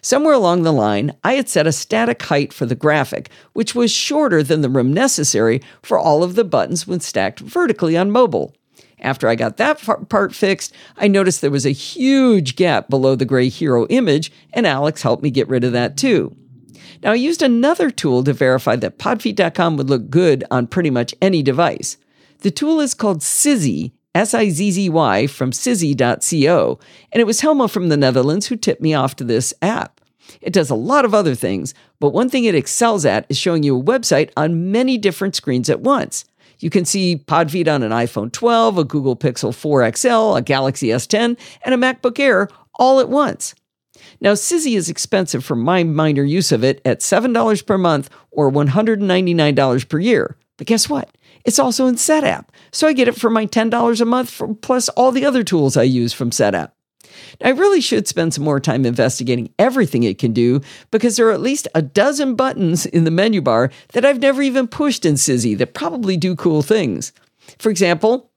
Somewhere 0.00 0.34
along 0.34 0.62
the 0.62 0.72
line, 0.72 1.12
I 1.24 1.34
had 1.34 1.48
set 1.48 1.66
a 1.66 1.72
static 1.72 2.22
height 2.22 2.52
for 2.52 2.66
the 2.66 2.74
graphic, 2.74 3.30
which 3.52 3.74
was 3.74 3.90
shorter 3.90 4.42
than 4.42 4.60
the 4.60 4.68
room 4.68 4.92
necessary 4.92 5.60
for 5.82 5.98
all 5.98 6.22
of 6.22 6.34
the 6.34 6.44
buttons 6.44 6.86
when 6.86 7.00
stacked 7.00 7.40
vertically 7.40 7.96
on 7.96 8.10
mobile. 8.10 8.54
After 9.02 9.28
I 9.28 9.34
got 9.34 9.56
that 9.56 9.82
part 10.08 10.34
fixed, 10.34 10.72
I 10.96 11.08
noticed 11.08 11.40
there 11.40 11.50
was 11.50 11.66
a 11.66 11.70
huge 11.70 12.54
gap 12.54 12.88
below 12.88 13.16
the 13.16 13.24
gray 13.24 13.48
hero 13.48 13.86
image, 13.88 14.32
and 14.52 14.66
Alex 14.66 15.02
helped 15.02 15.22
me 15.22 15.30
get 15.30 15.48
rid 15.48 15.64
of 15.64 15.72
that 15.72 15.96
too. 15.96 16.36
Now, 17.02 17.10
I 17.10 17.16
used 17.16 17.42
another 17.42 17.90
tool 17.90 18.22
to 18.22 18.32
verify 18.32 18.76
that 18.76 18.98
podfeet.com 18.98 19.76
would 19.76 19.90
look 19.90 20.08
good 20.08 20.44
on 20.52 20.68
pretty 20.68 20.90
much 20.90 21.14
any 21.20 21.42
device. 21.42 21.96
The 22.38 22.52
tool 22.52 22.80
is 22.80 22.94
called 22.94 23.22
Sizzy, 23.22 23.92
S 24.14 24.34
I 24.34 24.50
Z 24.50 24.70
Z 24.70 24.88
Y, 24.88 25.26
from 25.26 25.50
sizzy.co, 25.50 26.78
and 27.10 27.20
it 27.20 27.26
was 27.26 27.40
Helma 27.40 27.66
from 27.66 27.88
the 27.88 27.96
Netherlands 27.96 28.46
who 28.46 28.56
tipped 28.56 28.82
me 28.82 28.94
off 28.94 29.16
to 29.16 29.24
this 29.24 29.52
app. 29.62 30.00
It 30.40 30.52
does 30.52 30.70
a 30.70 30.76
lot 30.76 31.04
of 31.04 31.14
other 31.14 31.34
things, 31.34 31.74
but 31.98 32.12
one 32.12 32.28
thing 32.28 32.44
it 32.44 32.54
excels 32.54 33.04
at 33.04 33.26
is 33.28 33.36
showing 33.36 33.64
you 33.64 33.78
a 33.78 33.82
website 33.82 34.30
on 34.36 34.70
many 34.70 34.96
different 34.96 35.34
screens 35.34 35.68
at 35.68 35.80
once. 35.80 36.24
You 36.62 36.70
can 36.70 36.84
see 36.84 37.16
Podfeet 37.16 37.72
on 37.72 37.82
an 37.82 37.90
iPhone 37.90 38.32
12, 38.32 38.78
a 38.78 38.84
Google 38.84 39.16
Pixel 39.16 39.52
4 39.52 39.92
XL, 39.96 40.36
a 40.36 40.42
Galaxy 40.42 40.88
S10, 40.88 41.36
and 41.64 41.74
a 41.74 41.76
MacBook 41.76 42.20
Air 42.20 42.48
all 42.74 43.00
at 43.00 43.08
once. 43.08 43.54
Now, 44.20 44.34
Sizzy 44.34 44.76
is 44.76 44.88
expensive 44.88 45.44
for 45.44 45.56
my 45.56 45.82
minor 45.82 46.22
use 46.22 46.52
of 46.52 46.62
it 46.62 46.80
at 46.84 47.00
$7 47.00 47.66
per 47.66 47.78
month 47.78 48.10
or 48.30 48.50
$199 48.50 49.88
per 49.88 49.98
year. 49.98 50.36
But 50.56 50.68
guess 50.68 50.88
what? 50.88 51.10
It's 51.44 51.58
also 51.58 51.86
in 51.86 51.96
SetApp, 51.96 52.46
so 52.70 52.86
I 52.86 52.92
get 52.92 53.08
it 53.08 53.16
for 53.16 53.28
my 53.28 53.46
$10 53.46 54.00
a 54.00 54.04
month 54.04 54.30
for, 54.30 54.54
plus 54.54 54.88
all 54.90 55.10
the 55.10 55.24
other 55.24 55.42
tools 55.42 55.76
I 55.76 55.82
use 55.82 56.12
from 56.12 56.30
SetApp. 56.30 56.70
I 57.42 57.50
really 57.50 57.80
should 57.80 58.08
spend 58.08 58.34
some 58.34 58.44
more 58.44 58.60
time 58.60 58.84
investigating 58.84 59.52
everything 59.58 60.02
it 60.02 60.18
can 60.18 60.32
do 60.32 60.60
because 60.90 61.16
there 61.16 61.28
are 61.28 61.32
at 61.32 61.40
least 61.40 61.68
a 61.74 61.82
dozen 61.82 62.34
buttons 62.34 62.86
in 62.86 63.04
the 63.04 63.10
menu 63.10 63.40
bar 63.40 63.70
that 63.92 64.04
I've 64.04 64.20
never 64.20 64.42
even 64.42 64.68
pushed 64.68 65.04
in 65.04 65.16
Sizzy 65.16 65.54
that 65.56 65.74
probably 65.74 66.16
do 66.16 66.36
cool 66.36 66.62
things. 66.62 67.12
For 67.58 67.70
example, 67.70 68.30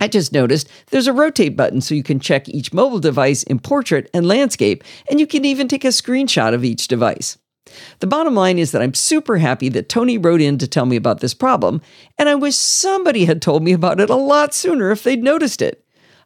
I 0.00 0.08
just 0.08 0.32
noticed 0.32 0.68
there's 0.90 1.06
a 1.06 1.12
rotate 1.12 1.56
button 1.56 1.80
so 1.80 1.94
you 1.94 2.02
can 2.02 2.20
check 2.20 2.48
each 2.48 2.72
mobile 2.72 2.98
device 2.98 3.42
in 3.44 3.58
portrait 3.60 4.10
and 4.12 4.26
landscape, 4.26 4.82
and 5.08 5.20
you 5.20 5.26
can 5.26 5.44
even 5.44 5.68
take 5.68 5.84
a 5.84 5.88
screenshot 5.88 6.52
of 6.52 6.64
each 6.64 6.88
device. 6.88 7.38
The 8.00 8.06
bottom 8.06 8.34
line 8.34 8.58
is 8.58 8.72
that 8.72 8.82
I'm 8.82 8.94
super 8.94 9.38
happy 9.38 9.68
that 9.70 9.88
Tony 9.88 10.18
wrote 10.18 10.40
in 10.40 10.58
to 10.58 10.66
tell 10.66 10.86
me 10.86 10.96
about 10.96 11.20
this 11.20 11.34
problem, 11.34 11.80
and 12.18 12.28
I 12.28 12.34
wish 12.34 12.56
somebody 12.56 13.24
had 13.24 13.40
told 13.40 13.62
me 13.62 13.72
about 13.72 14.00
it 14.00 14.10
a 14.10 14.16
lot 14.16 14.52
sooner 14.52 14.90
if 14.90 15.02
they'd 15.02 15.22
noticed 15.22 15.62
it. 15.62 15.83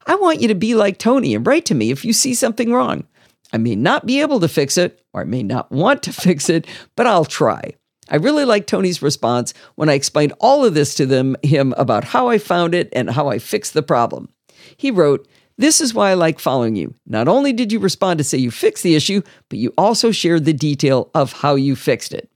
I 0.08 0.14
want 0.14 0.40
you 0.40 0.48
to 0.48 0.54
be 0.54 0.74
like 0.74 0.96
Tony 0.96 1.34
and 1.34 1.46
write 1.46 1.66
to 1.66 1.74
me 1.74 1.90
if 1.90 2.04
you 2.04 2.14
see 2.14 2.32
something 2.32 2.72
wrong. 2.72 3.06
I 3.52 3.58
may 3.58 3.76
not 3.76 4.06
be 4.06 4.20
able 4.22 4.40
to 4.40 4.48
fix 4.48 4.78
it, 4.78 5.02
or 5.12 5.20
I 5.20 5.24
may 5.24 5.42
not 5.42 5.70
want 5.70 6.02
to 6.04 6.12
fix 6.14 6.48
it, 6.48 6.66
but 6.96 7.06
I'll 7.06 7.26
try. 7.26 7.74
I 8.10 8.16
really 8.16 8.46
like 8.46 8.66
Tony's 8.66 9.02
response 9.02 9.52
when 9.74 9.90
I 9.90 9.94
explained 9.94 10.32
all 10.40 10.64
of 10.64 10.72
this 10.72 10.94
to 10.94 11.04
them, 11.04 11.36
him 11.42 11.74
about 11.76 12.04
how 12.04 12.28
I 12.28 12.38
found 12.38 12.74
it 12.74 12.88
and 12.92 13.10
how 13.10 13.28
I 13.28 13.38
fixed 13.38 13.74
the 13.74 13.82
problem. 13.82 14.30
He 14.78 14.90
wrote, 14.90 15.28
This 15.58 15.78
is 15.78 15.92
why 15.92 16.10
I 16.10 16.14
like 16.14 16.38
following 16.38 16.74
you. 16.74 16.94
Not 17.06 17.28
only 17.28 17.52
did 17.52 17.70
you 17.70 17.78
respond 17.78 18.16
to 18.16 18.24
say 18.24 18.38
you 18.38 18.50
fixed 18.50 18.82
the 18.82 18.96
issue, 18.96 19.20
but 19.50 19.58
you 19.58 19.74
also 19.76 20.10
shared 20.10 20.46
the 20.46 20.54
detail 20.54 21.10
of 21.14 21.34
how 21.34 21.54
you 21.54 21.76
fixed 21.76 22.14
it. 22.14 22.30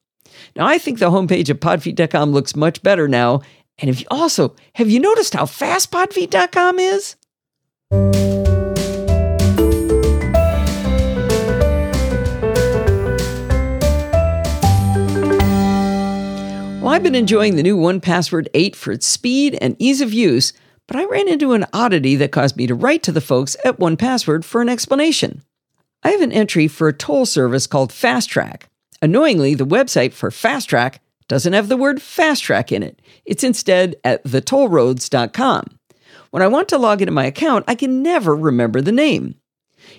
Now, 0.56 0.66
I 0.66 0.76
think 0.76 0.98
the 0.98 1.10
homepage 1.10 1.48
of 1.48 1.60
podfeet.com 1.60 2.32
looks 2.32 2.54
much 2.54 2.82
better 2.82 3.08
now. 3.08 3.40
And 3.78 3.88
if 3.88 4.00
you 4.00 4.06
also, 4.10 4.54
have 4.74 4.90
you 4.90 5.00
noticed 5.00 5.32
how 5.32 5.46
fast 5.46 5.90
podfeet.com 5.90 6.78
is? 6.78 7.16
Well, 7.92 8.10
I've 16.88 17.02
been 17.02 17.14
enjoying 17.14 17.56
the 17.56 17.62
new 17.62 17.76
1Password 17.76 18.48
8 18.54 18.74
for 18.74 18.92
its 18.92 19.06
speed 19.06 19.58
and 19.60 19.76
ease 19.78 20.00
of 20.00 20.14
use, 20.14 20.54
but 20.88 20.96
I 20.96 21.04
ran 21.04 21.28
into 21.28 21.52
an 21.52 21.66
oddity 21.74 22.16
that 22.16 22.32
caused 22.32 22.56
me 22.56 22.66
to 22.66 22.74
write 22.74 23.02
to 23.02 23.12
the 23.12 23.20
folks 23.20 23.58
at 23.62 23.78
1Password 23.78 24.44
for 24.44 24.62
an 24.62 24.70
explanation. 24.70 25.42
I 26.02 26.12
have 26.12 26.22
an 26.22 26.32
entry 26.32 26.68
for 26.68 26.88
a 26.88 26.92
toll 26.92 27.26
service 27.26 27.66
called 27.66 27.90
FasTrak. 27.90 28.62
Annoyingly, 29.02 29.54
the 29.54 29.66
website 29.66 30.12
for 30.12 30.30
FasTrak 30.30 30.96
doesn't 31.28 31.52
have 31.52 31.68
the 31.68 31.76
word 31.76 31.98
FasTrak 31.98 32.72
in 32.72 32.82
it. 32.82 33.00
It's 33.24 33.44
instead 33.44 33.94
at 34.02 34.24
thetollroads.com. 34.24 35.78
When 36.32 36.42
I 36.42 36.48
want 36.48 36.70
to 36.70 36.78
log 36.78 37.02
into 37.02 37.12
my 37.12 37.26
account, 37.26 37.66
I 37.68 37.74
can 37.74 38.02
never 38.02 38.34
remember 38.34 38.80
the 38.80 38.90
name. 38.90 39.34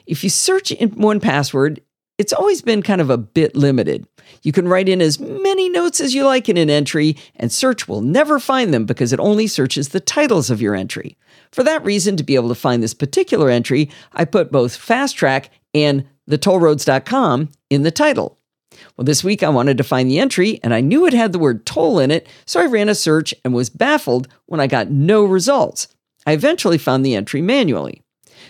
If 0.07 0.23
you 0.23 0.31
search 0.31 0.71
in 0.71 0.89
1Password, 0.89 1.77
it's 2.17 2.33
always 2.33 2.63
been 2.63 2.81
kind 2.81 3.01
of 3.01 3.11
a 3.11 3.19
bit 3.19 3.55
limited. 3.55 4.07
You 4.41 4.51
can 4.51 4.67
write 4.67 4.89
in 4.89 4.99
as 4.99 5.19
many 5.19 5.69
notes 5.69 6.01
as 6.01 6.15
you 6.15 6.25
like 6.25 6.49
in 6.49 6.57
an 6.57 6.71
entry, 6.71 7.17
and 7.35 7.51
search 7.51 7.87
will 7.87 8.01
never 8.01 8.39
find 8.39 8.73
them 8.73 8.85
because 8.85 9.13
it 9.13 9.19
only 9.19 9.45
searches 9.45 9.89
the 9.89 9.99
titles 9.99 10.49
of 10.49 10.59
your 10.59 10.73
entry. 10.73 11.17
For 11.51 11.63
that 11.65 11.85
reason, 11.85 12.17
to 12.17 12.23
be 12.23 12.33
able 12.33 12.49
to 12.49 12.55
find 12.55 12.81
this 12.81 12.95
particular 12.95 13.51
entry, 13.51 13.91
I 14.11 14.25
put 14.25 14.51
both 14.51 14.75
FasTrak 14.75 15.49
and 15.75 16.03
thetollroads.com 16.27 17.49
in 17.69 17.83
the 17.83 17.91
title. 17.91 18.39
Well, 18.97 19.05
this 19.05 19.23
week 19.23 19.43
I 19.43 19.49
wanted 19.49 19.77
to 19.77 19.83
find 19.83 20.09
the 20.09 20.17
entry 20.17 20.59
and 20.63 20.73
I 20.73 20.81
knew 20.81 21.05
it 21.05 21.13
had 21.13 21.31
the 21.31 21.37
word 21.37 21.63
toll 21.63 21.99
in 21.99 22.09
it, 22.09 22.27
so 22.47 22.59
I 22.59 22.65
ran 22.65 22.89
a 22.89 22.95
search 22.95 23.35
and 23.45 23.53
was 23.53 23.69
baffled 23.69 24.27
when 24.47 24.59
I 24.59 24.65
got 24.65 24.89
no 24.89 25.25
results. 25.25 25.92
I 26.25 26.33
eventually 26.33 26.77
found 26.77 27.05
the 27.05 27.15
entry 27.15 27.41
manually. 27.41 28.01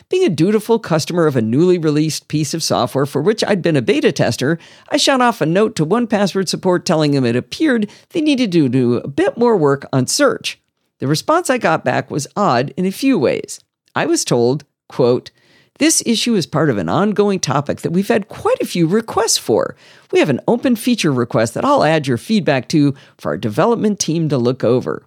Being 0.10 0.26
a 0.26 0.30
dutiful 0.30 0.80
customer 0.80 1.28
of 1.28 1.36
a 1.36 1.42
newly 1.42 1.78
released 1.78 2.28
piece 2.28 2.54
of 2.54 2.64
software 2.64 3.06
for 3.06 3.22
which 3.22 3.44
I'd 3.44 3.62
been 3.62 3.76
a 3.76 3.82
beta 3.82 4.12
tester, 4.12 4.60
I 4.90 4.98
shot 4.98 5.22
off 5.22 5.42
a 5.42 5.46
note 5.46 5.76
to 5.78 5.86
1Password 5.86 6.48
support 6.48 6.86
telling 6.86 7.12
them 7.12 7.26
it 7.26 7.36
appeared 7.36 7.90
they 8.10 8.22
needed 8.22 8.52
to 8.52 8.70
do 8.70 8.96
a 8.96 9.08
bit 9.08 9.38
more 9.38 9.58
work 9.58 9.86
on 9.94 10.08
search. 10.08 10.60
The 11.00 11.08
response 11.08 11.50
I 11.50 11.58
got 11.58 11.84
back 11.84 12.10
was 12.10 12.28
odd 12.36 12.74
in 12.78 12.86
a 12.86 12.92
few 12.92 13.18
ways. 13.18 13.60
I 13.96 14.06
was 14.06 14.24
told, 14.26 14.66
quote, 14.90 15.32
this 15.80 16.04
issue 16.06 16.36
is 16.36 16.46
part 16.46 16.70
of 16.70 16.78
an 16.78 16.88
ongoing 16.88 17.40
topic 17.40 17.82
that 17.82 17.92
we've 17.92 18.08
had 18.08 18.30
quite 18.30 18.62
a 18.62 18.68
few 18.68 18.86
requests 18.88 19.40
for. 19.40 19.76
We 20.12 20.20
have 20.20 20.30
an 20.30 20.42
open 20.48 20.76
feature 20.76 21.12
request 21.12 21.56
that 21.56 21.66
I'll 21.66 21.84
add 21.84 22.06
your 22.06 22.18
feedback 22.18 22.70
to 22.70 22.94
for 23.18 23.32
our 23.32 23.38
development 23.38 24.00
team 24.00 24.30
to 24.30 24.38
look 24.38 24.64
over. 24.64 25.06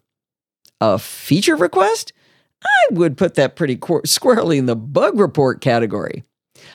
A 0.81 0.98
feature 0.98 1.57
request? 1.57 2.12
I 2.66 2.94
would 2.94 3.16
put 3.16 3.35
that 3.35 3.57
pretty 3.57 3.79
squarely 4.05 4.59
in 4.59 4.66
the 4.66 4.76
bug 4.76 5.18
report 5.18 5.61
category. 5.61 6.24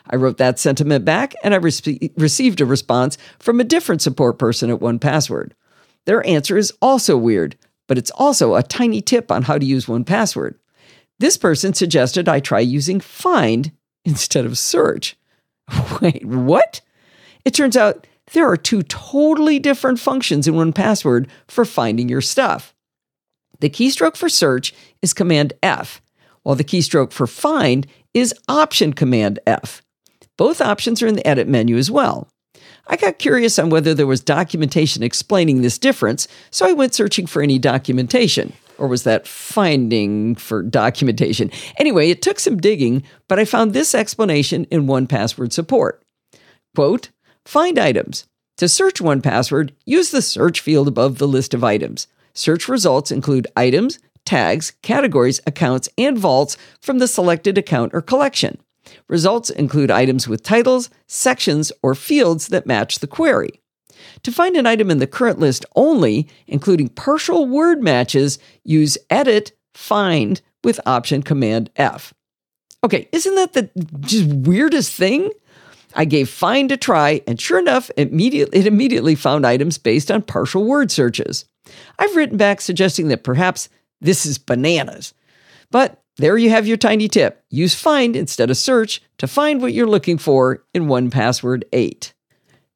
I 0.10 0.16
wrote 0.16 0.38
that 0.38 0.60
sentiment 0.60 1.06
back 1.06 1.34
and 1.44 1.54
I 1.54 1.58
re- 1.58 2.12
received 2.18 2.62
a 2.62 2.66
response 2.66 3.18
from 3.40 3.60
a 3.60 3.66
different 3.66 4.02
support 4.02 4.38
person 4.40 4.70
at 4.70 4.80
1Password. 4.80 5.52
Their 6.06 6.26
answer 6.26 6.58
is 6.58 6.74
also 6.82 7.18
weird, 7.18 7.58
but 7.88 7.98
it's 7.98 8.12
also 8.12 8.56
a 8.56 8.64
tiny 8.64 9.02
tip 9.02 9.32
on 9.32 9.44
how 9.44 9.58
to 9.58 9.66
use 9.66 9.86
1Password. 9.86 10.56
This 11.20 11.38
person 11.38 11.74
suggested 11.74 12.28
I 12.28 12.40
try 12.40 12.60
using 12.60 13.00
find 13.00 13.72
instead 14.06 14.46
of 14.46 14.58
search. 14.58 15.16
Wait, 16.02 16.26
what? 16.26 16.82
It 17.46 17.54
turns 17.54 17.78
out 17.78 18.08
there 18.34 18.50
are 18.50 18.58
two 18.58 18.82
totally 18.84 19.60
different 19.60 20.00
functions 20.00 20.48
in 20.48 20.56
1Password 20.56 21.28
for 21.48 21.66
finding 21.66 22.10
your 22.10 22.22
stuff. 22.22 22.74
The 23.62 23.70
keystroke 23.70 24.18
for 24.18 24.28
search 24.28 24.74
is 25.04 25.14
Command 25.14 25.54
F, 25.62 26.02
while 26.42 26.56
the 26.56 26.64
keystroke 26.64 27.12
for 27.12 27.28
find 27.28 27.86
is 28.12 28.34
Option 28.48 28.92
Command 28.92 29.40
F. 29.46 29.84
Both 30.36 30.62
options 30.62 31.04
are 31.04 31.08
in 31.08 31.16
the 31.16 31.28
edit 31.28 31.48
menu 31.48 31.78
as 31.78 31.92
well. 31.92 32.28
I 32.88 32.98
got 32.98 33.20
curious 33.20 33.60
on 33.60 33.70
whether 33.70 33.94
there 33.94 34.08
was 34.08 34.20
documentation 34.20 35.04
explaining 35.04 35.62
this 35.62 35.78
difference, 35.78 36.28
so 36.50 36.68
I 36.68 36.74
went 36.74 36.96
searching 36.96 37.28
for 37.28 37.44
any 37.44 37.60
documentation. 37.60 38.54
Or 38.80 38.88
was 38.88 39.04
that 39.04 39.28
finding 39.28 40.34
for 40.34 40.64
documentation? 40.64 41.52
Anyway, 41.78 42.10
it 42.10 42.24
took 42.24 42.40
some 42.40 42.58
digging, 42.58 43.04
but 43.28 43.38
I 43.38 43.46
found 43.46 43.74
this 43.74 43.94
explanation 43.94 44.66
in 44.72 44.88
1Password 44.88 45.54
support. 45.54 46.02
Quote, 46.76 47.12
find 47.46 47.78
items. 47.78 48.26
To 48.58 48.68
search 48.68 48.96
1Password, 48.96 49.72
use 49.86 50.10
the 50.10 50.24
search 50.24 50.60
field 50.62 50.88
above 50.88 51.20
the 51.20 51.28
list 51.28 51.54
of 51.54 51.64
items. 51.64 52.08
Search 52.34 52.68
results 52.68 53.12
include 53.12 53.48
items, 53.56 54.00
tags, 54.26 54.72
categories, 54.82 55.42
accounts, 55.46 55.90
and 55.98 56.18
vaults 56.18 56.58
from 56.80 57.00
the 57.00 57.08
selected 57.08 57.58
account 57.58 57.94
or 57.94 58.02
collection. 58.02 58.58
Results 59.08 59.50
include 59.50 59.92
items 59.92 60.28
with 60.28 60.44
titles, 60.44 60.90
sections, 61.08 61.72
or 61.84 61.96
fields 61.96 62.48
that 62.48 62.66
match 62.66 63.00
the 63.00 63.08
query. 63.08 63.62
To 64.24 64.32
find 64.32 64.56
an 64.56 64.66
item 64.66 64.90
in 64.90 64.98
the 64.98 65.08
current 65.08 65.40
list 65.40 65.66
only, 65.76 66.28
including 66.48 66.90
partial 66.90 67.48
word 67.48 67.84
matches, 67.84 68.40
use 68.64 68.98
Edit 69.10 69.52
Find 69.74 70.42
with 70.64 70.80
Option 70.86 71.24
Command 71.24 71.70
F. 71.76 72.14
Okay, 72.84 73.08
isn't 73.12 73.36
that 73.36 73.54
the 73.54 73.70
just 74.00 74.28
weirdest 74.28 74.94
thing? 74.94 75.32
I 75.94 76.06
gave 76.06 76.30
Find 76.30 76.72
a 76.72 76.78
try, 76.78 77.22
and 77.28 77.40
sure 77.40 77.60
enough, 77.60 77.92
it 77.96 78.10
immediately 78.12 79.16
found 79.16 79.46
items 79.46 79.78
based 79.78 80.10
on 80.10 80.24
partial 80.24 80.64
word 80.64 80.90
searches. 80.90 81.46
I've 82.00 82.16
written 82.16 82.38
back 82.38 82.62
suggesting 82.62 83.08
that 83.10 83.24
perhaps 83.24 83.70
this 84.00 84.26
is 84.26 84.38
bananas. 84.38 85.14
But 85.70 86.02
there 86.18 86.38
you 86.38 86.50
have 86.50 86.68
your 86.68 86.78
tiny 86.78 87.08
tip. 87.08 87.44
Use 87.50 87.74
Find 87.74 88.16
instead 88.16 88.50
of 88.50 88.58
Search 88.58 89.02
to 89.18 89.28
find 89.28 89.62
what 89.62 89.74
you're 89.74 89.88
looking 89.88 90.18
for 90.18 90.64
in 90.74 90.88
1Password 90.88 91.64
8. 91.72 92.14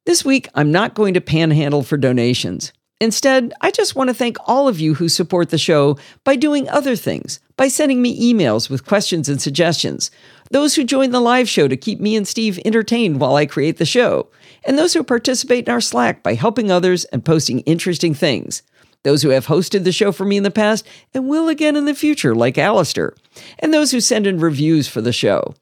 This 0.06 0.24
week, 0.24 0.48
I'm 0.54 0.72
not 0.72 0.94
going 0.94 1.14
to 1.14 1.20
panhandle 1.20 1.82
for 1.82 1.96
donations. 1.96 2.72
Instead, 2.98 3.52
I 3.60 3.70
just 3.70 3.94
want 3.94 4.08
to 4.08 4.14
thank 4.14 4.38
all 4.46 4.68
of 4.68 4.80
you 4.80 4.94
who 4.94 5.10
support 5.10 5.50
the 5.50 5.58
show 5.58 5.98
by 6.24 6.34
doing 6.34 6.66
other 6.70 6.96
things, 6.96 7.40
by 7.56 7.68
sending 7.68 8.00
me 8.00 8.32
emails 8.32 8.70
with 8.70 8.86
questions 8.86 9.28
and 9.28 9.42
suggestions, 9.42 10.10
those 10.50 10.74
who 10.74 10.84
join 10.84 11.10
the 11.10 11.20
live 11.20 11.46
show 11.46 11.68
to 11.68 11.76
keep 11.76 12.00
me 12.00 12.16
and 12.16 12.26
Steve 12.26 12.58
entertained 12.64 13.20
while 13.20 13.36
I 13.36 13.44
create 13.44 13.76
the 13.76 13.84
show, 13.84 14.28
and 14.64 14.78
those 14.78 14.94
who 14.94 15.04
participate 15.04 15.66
in 15.66 15.72
our 15.72 15.80
Slack 15.80 16.22
by 16.22 16.34
helping 16.34 16.70
others 16.70 17.04
and 17.06 17.22
posting 17.22 17.60
interesting 17.60 18.14
things, 18.14 18.62
those 19.06 19.22
who 19.22 19.28
have 19.28 19.46
hosted 19.46 19.84
the 19.84 19.92
show 19.92 20.10
for 20.10 20.24
me 20.24 20.36
in 20.36 20.42
the 20.42 20.50
past 20.50 20.84
and 21.14 21.28
will 21.28 21.48
again 21.48 21.76
in 21.76 21.84
the 21.84 21.94
future, 21.94 22.34
like 22.34 22.58
Alistair, 22.58 23.14
and 23.60 23.72
those 23.72 23.92
who 23.92 24.00
send 24.00 24.26
in 24.26 24.40
reviews 24.40 24.88
for 24.88 25.00
the 25.00 25.12
show. 25.12 25.54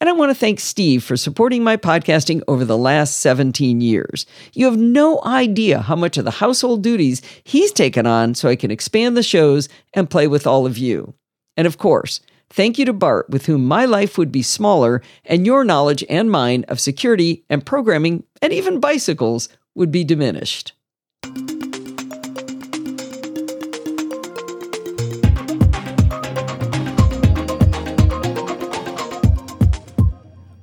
And 0.00 0.08
I 0.08 0.12
want 0.12 0.30
to 0.30 0.34
thank 0.34 0.60
Steve 0.60 1.02
for 1.02 1.16
supporting 1.16 1.64
my 1.64 1.76
podcasting 1.76 2.40
over 2.46 2.64
the 2.64 2.78
last 2.78 3.18
17 3.18 3.80
years. 3.80 4.26
You 4.52 4.66
have 4.66 4.76
no 4.76 5.20
idea 5.24 5.80
how 5.80 5.96
much 5.96 6.16
of 6.18 6.24
the 6.24 6.30
household 6.30 6.84
duties 6.84 7.20
he's 7.42 7.72
taken 7.72 8.06
on 8.06 8.36
so 8.36 8.48
I 8.48 8.54
can 8.54 8.70
expand 8.70 9.16
the 9.16 9.24
shows 9.24 9.68
and 9.92 10.08
play 10.08 10.28
with 10.28 10.46
all 10.46 10.64
of 10.64 10.78
you. 10.78 11.14
And 11.56 11.66
of 11.66 11.78
course, 11.78 12.20
thank 12.48 12.78
you 12.78 12.84
to 12.84 12.92
Bart, 12.92 13.28
with 13.28 13.46
whom 13.46 13.66
my 13.66 13.86
life 13.86 14.16
would 14.16 14.30
be 14.30 14.42
smaller 14.42 15.02
and 15.24 15.44
your 15.44 15.64
knowledge 15.64 16.04
and 16.08 16.30
mine 16.30 16.64
of 16.68 16.78
security 16.78 17.44
and 17.50 17.66
programming 17.66 18.22
and 18.40 18.52
even 18.52 18.78
bicycles 18.78 19.48
would 19.74 19.90
be 19.90 20.04
diminished. 20.04 20.74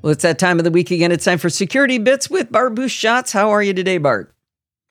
Well, 0.01 0.11
it's 0.11 0.23
that 0.23 0.39
time 0.39 0.57
of 0.57 0.63
the 0.63 0.71
week 0.71 0.89
again. 0.89 1.11
It's 1.11 1.25
time 1.25 1.37
for 1.37 1.49
Security 1.49 1.99
Bits 1.99 2.27
with 2.27 2.51
Bart 2.51 2.73
Busschots. 2.73 3.33
How 3.33 3.51
are 3.51 3.61
you 3.61 3.71
today, 3.71 3.99
Bart? 3.99 4.33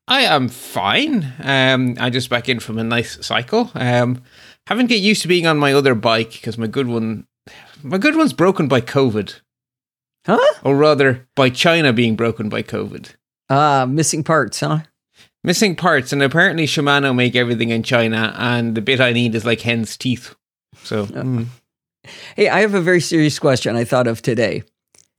I 0.06 0.22
am 0.22 0.48
fine. 0.48 1.32
Um, 1.42 1.96
I 1.98 2.10
just 2.10 2.30
back 2.30 2.48
in 2.48 2.60
from 2.60 2.78
a 2.78 2.84
nice 2.84 3.24
cycle. 3.26 3.72
Um, 3.74 4.22
haven't 4.68 4.86
get 4.86 5.00
used 5.00 5.22
to 5.22 5.28
being 5.28 5.46
on 5.46 5.58
my 5.58 5.72
other 5.72 5.96
bike 5.96 6.32
because 6.32 6.56
my 6.58 6.68
good 6.68 6.86
one, 6.86 7.26
my 7.82 7.98
good 7.98 8.14
one's 8.14 8.32
broken 8.32 8.68
by 8.68 8.80
COVID. 8.80 9.40
Huh? 10.26 10.54
Or 10.62 10.76
rather, 10.76 11.26
by 11.34 11.50
China 11.50 11.92
being 11.92 12.14
broken 12.14 12.48
by 12.48 12.62
COVID. 12.62 13.14
Ah, 13.48 13.82
uh, 13.82 13.86
missing 13.86 14.22
parts, 14.22 14.60
huh? 14.60 14.80
Missing 15.42 15.74
parts, 15.74 16.12
and 16.12 16.22
apparently 16.22 16.66
Shimano 16.66 17.14
make 17.14 17.34
everything 17.34 17.70
in 17.70 17.82
China, 17.82 18.34
and 18.38 18.76
the 18.76 18.82
bit 18.82 19.00
I 19.00 19.12
need 19.12 19.34
is 19.34 19.44
like 19.44 19.62
hen's 19.62 19.96
teeth. 19.96 20.36
So, 20.84 21.06
mm. 21.06 21.46
hey, 22.36 22.48
I 22.48 22.60
have 22.60 22.74
a 22.74 22.80
very 22.80 23.00
serious 23.00 23.40
question 23.40 23.74
I 23.74 23.84
thought 23.84 24.06
of 24.06 24.22
today. 24.22 24.62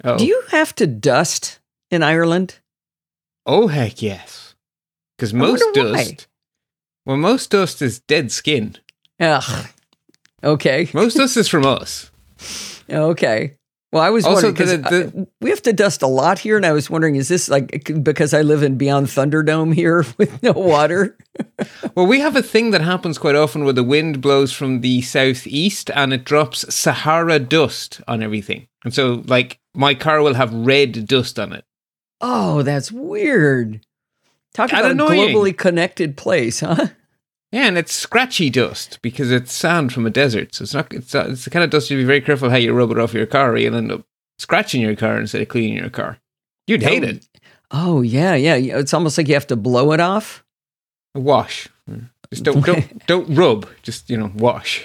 Oh. 0.04 0.18
Do 0.18 0.26
you 0.26 0.42
have 0.50 0.74
to 0.76 0.88
dust 0.88 1.60
in 1.90 2.02
Ireland? 2.04 2.60
Oh 3.46 3.68
heck 3.68 4.02
yes. 4.02 4.56
Because 5.18 5.34
most 5.34 5.64
dust 5.74 6.28
Well 7.06 7.18
most 7.18 7.52
dust 7.52 7.82
is 7.82 8.00
dead 8.02 8.32
skin. 8.32 8.78
Ugh. 9.20 9.68
Okay. 10.44 10.90
most 10.94 11.18
dust 11.18 11.38
is 11.38 11.48
from 11.48 11.66
us. 11.66 12.10
Okay. 12.90 13.56
Well, 13.94 14.02
I 14.02 14.10
was 14.10 14.24
Also, 14.26 14.48
wondering 14.48 14.56
'cause 14.84 14.90
the- 14.90 15.12
the- 15.12 15.22
I- 15.22 15.28
we 15.42 15.50
have 15.50 15.62
to 15.64 15.74
dust 15.74 16.02
a 16.02 16.08
lot 16.08 16.40
here, 16.40 16.56
and 16.56 16.66
I 16.66 16.72
was 16.72 16.90
wondering, 16.90 17.18
is 17.18 17.28
this 17.28 17.50
like 17.50 17.92
because 18.02 18.34
I 18.34 18.42
live 18.42 18.64
in 18.64 18.78
Beyond 18.78 19.08
Thunderdome 19.08 19.74
here 19.76 20.06
with 20.18 20.42
no 20.42 20.54
water? 20.54 21.18
Well, 21.96 22.08
we 22.08 22.20
have 22.22 22.36
a 22.38 22.42
thing 22.44 22.72
that 22.72 22.82
happens 22.82 23.18
quite 23.18 23.36
often 23.36 23.64
where 23.66 23.74
the 23.74 23.84
wind 23.84 24.22
blows 24.22 24.54
from 24.54 24.80
the 24.82 25.02
southeast 25.02 25.90
and 25.94 26.14
it 26.14 26.24
drops 26.24 26.66
Sahara 26.74 27.38
dust 27.40 28.00
on 28.08 28.24
everything. 28.24 28.68
And 28.86 28.94
so, 28.94 29.24
like, 29.28 29.60
my 29.74 29.94
car 29.96 30.22
will 30.22 30.34
have 30.36 30.54
red 30.54 31.08
dust 31.08 31.40
on 31.40 31.54
it. 31.54 31.66
Oh, 32.20 32.62
that's 32.64 32.92
weird. 32.92 33.86
Talk 34.54 34.72
about 34.72 34.92
a 34.92 34.96
globally 34.96 35.58
connected 35.58 36.18
place, 36.18 36.60
huh? 36.60 36.88
Yeah, 37.52 37.68
and 37.68 37.78
it's 37.78 37.94
scratchy 37.94 38.50
dust 38.50 39.00
because 39.02 39.32
it's 39.32 39.52
sand 39.52 39.92
from 39.94 40.06
a 40.06 40.10
desert. 40.10 40.56
So 40.56 40.64
it's 40.64 40.74
not. 40.74 40.94
It's, 40.94 41.14
uh, 41.16 41.28
it's 41.30 41.44
the 41.46 41.50
kind 41.50 41.64
of 41.64 41.70
dust 41.70 41.90
you'd 41.90 41.98
be 41.98 42.04
very 42.06 42.22
careful 42.22 42.50
how 42.50 42.56
you 42.58 42.74
rub 42.74 42.92
it 42.92 43.00
off 43.00 43.14
your 43.14 43.26
car, 43.26 43.52
or 43.52 43.58
you'll 43.58 43.76
end 43.76 43.92
up 43.92 44.04
scratching 44.40 44.82
your 44.82 44.96
car 44.96 45.20
instead 45.20 45.42
of 45.42 45.48
cleaning 45.50 45.78
your 45.78 45.90
car. 45.90 46.18
You'd 46.68 46.84
hate 46.84 47.04
Oh, 47.04 47.08
it. 47.08 47.28
Oh 47.72 48.02
yeah, 48.02 48.36
yeah. 48.36 48.56
yeah. 48.56 48.78
It's 48.78 48.94
almost 48.94 49.18
like 49.18 49.28
you 49.28 49.34
have 49.34 49.48
to 49.48 49.56
blow 49.56 49.92
it 49.92 50.00
off. 50.00 50.44
Wash. 51.16 51.68
Just 52.32 52.44
don't 52.44 52.64
don't 52.66 53.06
don't 53.08 53.36
rub. 53.36 53.68
Just 53.84 54.10
you 54.10 54.18
know, 54.18 54.32
wash. 54.36 54.84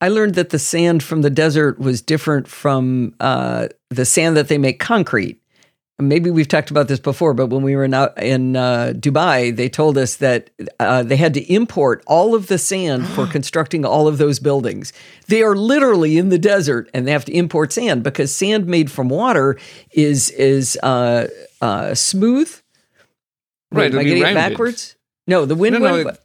I 0.00 0.08
learned 0.08 0.34
that 0.36 0.50
the 0.50 0.58
sand 0.58 1.02
from 1.02 1.22
the 1.22 1.30
desert 1.30 1.78
was 1.78 2.00
different 2.00 2.46
from 2.48 3.14
uh, 3.20 3.68
the 3.90 4.04
sand 4.04 4.36
that 4.36 4.48
they 4.48 4.58
make 4.58 4.78
concrete. 4.78 5.40
Maybe 6.00 6.30
we've 6.30 6.46
talked 6.46 6.70
about 6.70 6.86
this 6.86 7.00
before, 7.00 7.34
but 7.34 7.48
when 7.48 7.62
we 7.64 7.74
were 7.74 7.82
in, 7.82 7.92
out 7.92 8.16
in 8.22 8.54
uh, 8.54 8.92
Dubai, 8.94 9.54
they 9.54 9.68
told 9.68 9.98
us 9.98 10.14
that 10.16 10.48
uh, 10.78 11.02
they 11.02 11.16
had 11.16 11.34
to 11.34 11.52
import 11.52 12.04
all 12.06 12.36
of 12.36 12.46
the 12.46 12.56
sand 12.58 13.04
for 13.08 13.26
constructing 13.32 13.84
all 13.84 14.06
of 14.06 14.16
those 14.18 14.38
buildings. 14.38 14.92
They 15.26 15.42
are 15.42 15.56
literally 15.56 16.16
in 16.16 16.28
the 16.28 16.38
desert, 16.38 16.88
and 16.94 17.04
they 17.04 17.10
have 17.10 17.24
to 17.24 17.32
import 17.32 17.72
sand 17.72 18.04
because 18.04 18.32
sand 18.32 18.66
made 18.68 18.92
from 18.92 19.08
water 19.08 19.58
is 19.90 20.30
is 20.30 20.78
uh, 20.84 21.26
uh, 21.60 21.94
smooth. 21.96 22.54
Right, 23.72 23.92
Am 23.92 23.98
I 23.98 24.04
getting 24.04 24.22
it 24.24 24.34
backwards? 24.34 24.94
No, 25.26 25.46
the 25.46 25.56
wind 25.56 25.74
No, 25.74 25.78
no, 25.80 26.04
one. 26.04 26.14
it- 26.14 26.20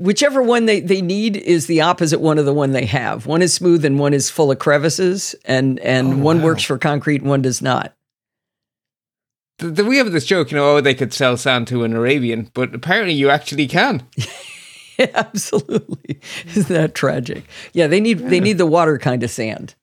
Whichever 0.00 0.42
one 0.42 0.64
they, 0.64 0.80
they 0.80 1.02
need 1.02 1.36
is 1.36 1.66
the 1.66 1.82
opposite 1.82 2.20
one 2.20 2.38
of 2.38 2.46
the 2.46 2.54
one 2.54 2.72
they 2.72 2.86
have. 2.86 3.26
One 3.26 3.42
is 3.42 3.52
smooth 3.52 3.84
and 3.84 3.98
one 3.98 4.14
is 4.14 4.30
full 4.30 4.50
of 4.50 4.58
crevices, 4.58 5.34
and 5.44 5.78
and 5.80 6.14
Oh, 6.14 6.16
one 6.16 6.38
wow. 6.38 6.44
works 6.46 6.62
for 6.62 6.78
concrete 6.78 7.20
and 7.20 7.28
one 7.28 7.42
does 7.42 7.60
not. 7.60 7.94
Th- 9.58 9.74
th- 9.74 9.86
we 9.86 9.98
have 9.98 10.10
this 10.10 10.24
joke, 10.24 10.50
you 10.50 10.56
know, 10.56 10.76
oh, 10.76 10.80
they 10.80 10.94
could 10.94 11.12
sell 11.12 11.36
sand 11.36 11.66
to 11.68 11.84
an 11.84 11.92
Arabian, 11.92 12.50
but 12.54 12.74
apparently 12.74 13.12
you 13.12 13.28
actually 13.28 13.66
can. 13.66 14.02
Absolutely, 15.14 16.20
isn't 16.56 16.68
that 16.74 16.94
tragic? 16.94 17.44
Yeah, 17.72 17.86
they 17.86 18.00
need 18.00 18.18
they 18.18 18.40
need 18.40 18.58
the 18.58 18.66
water 18.66 18.98
kind 18.98 19.22
of 19.22 19.30
sand. 19.30 19.74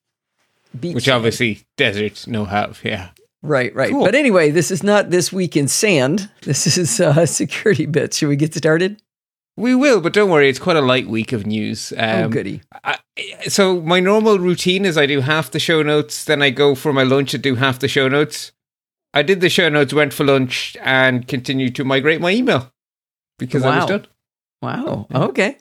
Beach 0.79 0.95
Which 0.95 1.05
sand. 1.05 1.15
obviously 1.17 1.61
deserts 1.75 2.27
no 2.27 2.45
have. 2.45 2.79
Yeah. 2.83 3.09
right, 3.41 3.73
right. 3.75 3.91
Cool. 3.91 4.05
But 4.05 4.15
anyway, 4.15 4.51
this 4.51 4.69
is 4.71 4.83
not 4.83 5.09
this 5.09 5.31
week 5.31 5.55
in 5.55 5.67
sand. 5.67 6.29
This 6.41 6.77
is 6.77 6.99
uh, 6.99 7.25
security 7.25 7.85
bits. 7.85 8.17
Should 8.17 8.29
we 8.29 8.35
get 8.35 8.53
started? 8.53 9.01
We 9.57 9.73
will, 9.73 10.01
but 10.01 10.13
don't 10.13 10.29
worry, 10.29 10.49
it's 10.49 10.59
quite 10.59 10.77
a 10.77 10.81
light 10.81 11.07
week 11.07 11.33
of 11.33 11.47
news. 11.47 11.91
Um, 11.97 12.25
oh, 12.25 12.29
goody. 12.29 12.61
I, 12.83 12.99
so 13.47 13.81
my 13.81 13.99
normal 13.99 14.37
routine 14.37 14.85
is 14.85 14.97
I 14.97 15.07
do 15.07 15.21
half 15.21 15.49
the 15.49 15.59
show 15.59 15.81
notes, 15.81 16.23
then 16.23 16.43
I 16.43 16.51
go 16.51 16.75
for 16.75 16.93
my 16.93 17.03
lunch 17.03 17.33
and 17.33 17.41
do 17.41 17.55
half 17.55 17.79
the 17.79 17.87
show 17.87 18.07
notes. 18.07 18.51
I 19.15 19.23
did 19.23 19.41
the 19.41 19.49
show 19.49 19.67
notes, 19.67 19.93
went 19.93 20.13
for 20.13 20.25
lunch, 20.25 20.77
and 20.81 21.27
continued 21.27 21.75
to 21.75 21.83
migrate 21.83 22.21
my 22.21 22.31
email 22.31 22.71
because 23.39 23.65
I 23.65 23.77
was 23.77 23.85
done. 23.87 24.07
Wow. 24.61 25.07
Okay. 25.13 25.57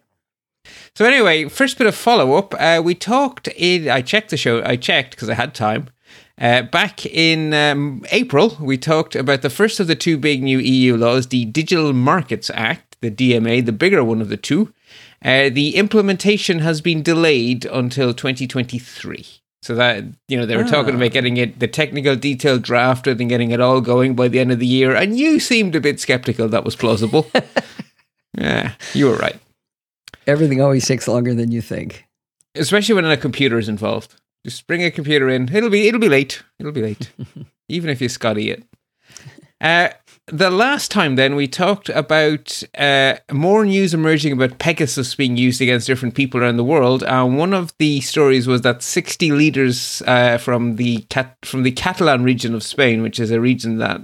So 0.95 1.05
anyway, 1.05 1.49
first 1.49 1.79
bit 1.79 1.87
of 1.87 1.95
follow 1.95 2.35
up. 2.35 2.55
Uh, 2.59 2.83
we 2.85 2.95
talked 2.95 3.49
in. 3.49 3.89
I 3.89 4.03
checked 4.03 4.31
the 4.31 4.37
show. 4.37 4.63
I 4.63 4.77
checked 4.77 5.13
because 5.13 5.31
I 5.31 5.35
had 5.35 5.55
time. 5.55 5.89
Uh, 6.39 6.63
back 6.63 7.07
in 7.07 7.55
um, 7.55 8.05
April, 8.11 8.57
we 8.61 8.77
talked 8.77 9.17
about 9.17 9.41
the 9.41 9.49
first 9.49 9.81
of 9.81 9.87
the 9.87 9.95
two 9.95 10.19
big 10.19 10.43
new 10.43 10.59
EU 10.59 10.97
laws, 10.97 11.29
the 11.29 11.47
Digital 11.47 11.95
Markets 11.95 12.51
Act, 12.53 12.96
the 13.09 13.33
DMA, 13.33 13.65
the 13.65 13.73
bigger 13.73 14.03
one 14.05 14.21
of 14.21 14.29
the 14.29 14.37
two. 14.37 14.73
Uh, 15.25 15.49
the 15.49 15.77
implementation 15.77 16.59
has 16.61 16.81
been 16.81 17.03
delayed 17.03 17.65
until 17.65 18.13
2023. 18.13 19.25
So 19.63 19.75
that 19.75 20.05
you 20.29 20.37
know 20.37 20.47
they 20.47 20.57
were 20.57 20.63
talking 20.65 20.95
Ah. 20.95 20.99
about 20.99 21.11
getting 21.13 21.39
it 21.39 21.59
the 21.59 21.67
technical 21.67 22.15
detail 22.15 22.59
drafted 22.59 23.21
and 23.21 23.29
getting 23.29 23.51
it 23.51 23.61
all 23.61 23.81
going 23.81 24.15
by 24.15 24.29
the 24.29 24.39
end 24.39 24.53
of 24.53 24.61
the 24.61 24.67
year, 24.67 24.95
and 24.95 25.19
you 25.19 25.41
seemed 25.41 25.75
a 25.75 25.81
bit 25.81 25.99
skeptical 25.99 26.47
that 26.49 26.65
was 26.65 26.77
plausible. 26.77 27.29
yeah, 28.39 28.73
you 28.95 29.07
were 29.07 29.17
right. 29.17 29.41
Everything 30.27 30.61
always 30.61 30.87
takes 30.87 31.09
longer 31.09 31.35
than 31.35 31.51
you 31.51 31.61
think. 31.61 32.05
especially 32.55 32.95
when 32.95 33.05
a 33.07 33.17
computer 33.17 33.59
is 33.59 33.69
involved. 33.69 34.15
Just 34.45 34.67
bring 34.69 34.85
a 34.85 34.91
computer 34.91 35.29
in. 35.29 35.49
It'll 35.53 35.71
be 35.71 35.89
it'll 35.89 36.01
be 36.01 36.09
late. 36.09 36.43
It'll 36.61 36.71
be 36.73 36.83
late, 36.83 37.11
even 37.69 37.91
if 37.91 38.01
you 38.01 38.09
Scotty 38.09 38.51
it. 38.51 38.63
Uh, 39.61 39.89
the 40.29 40.51
last 40.51 40.91
time, 40.91 41.15
then 41.15 41.37
we 41.37 41.47
talked 41.47 41.89
about 41.91 42.63
uh, 42.77 43.17
more 43.33 43.65
news 43.65 43.95
emerging 43.95 44.33
about 44.33 44.59
Pegasus 44.59 45.15
being 45.15 45.37
used 45.37 45.61
against 45.61 45.87
different 45.87 46.17
people 46.17 46.41
around 46.41 46.57
the 46.57 46.65
world. 46.65 47.05
And 47.05 47.39
one 47.39 47.55
of 47.55 47.73
the 47.79 48.01
stories 48.01 48.49
was 48.49 48.63
that 48.63 48.83
sixty 48.83 49.31
leaders 49.31 50.03
uh, 50.07 50.39
from 50.39 50.77
the 50.77 50.99
Cat- 51.11 51.39
from 51.45 51.63
the 51.63 51.71
Catalan 51.71 52.25
region 52.25 52.55
of 52.55 52.65
Spain, 52.65 53.03
which 53.03 53.21
is 53.21 53.31
a 53.31 53.41
region 53.41 53.79
that 53.79 54.01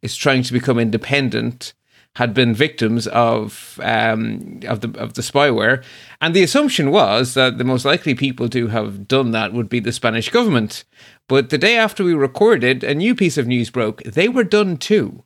is 0.00 0.16
trying 0.16 0.42
to 0.44 0.52
become 0.54 0.78
independent, 0.78 1.74
had 2.14 2.32
been 2.32 2.54
victims 2.54 3.06
of 3.08 3.78
um, 3.82 4.60
of 4.66 4.80
the 4.80 4.98
of 4.98 5.14
the 5.14 5.22
spyware, 5.22 5.84
and 6.20 6.34
the 6.34 6.42
assumption 6.42 6.90
was 6.90 7.34
that 7.34 7.58
the 7.58 7.64
most 7.64 7.84
likely 7.84 8.14
people 8.14 8.48
to 8.48 8.68
have 8.68 9.06
done 9.06 9.32
that 9.32 9.52
would 9.52 9.68
be 9.68 9.80
the 9.80 9.92
Spanish 9.92 10.30
government. 10.30 10.84
But 11.28 11.50
the 11.50 11.58
day 11.58 11.76
after 11.76 12.02
we 12.02 12.14
recorded, 12.14 12.82
a 12.82 12.94
new 12.94 13.14
piece 13.14 13.36
of 13.36 13.46
news 13.46 13.68
broke: 13.68 14.02
they 14.04 14.30
were 14.30 14.44
done 14.44 14.78
too. 14.78 15.24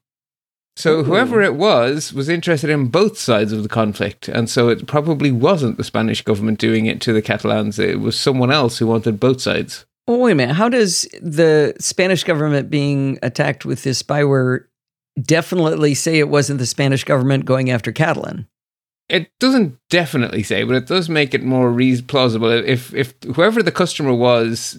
So 0.77 1.01
Ooh. 1.01 1.05
whoever 1.05 1.43
it 1.43 1.55
was 1.55 2.13
was 2.13 2.29
interested 2.29 2.71
in 2.71 2.89
both 2.89 3.19
sides 3.19 3.53
of 3.53 3.63
the 3.63 3.69
conflict, 3.69 4.29
and 4.29 4.49
so 4.49 4.69
it 4.69 4.87
probably 4.87 5.31
wasn't 5.31 5.77
the 5.77 5.85
Spanish 5.85 6.23
government 6.23 6.59
doing 6.59 6.87
it 6.87 7.01
to 7.03 7.13
the 7.13 7.23
Catalans. 7.23 7.79
It 7.79 8.01
was 8.01 8.19
someone 8.19 8.51
else 8.51 8.79
who 8.79 8.87
wanted 8.87 9.21
both 9.21 9.41
sides. 9.41 9.85
Well, 10.07 10.19
wait 10.19 10.33
a 10.33 10.35
minute. 10.35 10.55
How 10.55 10.69
does 10.69 11.03
the 11.21 11.75
Spanish 11.79 12.25
government 12.25 12.71
being 12.71 13.19
attacked 13.23 13.65
with 13.65 13.83
this 13.83 14.03
spyware 14.03 14.65
definitely 15.21 15.95
say 15.95 16.19
it 16.19 16.29
wasn't 16.29 16.59
the 16.59 16.67
Spanish 16.67 17.05
government 17.05 17.45
going 17.45 17.71
after 17.71 17.93
Catalan? 17.93 18.49
It 19.09 19.31
doesn't 19.41 19.79
definitely 19.91 20.43
say, 20.43 20.65
but 20.65 20.75
it 20.75 20.87
does 20.87 21.09
make 21.09 21.35
it 21.35 21.43
more 21.43 21.71
re- 21.71 22.01
plausible. 22.03 22.51
If 22.51 22.95
if 22.95 23.15
whoever 23.35 23.63
the 23.63 23.71
customer 23.71 24.15
was 24.15 24.79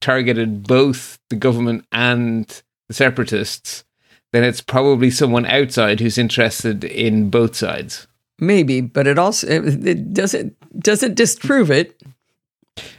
targeted 0.00 0.66
both 0.66 1.18
the 1.30 1.36
government 1.36 1.84
and 1.92 2.46
the 2.88 2.94
separatists, 2.94 3.84
then 4.32 4.44
it's 4.44 4.60
probably 4.60 5.10
someone 5.10 5.46
outside 5.46 6.00
who's 6.00 6.18
interested 6.18 6.84
in 6.84 7.30
both 7.30 7.56
sides. 7.56 8.06
Maybe, 8.38 8.80
but 8.80 9.06
it 9.06 9.18
also 9.18 9.46
it, 9.48 10.12
doesn't 10.12 10.56
doesn't 10.80 11.14
disprove 11.14 11.70
it. 11.70 12.02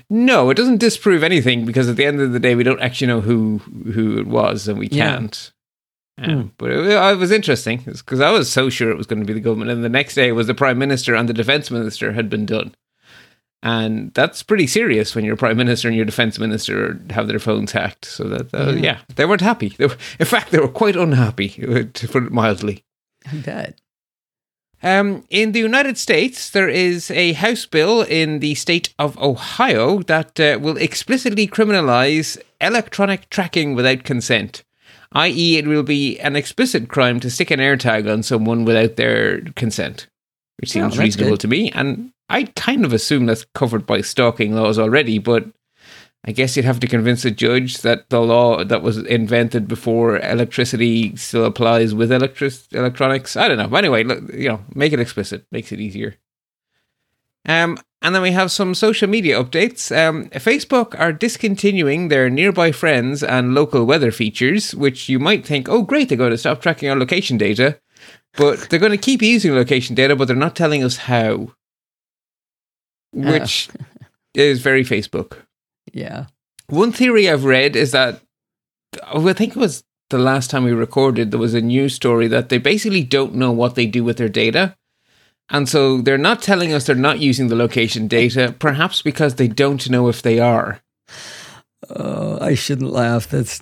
No, 0.10 0.50
it 0.50 0.56
doesn't 0.56 0.80
disprove 0.80 1.24
anything 1.24 1.66
because 1.66 1.90
at 1.90 1.96
the 1.96 2.06
end 2.06 2.22
of 2.22 2.32
the 2.32 2.40
day, 2.40 2.56
we 2.56 2.63
don't 2.63 2.82
actually 2.82 3.08
know 3.08 3.22
who 3.22 3.60
who 3.94 4.18
it 4.18 4.28
was, 4.28 4.68
and 4.68 4.80
we 4.80 4.90
can't. 4.90 5.52
Um, 6.20 6.54
But 6.58 6.72
it, 6.72 6.88
it 6.88 7.18
was 7.18 7.32
interesting 7.32 7.84
because 7.86 8.22
I 8.22 8.32
was 8.32 8.52
so 8.52 8.70
sure 8.70 8.90
it 8.90 8.98
was 8.98 9.06
going 9.06 9.20
to 9.20 9.26
be 9.26 9.34
the 9.34 9.40
government, 9.40 9.70
and 9.70 9.84
the 9.84 9.90
next 9.90 10.16
day 10.16 10.30
it 10.30 10.32
was 10.32 10.48
the 10.48 10.56
prime 10.56 10.80
minister 10.80 11.13
and 11.13 11.30
the 11.30 11.34
defense 11.34 11.70
minister 11.70 12.13
had 12.13 12.30
been 12.30 12.46
done, 12.46 12.74
and 13.67 14.13
that's 14.13 14.43
pretty 14.43 14.67
serious 14.67 15.13
when 15.15 15.25
your 15.25 15.36
prime 15.36 15.58
minister 15.58 15.88
and 15.89 15.97
your 15.97 16.06
defense 16.06 16.39
minister 16.39 16.99
have 17.10 17.27
their 17.27 17.39
phones 17.47 17.71
hacked. 17.73 18.06
So 18.06 18.23
that 18.34 18.53
uh, 18.53 18.71
Yeah. 18.71 18.82
yeah. 18.82 18.97
they 19.15 19.25
weren't 19.25 19.41
happy. 19.51 19.69
They 19.77 19.88
were, 19.88 19.97
in 20.19 20.25
fact, 20.25 20.51
they 20.51 20.60
were 20.60 20.80
quite 20.84 20.95
unhappy, 20.95 21.49
to 21.49 22.08
put 22.08 22.23
it 22.23 22.32
mildly. 22.32 22.86
I 23.32 23.36
bet. 23.38 23.82
Um, 24.84 25.23
in 25.30 25.51
the 25.51 25.60
United 25.60 25.97
States, 25.97 26.49
there 26.51 26.69
is 26.69 27.10
a 27.12 27.34
House 27.34 27.65
bill 27.65 28.03
in 28.03 28.39
the 28.39 28.56
state 28.56 28.93
of 28.99 29.17
Ohio 29.17 30.03
that 30.03 30.39
uh, 30.39 30.60
will 30.62 30.77
explicitly 30.77 31.47
criminalize 31.47 32.38
electronic 32.62 33.30
tracking 33.30 33.75
without 33.75 34.03
consent, 34.03 34.63
i.e., 35.13 35.58
it 35.58 35.67
will 35.67 35.84
be 35.84 36.19
an 36.19 36.36
explicit 36.36 36.88
crime 36.89 37.19
to 37.19 37.30
stick 37.30 37.49
an 37.51 37.60
AirTag 37.60 38.12
on 38.12 38.21
someone 38.23 38.65
without 38.65 38.95
their 38.97 39.41
consent, 39.56 40.08
which 40.60 40.72
Oh, 40.72 40.74
seems 40.74 40.93
that's 40.96 41.04
reasonable 41.04 41.32
good. 41.34 41.39
to 41.41 41.48
me. 41.48 41.72
And 41.72 42.12
I 42.30 42.43
kind 42.56 42.84
of 42.86 42.93
assume 42.93 43.26
that's 43.26 43.46
covered 43.54 43.86
by 43.86 44.02
stalking 44.02 44.54
laws 44.56 44.78
already, 44.80 45.17
but 45.20 45.46
I 46.26 46.32
guess 46.32 46.56
you'd 46.58 46.65
have 46.65 46.80
to 46.82 46.88
convince 46.88 47.24
a 47.24 47.32
judge 47.32 47.78
that 47.84 48.10
the 48.10 48.20
law 48.20 48.63
that 48.63 48.82
was 48.82 48.98
invented 48.98 49.67
before 49.67 50.20
electricity 50.20 51.15
still 51.15 51.46
applies 51.46 51.93
with 51.96 52.12
electric 52.12 52.54
electronics. 52.74 53.38
I 53.38 53.48
don't 53.48 53.58
know. 53.58 53.67
But 53.67 53.78
anyway, 53.86 54.04
look, 54.04 54.34
you 54.34 54.50
know, 54.50 54.60
make 54.76 54.91
it 54.91 55.00
explicit, 55.00 55.46
makes 55.52 55.72
it 55.72 55.80
easier. 55.80 56.15
Um, 57.46 57.78
and 58.02 58.13
then 58.13 58.22
we 58.22 58.32
have 58.32 58.52
some 58.52 58.76
social 58.76 59.08
media 59.08 59.41
updates. 59.41 59.96
Um, 59.96 60.26
Facebook 60.32 61.00
are 61.00 61.13
discontinuing 61.13 62.10
their 62.10 62.30
nearby 62.30 62.72
friends 62.74 63.24
and 63.24 63.56
local 63.56 63.86
weather 63.86 64.12
features, 64.12 64.76
which 64.76 65.08
you 65.08 65.17
might 65.20 65.46
think, 65.46 65.70
oh, 65.70 65.82
great, 65.82 66.10
they're 66.10 66.17
going 66.17 66.32
to 66.32 66.38
stop 66.38 66.62
tracking 66.62 66.89
our 66.89 66.98
location 66.98 67.38
data. 67.38 67.80
But 68.38 68.69
they're 68.69 68.80
going 68.80 68.91
to 68.91 68.97
keep 68.97 69.21
using 69.21 69.54
location 69.54 69.95
data, 69.95 70.15
but 70.15 70.28
they're 70.28 70.38
not 70.38 70.56
telling 70.56 70.84
us 70.84 70.97
how, 70.97 71.52
which 73.12 73.69
oh. 73.80 74.06
is 74.34 74.62
very 74.62 74.84
Facebook. 74.84 75.39
Yeah. 75.91 76.28
One 76.67 76.91
theory 76.91 77.30
I've 77.30 77.45
read 77.45 77.76
is 77.76 77.91
that 77.91 78.21
oh, 79.12 79.28
I 79.28 79.34
think 79.34 79.56
it 79.56 79.60
was 79.60 79.84
the 80.10 80.17
last 80.17 80.50
time 80.50 80.63
we 80.63 80.71
recorded, 80.71 81.32
there 81.32 81.39
was 81.39 81.54
a 81.54 81.62
news 81.62 81.93
story 81.93 82.28
that 82.28 82.50
they 82.50 82.58
basically 82.58 83.04
don't 83.04 83.36
know 83.36 83.52
what 83.52 83.76
they 83.76 83.86
do 83.86 84.04
with 84.04 84.17
their 84.17 84.30
data. 84.30 84.76
And 85.50 85.67
so 85.67 86.02
they're 86.02 86.17
not 86.17 86.41
telling 86.41 86.73
us 86.73 86.86
they're 86.86 86.95
not 86.95 87.19
using 87.19 87.47
the 87.47 87.56
location 87.56 88.08
data, 88.08 88.54
perhaps 88.60 89.02
because 89.02 89.36
they 89.36 89.47
don't 89.47 89.89
know 89.89 90.08
if 90.10 90.21
they 90.21 90.39
are. 90.39 90.82
Uh, 91.90 92.38
I 92.42 92.56
shouldn't 92.56 92.92
laugh. 92.92 93.30
That's 93.30 93.62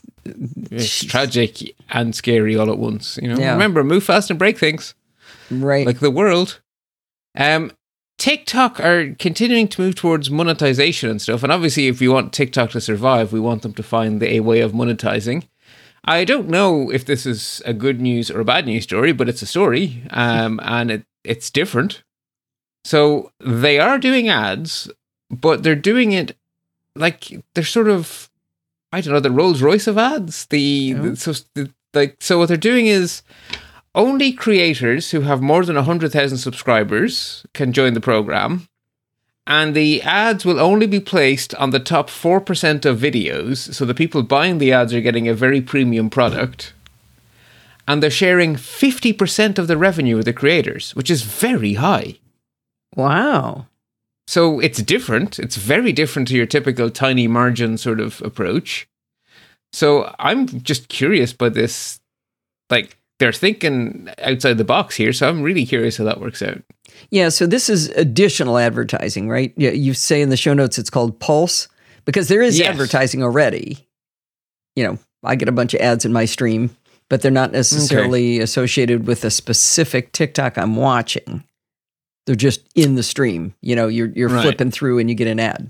It's 0.72 1.04
tragic 1.06 1.76
and 1.90 2.16
scary 2.16 2.56
all 2.56 2.72
at 2.72 2.78
once. 2.78 3.20
You 3.22 3.30
know, 3.30 3.38
Yeah. 3.38 3.54
remember, 3.54 3.84
move 3.84 4.04
fast 4.04 4.30
and 4.30 4.40
break 4.40 4.58
things 4.58 4.96
right. 5.52 5.86
like 5.86 6.00
the 6.00 6.12
world. 6.12 6.62
Um, 7.38 7.72
TikTok 8.18 8.80
are 8.80 9.14
continuing 9.20 9.68
to 9.68 9.82
move 9.82 9.96
towards 9.96 10.30
monetization 10.32 11.10
and 11.10 11.22
stuff. 11.22 11.44
And 11.44 11.52
obviously, 11.52 11.88
if 11.88 12.00
we 12.00 12.08
want 12.08 12.32
TikTok 12.34 12.72
to 12.72 12.82
survive, 12.82 13.34
we 13.34 13.40
want 13.40 13.62
them 13.62 13.74
to 13.74 13.84
find 13.84 14.24
a 14.24 14.40
way 14.40 14.62
of 14.62 14.72
monetizing. 14.72 15.44
I 16.06 16.24
don't 16.24 16.48
know 16.48 16.92
if 16.92 17.04
this 17.06 17.26
is 17.26 17.62
a 17.66 17.74
good 17.74 18.00
news 18.00 18.32
or 18.32 18.40
a 18.40 18.46
bad 18.46 18.68
news 18.68 18.84
story, 18.84 19.12
but 19.12 19.28
it's 19.28 19.42
a 19.42 19.48
story, 19.48 20.04
um, 20.12 20.60
and 20.64 20.92
it, 20.92 21.04
it's 21.24 21.50
different. 21.50 22.04
So 22.86 23.32
they 23.44 23.80
are 23.80 23.98
doing 23.98 24.30
ads, 24.30 24.90
but 25.30 25.64
they're 25.64 25.76
doing 25.76 26.12
it 26.12 26.38
like 26.96 27.32
they're 27.54 27.64
sort 27.64 27.88
of, 27.90 28.30
I 28.92 29.02
don't 29.02 29.14
know, 29.14 29.20
the 29.20 29.32
Rolls 29.32 29.62
Royce 29.62 29.88
of 29.88 29.98
ads. 29.98 30.46
The, 30.48 30.96
Oh. 30.98 31.02
the 31.10 31.16
so 31.16 31.34
the, 31.54 31.72
like 31.94 32.18
so 32.20 32.38
what 32.40 32.48
they're 32.48 32.58
doing 32.58 32.88
is 32.88 33.22
only 33.94 34.34
creators 34.34 35.12
who 35.12 35.22
have 35.22 35.42
more 35.42 35.64
than 35.66 35.76
100,000 35.78 36.38
subscribers 36.38 37.46
can 37.54 37.72
join 37.74 37.94
the 37.94 38.02
program. 38.02 38.68
And 39.48 39.76
the 39.76 40.02
ads 40.02 40.44
will 40.44 40.60
only 40.60 40.88
be 40.88 41.00
placed 41.00 41.54
on 41.56 41.70
the 41.70 41.80
top 41.80 42.10
4% 42.10 42.84
of 42.86 43.00
videos. 43.00 43.74
So 43.74 43.86
the 43.86 43.94
people 43.94 44.24
buying 44.24 44.58
the 44.58 44.74
ads 44.74 44.92
are 44.94 45.02
getting 45.02 45.28
a 45.28 45.36
very 45.36 45.62
premium 45.62 46.10
product. 46.10 46.74
And 47.88 48.02
they're 48.02 48.10
sharing 48.10 48.56
50% 48.56 49.60
of 49.60 49.68
the 49.68 49.78
revenue 49.78 50.16
with 50.16 50.26
the 50.26 50.34
creators, 50.34 50.96
which 50.96 51.12
is 51.12 51.22
very 51.22 51.76
high. 51.76 52.16
wow. 52.96 53.68
So 54.28 54.60
it's 54.60 54.82
different. 54.82 55.38
It's 55.40 55.56
very 55.56 55.92
different 55.92 56.28
to 56.30 56.36
your 56.36 56.46
typical 56.48 56.90
tiny 56.90 57.28
margin 57.28 57.78
sort 57.78 58.00
of 58.00 58.22
approach. 58.22 58.88
So 59.72 60.14
I'm 60.20 60.48
just 60.48 60.88
curious 60.88 61.34
by 61.34 61.50
this. 61.50 62.00
Like, 62.70 62.98
they're 63.20 63.32
thinking 63.32 64.10
outside 64.20 64.58
the 64.58 64.64
box 64.64 64.96
here. 64.96 65.14
So 65.14 65.30
I'm 65.30 65.42
really 65.42 65.66
curious 65.66 65.98
how 65.98 66.04
that 66.06 66.20
works 66.20 66.42
out. 66.42 66.62
Yeah. 67.12 67.30
So 67.30 67.46
this 67.46 67.70
is 67.70 67.90
additional 67.90 68.58
advertising, 68.58 69.30
right? 69.30 69.54
Yeah. 69.56 69.72
You 69.72 69.94
say 69.94 70.22
in 70.22 70.30
the 70.30 70.38
show 70.38 70.54
notes 70.54 70.78
it's 70.78 70.90
called 70.90 71.20
Pulse 71.20 71.68
because 72.04 72.28
there 72.28 72.42
is 72.42 72.58
Yes. 72.60 72.70
advertising 72.70 73.22
already. 73.24 73.88
You 74.76 74.86
know, 74.86 75.00
I 75.24 75.36
get 75.36 75.48
a 75.50 75.54
bunch 75.54 75.74
of 75.74 75.82
ads 75.82 76.04
in 76.04 76.12
my 76.14 76.26
stream, 76.26 76.76
but 77.10 77.22
they're 77.22 77.32
not 77.32 77.52
necessarily 77.52 78.40
associated 78.40 79.08
with 79.08 79.24
a 79.24 79.32
specific 79.32 80.12
TikTok 80.12 80.58
I'm 80.58 80.76
watching. 80.76 81.44
They're 82.26 82.36
just 82.36 82.62
in 82.76 82.96
the 82.96 83.04
stream. 83.04 83.54
You 83.62 83.76
know, 83.76 83.88
you're 83.88 84.08
you're 84.16 84.30
Right. 84.30 84.42
flipping 84.44 84.72
through 84.72 85.00
and 85.00 85.10
you 85.10 85.16
get 85.16 85.28
an 85.28 85.40
ad. 85.40 85.70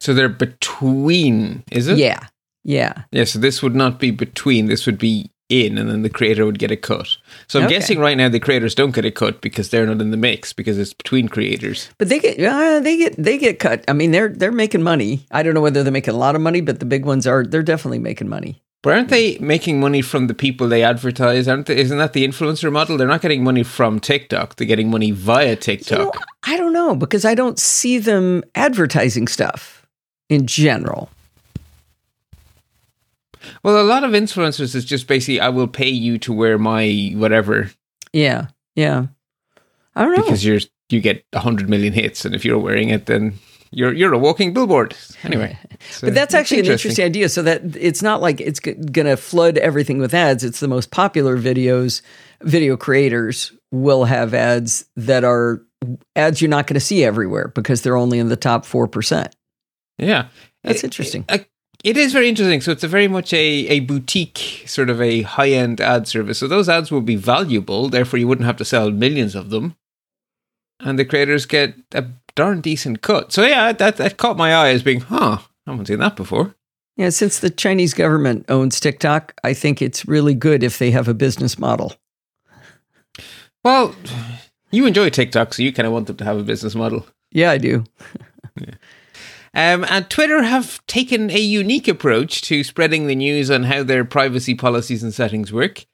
So 0.00 0.12
they're 0.14 0.28
between, 0.28 1.62
is 1.72 1.88
it? 1.88 1.98
Yeah. 1.98 2.20
Yeah. 2.64 3.02
Yeah. 3.12 3.24
So 3.24 3.38
this 3.38 3.62
would 3.62 3.74
not 3.74 3.98
be 4.00 4.10
between. 4.10 4.66
This 4.66 4.84
would 4.86 4.98
be 4.98 5.30
in, 5.48 5.78
and 5.78 5.88
then 5.88 6.02
the 6.02 6.10
creator 6.10 6.44
would 6.44 6.58
get 6.58 6.72
a 6.72 6.76
cut. 6.76 7.06
So 7.46 7.60
I'm 7.60 7.66
Okay. 7.66 7.76
guessing 7.76 8.00
right 8.00 8.16
now 8.16 8.28
the 8.28 8.40
creators 8.40 8.74
don't 8.74 8.92
get 8.94 9.04
a 9.04 9.12
cut 9.12 9.40
because 9.40 9.68
they're 9.70 9.86
not 9.86 10.00
in 10.00 10.10
the 10.10 10.16
mix 10.16 10.52
because 10.52 10.76
it's 10.76 10.92
between 10.92 11.28
creators. 11.28 11.88
But 11.98 12.08
they 12.08 12.18
get 12.18 12.40
uh, 12.40 12.80
they 12.80 12.96
get 12.96 13.14
they 13.16 13.38
get 13.38 13.60
cut. 13.60 13.84
I 13.86 13.92
mean, 13.92 14.10
they're 14.10 14.28
they're 14.30 14.50
making 14.52 14.82
money. 14.82 15.24
I 15.30 15.44
don't 15.44 15.54
know 15.54 15.60
whether 15.60 15.82
they're 15.84 15.92
making 15.92 16.14
a 16.14 16.18
lot 16.18 16.34
of 16.34 16.40
money, 16.42 16.60
but 16.60 16.80
the 16.80 16.86
big 16.86 17.04
ones 17.04 17.26
are 17.26 17.44
they're 17.44 17.62
definitely 17.62 18.00
making 18.00 18.28
money. 18.28 18.60
But 18.86 18.94
aren't 18.94 19.08
they 19.08 19.36
making 19.38 19.80
money 19.80 20.00
from 20.00 20.28
the 20.28 20.32
people 20.32 20.68
they 20.68 20.84
advertise? 20.84 21.48
Aren't 21.48 21.66
they, 21.66 21.76
isn't 21.76 21.98
that 21.98 22.12
the 22.12 22.24
influencer 22.24 22.70
model? 22.70 22.96
They're 22.96 23.08
not 23.08 23.20
getting 23.20 23.42
money 23.42 23.64
from 23.64 23.98
TikTok. 23.98 24.54
They're 24.54 24.66
getting 24.68 24.90
money 24.90 25.10
via 25.10 25.50
You 25.50 25.56
TikTok. 25.56 25.98
know, 25.98 26.12
I 26.44 26.56
don't 26.56 26.72
know 26.72 26.94
because 26.94 27.24
I 27.24 27.34
don't 27.34 27.58
see 27.58 27.98
them 27.98 28.44
advertising 28.54 29.26
stuff 29.26 29.84
in 30.28 30.46
general. 30.46 31.10
Well, 33.64 33.80
a 33.80 33.82
lot 33.82 34.04
of 34.04 34.12
influencers 34.12 34.76
is 34.76 34.84
just 34.84 35.08
basically 35.08 35.40
I 35.40 35.48
will 35.48 35.66
pay 35.66 35.88
you 35.88 36.16
to 36.18 36.32
wear 36.32 36.56
my 36.56 37.10
whatever 37.16 37.72
Yeah, 38.12 38.46
yeah. 38.76 39.06
I 39.96 40.02
don't 40.04 40.14
know. 40.16 40.22
because 40.22 40.44
you're 40.44 40.60
you 40.90 41.00
get 41.00 41.24
hundred 41.34 41.68
million 41.68 41.92
hits, 41.92 42.24
and 42.24 42.36
if 42.36 42.44
you're 42.44 42.56
wearing 42.60 42.90
it, 42.90 43.06
then 43.06 43.40
you're 43.70 43.92
you're 43.92 44.12
a 44.12 44.18
walking 44.18 44.52
billboard. 44.52 44.94
Anyway, 45.22 45.58
so 45.90 46.06
but 46.06 46.14
that's 46.14 46.34
actually 46.34 46.60
an 46.60 46.66
interesting 46.66 47.04
idea. 47.04 47.28
So 47.28 47.42
that 47.42 47.76
it's 47.76 48.02
not 48.02 48.20
like 48.20 48.40
it's 48.40 48.60
g- 48.60 48.74
going 48.74 49.06
to 49.06 49.16
flood 49.16 49.58
everything 49.58 49.98
with 49.98 50.14
ads. 50.14 50.44
It's 50.44 50.60
the 50.60 50.68
most 50.68 50.90
popular 50.90 51.36
videos. 51.38 52.02
Video 52.42 52.76
creators 52.76 53.52
will 53.72 54.04
have 54.04 54.34
ads 54.34 54.84
that 54.96 55.24
are 55.24 55.62
ads 56.14 56.40
you're 56.40 56.48
not 56.50 56.66
going 56.66 56.74
to 56.74 56.80
see 56.80 57.04
everywhere 57.04 57.48
because 57.54 57.82
they're 57.82 57.96
only 57.96 58.18
in 58.18 58.28
the 58.28 58.36
top 58.36 58.64
four 58.64 58.86
percent. 58.86 59.34
Yeah, 59.98 60.28
That's 60.62 60.80
It- 60.80 60.84
interesting. 60.84 61.24
It, 61.28 61.48
it 61.84 61.96
is 61.96 62.12
very 62.12 62.28
interesting. 62.28 62.60
So 62.60 62.72
it's 62.72 62.82
a 62.84 62.88
very 62.88 63.06
much 63.08 63.32
a, 63.32 63.36
a 63.68 63.80
boutique 63.80 64.64
sort 64.66 64.90
of 64.90 65.00
a 65.00 65.22
high 65.22 65.50
end 65.50 65.80
ad 65.80 66.08
service. 66.08 66.38
So 66.38 66.48
those 66.48 66.68
ads 66.68 66.90
will 66.90 67.00
be 67.02 67.16
valuable. 67.16 67.88
Therefore, 67.88 68.18
you 68.18 68.26
wouldn't 68.26 68.46
have 68.46 68.56
to 68.56 68.64
sell 68.64 68.90
millions 68.90 69.34
of 69.34 69.50
them, 69.50 69.76
and 70.80 70.98
the 70.98 71.04
creators 71.04 71.46
get 71.46 71.74
a 71.92 72.04
darn 72.36 72.60
decent 72.60 73.02
cut. 73.02 73.32
So 73.32 73.44
yeah, 73.44 73.72
that 73.72 73.96
that 73.96 74.16
caught 74.16 74.36
my 74.36 74.54
eye 74.54 74.68
as 74.68 74.84
being, 74.84 75.00
huh, 75.00 75.38
I 75.66 75.70
haven't 75.70 75.86
seen 75.86 75.98
that 75.98 76.14
before. 76.14 76.54
Yeah, 76.96 77.10
since 77.10 77.40
the 77.40 77.50
Chinese 77.50 77.92
government 77.92 78.46
owns 78.48 78.78
TikTok, 78.78 79.34
I 79.42 79.52
think 79.52 79.82
it's 79.82 80.06
really 80.06 80.34
good 80.34 80.62
if 80.62 80.78
they 80.78 80.92
have 80.92 81.08
a 81.08 81.14
business 81.14 81.58
model. 81.58 81.94
Well, 83.64 83.94
you 84.70 84.86
enjoy 84.86 85.10
TikTok, 85.10 85.52
so 85.52 85.62
you 85.62 85.72
kind 85.72 85.88
of 85.88 85.92
want 85.92 86.06
them 86.06 86.16
to 86.18 86.24
have 86.24 86.38
a 86.38 86.44
business 86.44 86.76
model. 86.76 87.06
Yeah, 87.32 87.50
I 87.50 87.58
do. 87.58 87.84
Um, 89.56 89.86
and 89.88 90.10
Twitter 90.10 90.42
have 90.42 90.86
taken 90.86 91.30
a 91.30 91.38
unique 91.38 91.88
approach 91.88 92.42
to 92.42 92.62
spreading 92.62 93.06
the 93.06 93.14
news 93.14 93.50
on 93.50 93.62
how 93.62 93.82
their 93.82 94.04
privacy 94.04 94.54
policies 94.54 95.02
and 95.02 95.14
settings 95.14 95.50
work. 95.50 95.86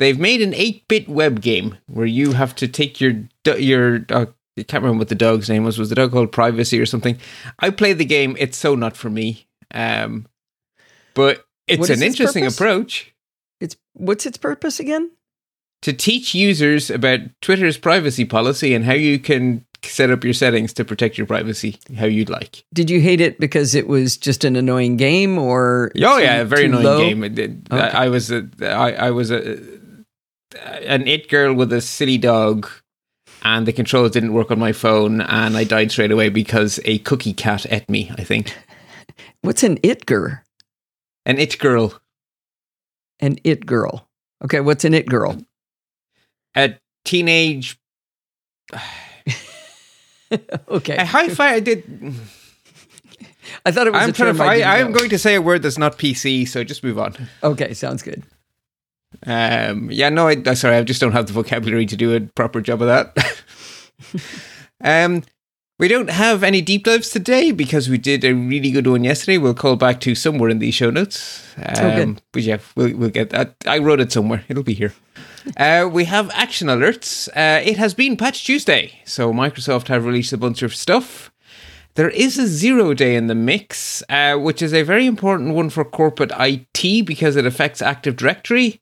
They've 0.00 0.18
made 0.18 0.42
an 0.42 0.50
8-bit 0.50 1.08
web 1.08 1.40
game 1.40 1.78
where 1.86 2.06
you 2.06 2.32
have 2.32 2.56
to 2.56 2.66
take 2.66 3.00
your 3.00 3.12
your 3.56 4.00
dog. 4.00 4.34
I 4.56 4.62
can't 4.62 4.82
remember 4.82 5.00
what 5.00 5.08
the 5.08 5.14
dog's 5.14 5.48
name 5.48 5.64
was. 5.64 5.78
Was 5.78 5.88
the 5.88 5.94
dog 5.96 6.12
called 6.12 6.30
Privacy 6.32 6.78
or 6.78 6.86
something? 6.86 7.18
I 7.58 7.70
played 7.70 7.98
the 7.98 8.04
game. 8.04 8.36
It's 8.38 8.56
so 8.56 8.74
not 8.74 8.96
for 8.96 9.10
me. 9.10 9.46
Um, 9.72 10.26
but 11.14 11.44
it's 11.66 11.88
an 11.90 12.02
interesting 12.02 12.44
purpose? 12.44 12.56
approach 12.56 13.14
It's 13.60 13.76
what's 13.94 14.26
its 14.26 14.38
purpose 14.38 14.78
again? 14.80 15.10
to 15.82 15.92
teach 15.92 16.34
users 16.34 16.88
about 16.88 17.20
Twitter's 17.42 17.76
privacy 17.76 18.24
policy 18.24 18.72
and 18.74 18.86
how 18.86 18.94
you 18.94 19.18
can 19.18 19.66
set 19.82 20.10
up 20.10 20.24
your 20.24 20.32
settings 20.32 20.72
to 20.72 20.82
protect 20.82 21.18
your 21.18 21.26
privacy 21.26 21.76
how 21.98 22.06
you'd 22.06 22.30
like. 22.30 22.64
Did 22.72 22.88
you 22.88 23.02
hate 23.02 23.20
it 23.20 23.38
because 23.38 23.74
it 23.74 23.86
was 23.86 24.16
just 24.16 24.44
an 24.44 24.56
annoying 24.56 24.96
game, 24.96 25.36
or 25.36 25.92
Oh 25.96 26.16
yeah, 26.16 26.36
a 26.40 26.44
very 26.46 26.66
annoying 26.66 26.84
low? 26.84 26.98
game. 27.00 27.22
It 27.22 27.34
did. 27.34 27.68
Okay. 27.70 27.82
I, 27.82 28.06
I 28.06 28.08
was 28.08 28.30
a, 28.30 28.48
I, 28.62 28.92
I 28.92 29.10
was 29.10 29.30
a, 29.30 29.58
an 30.86 31.06
it 31.06 31.28
girl 31.28 31.52
with 31.54 31.70
a 31.72 31.82
silly 31.82 32.16
dog, 32.16 32.66
and 33.44 33.66
the 33.66 33.72
controls 33.72 34.10
didn't 34.12 34.32
work 34.32 34.50
on 34.50 34.58
my 34.58 34.72
phone, 34.72 35.20
and 35.20 35.56
I 35.56 35.64
died 35.64 35.92
straight 35.92 36.10
away 36.10 36.28
because 36.30 36.80
a 36.84 36.98
cookie 37.00 37.32
cat 37.34 37.66
ate 37.70 37.88
me. 37.90 38.10
I 38.18 38.24
think 38.24 38.56
What's 39.42 39.62
an 39.62 39.78
it 39.82 40.06
girl? 40.06 40.38
an 41.26 41.38
it 41.38 41.58
girl, 41.58 42.00
An 43.20 43.38
it 43.44 43.64
girl. 43.66 44.08
Okay, 44.44 44.60
what's 44.60 44.84
an 44.84 44.94
it 44.94 45.06
girl? 45.06 45.38
a 46.56 46.74
teenage. 47.04 47.78
okay, 50.68 50.96
A 50.96 51.04
high 51.04 51.28
five. 51.28 51.56
I 51.56 51.60
did. 51.60 52.14
I 53.66 53.70
thought 53.72 53.86
it 53.86 53.92
was 53.92 54.02
I'm 54.02 54.10
a 54.10 54.12
trying 54.12 54.34
to. 54.36 54.42
I 54.42 54.60
I 54.60 54.80
I'm 54.80 54.92
going 54.92 55.10
to 55.10 55.18
say 55.18 55.34
a 55.34 55.42
word 55.42 55.62
that's 55.62 55.78
not 55.78 55.98
PC, 55.98 56.46
so 56.48 56.64
just 56.64 56.82
move 56.82 56.98
on. 56.98 57.14
Okay, 57.42 57.72
sounds 57.74 58.02
good. 58.02 58.22
Um, 59.26 59.90
yeah, 59.90 60.08
no, 60.08 60.28
I, 60.28 60.36
I- 60.46 60.54
sorry, 60.54 60.76
I 60.76 60.82
just 60.82 61.00
don't 61.00 61.12
have 61.12 61.26
the 61.26 61.32
vocabulary 61.32 61.86
to 61.86 61.96
do 61.96 62.14
a 62.14 62.20
proper 62.20 62.60
job 62.60 62.82
of 62.82 62.88
that. 62.88 63.42
um, 64.80 65.22
we 65.78 65.88
don't 65.88 66.10
have 66.10 66.42
any 66.44 66.60
deep 66.60 66.84
dives 66.84 67.10
today 67.10 67.50
because 67.50 67.88
we 67.88 67.98
did 67.98 68.24
a 68.24 68.32
really 68.32 68.70
good 68.70 68.86
one 68.86 69.02
yesterday. 69.04 69.38
We'll 69.38 69.54
call 69.54 69.76
back 69.76 70.00
to 70.00 70.14
somewhere 70.14 70.48
in 70.50 70.58
these 70.60 70.74
show 70.74 70.90
notes. 70.90 71.44
Um, 71.56 71.64
Oh, 71.78 71.96
good. 71.96 72.22
But 72.32 72.42
yeah, 72.42 72.58
we'll, 72.76 72.96
we'll 72.96 73.10
get 73.10 73.30
that. 73.30 73.56
I 73.66 73.78
wrote 73.78 74.00
it 74.00 74.12
somewhere. 74.12 74.44
It'll 74.48 74.62
be 74.62 74.74
here. 74.74 74.92
Uh, 75.56 75.88
we 75.92 76.04
have 76.04 76.30
action 76.30 76.68
alerts. 76.68 77.28
Uh, 77.28 77.60
it 77.62 77.76
has 77.76 77.92
been 77.92 78.16
Patch 78.16 78.44
Tuesday, 78.44 79.00
so 79.04 79.32
Microsoft 79.32 79.88
have 79.88 80.06
released 80.06 80.32
a 80.32 80.38
bunch 80.38 80.62
of 80.62 80.74
stuff. 80.74 81.30
There 81.96 82.08
is 82.10 82.38
a 82.38 82.46
zero 82.46 82.94
day 82.94 83.14
in 83.14 83.26
the 83.26 83.34
mix, 83.34 84.02
uh, 84.08 84.36
which 84.36 84.62
is 84.62 84.72
a 84.72 84.82
very 84.82 85.06
important 85.06 85.54
one 85.54 85.70
for 85.70 85.84
corporate 85.84 86.32
IT 86.38 87.04
because 87.06 87.36
it 87.36 87.46
affects 87.46 87.82
Active 87.82 88.16
Directory, 88.16 88.80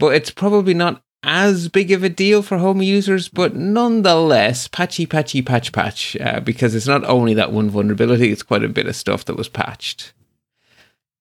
but 0.00 0.14
it's 0.14 0.30
probably 0.30 0.74
not 0.74 1.02
as 1.22 1.68
big 1.68 1.92
of 1.92 2.02
a 2.02 2.08
deal 2.08 2.42
for 2.42 2.58
home 2.58 2.80
users, 2.80 3.28
but 3.28 3.54
nonetheless, 3.54 4.66
patchy, 4.68 5.06
patchy, 5.06 5.42
patch, 5.42 5.70
patch, 5.72 6.16
uh, 6.16 6.40
because 6.40 6.74
it's 6.74 6.86
not 6.86 7.04
only 7.04 7.34
that 7.34 7.52
one 7.52 7.68
vulnerability, 7.68 8.32
it's 8.32 8.42
quite 8.42 8.64
a 8.64 8.68
bit 8.68 8.86
of 8.86 8.96
stuff 8.96 9.24
that 9.26 9.36
was 9.36 9.48
patched. 9.48 10.12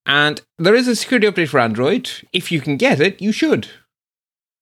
And 0.05 0.41
there 0.57 0.73
is 0.73 0.87
a 0.87 0.95
security 0.95 1.27
update 1.27 1.49
for 1.49 1.59
Android. 1.59 2.09
If 2.33 2.51
you 2.51 2.61
can 2.61 2.77
get 2.77 2.99
it, 2.99 3.21
you 3.21 3.31
should. 3.31 3.67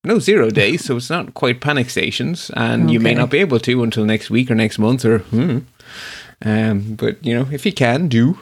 No 0.04 0.20
zero 0.20 0.50
days, 0.64 0.86
so 0.86 0.98
it's 0.98 1.10
not 1.10 1.36
quite 1.36 1.62
panic 1.62 1.90
stations, 1.90 2.50
and 2.56 2.90
you 2.92 3.00
may 3.00 3.14
not 3.14 3.30
be 3.30 3.40
able 3.40 3.60
to 3.60 3.84
until 3.84 4.06
next 4.06 4.30
week 4.30 4.50
or 4.50 4.56
next 4.56 4.80
month 4.80 5.06
or. 5.06 5.20
Hmm. 5.20 5.60
Um, 6.44 6.96
but 6.96 7.24
you 7.26 7.34
know, 7.34 7.48
if 7.52 7.66
you 7.66 7.72
can, 7.72 8.08
do. 8.08 8.40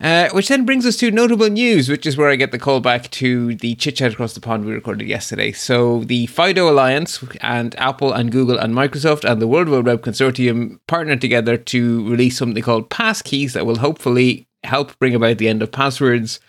Uh, 0.00 0.30
which 0.30 0.48
then 0.48 0.64
brings 0.64 0.86
us 0.86 0.96
to 0.96 1.10
notable 1.10 1.50
news, 1.50 1.90
which 1.90 2.06
is 2.06 2.16
where 2.16 2.30
I 2.30 2.36
get 2.36 2.52
the 2.52 2.58
call 2.58 2.80
back 2.80 3.10
to 3.10 3.54
the 3.56 3.74
chit 3.74 3.96
chat 3.96 4.14
across 4.14 4.32
the 4.32 4.40
pond 4.40 4.64
we 4.64 4.72
recorded 4.72 5.06
yesterday. 5.06 5.52
So, 5.52 6.04
the 6.04 6.26
FIDO 6.26 6.70
Alliance 6.70 7.22
and 7.42 7.78
Apple 7.78 8.10
and 8.10 8.32
Google 8.32 8.56
and 8.56 8.74
Microsoft 8.74 9.30
and 9.30 9.42
the 9.42 9.46
World 9.46 9.68
Wide 9.68 9.84
Web 9.84 10.02
Consortium 10.02 10.80
partnered 10.86 11.20
together 11.20 11.58
to 11.58 12.08
release 12.08 12.38
something 12.38 12.62
called 12.62 12.88
Passkeys 12.88 13.52
that 13.52 13.66
will 13.66 13.78
hopefully 13.78 14.48
help 14.64 14.98
bring 14.98 15.14
about 15.14 15.36
the 15.36 15.48
end 15.48 15.62
of 15.62 15.70
passwords. 15.70 16.40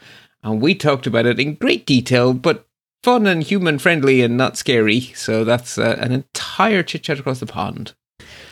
And 0.43 0.61
we 0.61 0.73
talked 0.73 1.05
about 1.05 1.25
it 1.25 1.39
in 1.39 1.55
great 1.55 1.85
detail, 1.85 2.33
but 2.33 2.65
fun 3.03 3.27
and 3.27 3.43
human 3.43 3.79
friendly 3.79 4.21
and 4.21 4.37
not 4.37 4.55
scary. 4.55 5.01
So, 5.13 5.43
that's 5.43 5.77
uh, 5.77 5.97
an 5.99 6.13
entire 6.13 6.83
chit 6.83 7.03
chat 7.03 7.19
across 7.19 7.41
the 7.41 7.47
pond. 7.47 7.95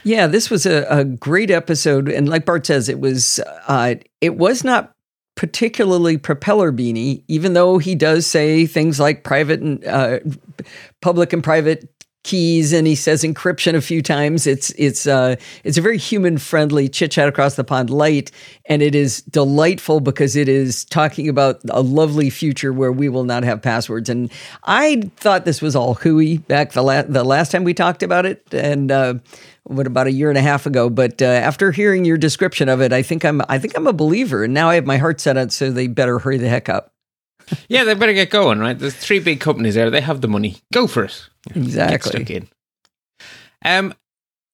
Yeah, 0.04 0.28
this 0.28 0.50
was 0.50 0.66
a, 0.66 0.86
a 0.90 1.04
great 1.04 1.52
episode, 1.52 2.10
and 2.10 2.30
like 2.30 2.46
Bart 2.46 2.66
says, 2.66 2.90
it 2.90 3.00
was 3.00 3.40
uh, 3.68 3.96
it 4.22 4.38
was 4.38 4.64
not 4.64 4.94
particularly 5.36 6.18
propeller 6.18 6.72
beanie, 6.72 7.24
even 7.28 7.54
though 7.54 7.78
he 7.78 7.96
does 7.96 8.28
say 8.28 8.66
things 8.66 9.00
like 9.00 9.24
private 9.24 9.62
and 9.62 9.86
uh, 9.86 10.20
public 11.02 11.32
and 11.34 11.44
private 11.44 11.90
keys, 12.24 12.74
and 12.74 12.86
he 12.86 12.96
says 12.96 13.24
encryption 13.24 13.74
a 13.76 13.82
few 13.82 14.02
times. 14.02 14.46
It's 14.46 14.72
it's 14.72 15.08
uh, 15.08 15.36
it's 15.64 15.78
a 15.78 15.82
very 15.82 15.98
human 15.98 16.38
friendly 16.38 16.90
chit 16.90 17.12
chat 17.12 17.28
across 17.28 17.56
the 17.56 17.64
pond 17.64 17.90
Lite, 17.90 18.32
and 18.66 18.82
it 18.82 18.96
is 18.96 19.22
delightful 19.24 20.00
because 20.00 20.36
it 20.36 20.50
is 20.50 20.86
talking 20.86 21.30
about 21.30 21.62
a 21.70 21.82
lovely 21.82 22.30
future 22.30 22.74
where 22.74 22.92
we 22.92 23.10
will 23.10 23.24
not 23.24 23.44
have 23.44 23.62
passwords. 23.62 24.10
And 24.10 24.32
I 24.64 25.02
thought 25.18 25.46
this 25.46 25.62
was 25.62 25.76
all 25.76 25.96
hooey 25.96 26.38
back 26.38 26.74
the 26.74 26.84
la- 26.84 27.04
the 27.04 27.24
last 27.24 27.52
time 27.52 27.64
we 27.64 27.74
talked 27.74 28.04
about 28.04 28.26
it, 28.26 28.46
and. 28.54 28.92
Uh, 28.92 29.14
what 29.64 29.88
about 29.88 30.08
a 30.08 30.12
year 30.12 30.30
and 30.30 30.38
a 30.38 30.42
half 30.42 30.66
ago? 30.66 30.90
But 30.90 31.22
uh, 31.22 31.26
after 31.26 31.72
hearing 31.72 32.06
your 32.06 32.18
description 32.18 32.70
of 32.70 32.82
it, 32.82 32.92
I 32.94 33.02
think 33.02 33.24
I'm 33.26 33.42
I 33.50 33.58
think 33.60 33.76
I'm 33.78 33.88
a 33.88 33.94
believer, 33.94 34.44
and 34.44 34.54
now 34.54 34.70
I 34.70 34.76
have 34.76 34.86
my 34.86 34.98
heart 34.98 35.20
set 35.22 35.38
on. 35.38 35.50
So 35.50 35.72
they 35.72 35.88
better 35.88 36.20
hurry 36.20 36.38
the 36.38 36.50
heck 36.50 36.70
up. 36.70 36.94
Yeah, 37.68 37.84
they 37.84 37.96
better 37.96 38.14
get 38.14 38.30
going, 38.30 38.60
right? 38.60 38.78
There's 38.78 38.96
three 38.96 39.20
big 39.20 39.40
companies 39.40 39.74
there. 39.74 39.90
They 39.90 40.02
have 40.02 40.22
the 40.22 40.28
money. 40.28 40.58
Go 40.72 40.86
for 40.86 41.06
it. 41.06 41.30
Get 41.48 41.58
Exactly. 41.58 42.12
stuck 42.12 42.30
in. 42.30 42.48
Um, 43.66 43.94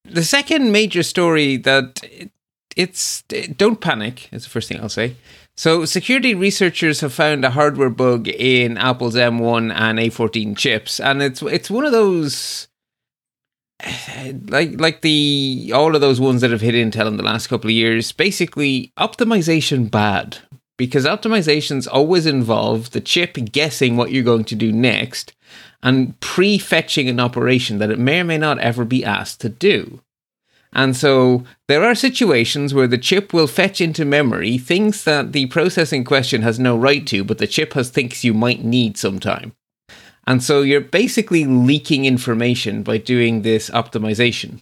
the 0.06 0.24
second 0.24 0.72
major 0.72 1.04
story 1.04 1.58
that 1.58 2.00
it, 2.04 2.32
it's 2.78 3.24
don't 3.24 3.82
panic 3.82 4.30
is 4.32 4.44
the 4.46 4.50
first 4.50 4.70
thing 4.70 4.80
I'll 4.80 4.88
say. 4.90 5.16
So, 5.58 5.86
security 5.86 6.34
researchers 6.36 7.00
have 7.02 7.14
found 7.14 7.44
a 7.46 7.50
hardware 7.52 7.90
bug 7.90 8.28
in 8.28 8.78
Apple's 8.78 9.16
M1 9.16 9.74
and 9.74 10.00
A14 10.00 10.58
chips, 10.58 11.00
and 11.00 11.22
it's 11.22 11.42
it's 11.42 11.70
one 11.70 11.86
of 11.86 11.92
those 11.92 12.68
like 14.48 14.80
like 14.80 15.02
the 15.02 15.72
all 15.74 15.96
of 15.96 16.02
those 16.02 16.20
ones 16.20 16.42
that 16.42 16.52
have 16.52 16.62
hit 16.62 16.76
Intel 16.76 17.08
in 17.08 17.18
the 17.18 17.24
last 17.24 17.48
couple 17.48 17.70
of 17.70 17.76
years. 17.76 18.12
Basically, 18.12 18.92
optimization 18.98 19.90
bad 19.90 20.38
because 20.78 21.06
optimizations 21.06 21.88
always 21.92 22.26
involve 22.26 22.92
the 22.92 23.02
chip 23.02 23.38
guessing 23.52 23.96
what 23.96 24.12
you're 24.12 24.24
going 24.24 24.44
to 24.46 24.56
do 24.56 24.72
next 24.72 25.34
and 25.82 26.20
pre-fetching 26.20 27.08
an 27.08 27.20
operation 27.20 27.78
that 27.78 27.92
it 27.92 28.00
may 28.00 28.20
or 28.20 28.24
may 28.24 28.38
not 28.38 28.60
ever 28.60 28.84
be 28.84 29.06
asked 29.06 29.40
to 29.42 29.50
do. 29.50 30.02
And 30.74 30.96
so 30.96 31.46
there 31.70 31.86
are 31.86 31.96
situations 31.96 32.74
where 32.74 32.88
the 32.88 32.98
chip 32.98 33.32
will 33.32 33.48
fetch 33.48 33.80
into 33.80 34.04
memory 34.04 34.58
things 34.58 35.06
that 35.06 35.32
the 35.32 35.46
processing 35.46 36.04
question 36.04 36.42
has 36.42 36.60
no 36.60 36.76
right 36.76 37.06
to, 37.08 37.24
but 37.24 37.38
the 37.38 37.48
chip 37.48 37.74
has 37.74 37.90
thinks 37.90 38.26
you 38.26 38.34
might 38.34 38.66
need 38.66 38.98
sometime. 38.98 39.54
And 40.28 40.44
so 40.44 40.62
you're 40.62 40.82
basically 40.82 41.46
leaking 41.46 42.06
information 42.06 42.84
by 42.84 42.98
doing 42.98 43.42
this 43.42 43.70
optimization. 43.70 44.62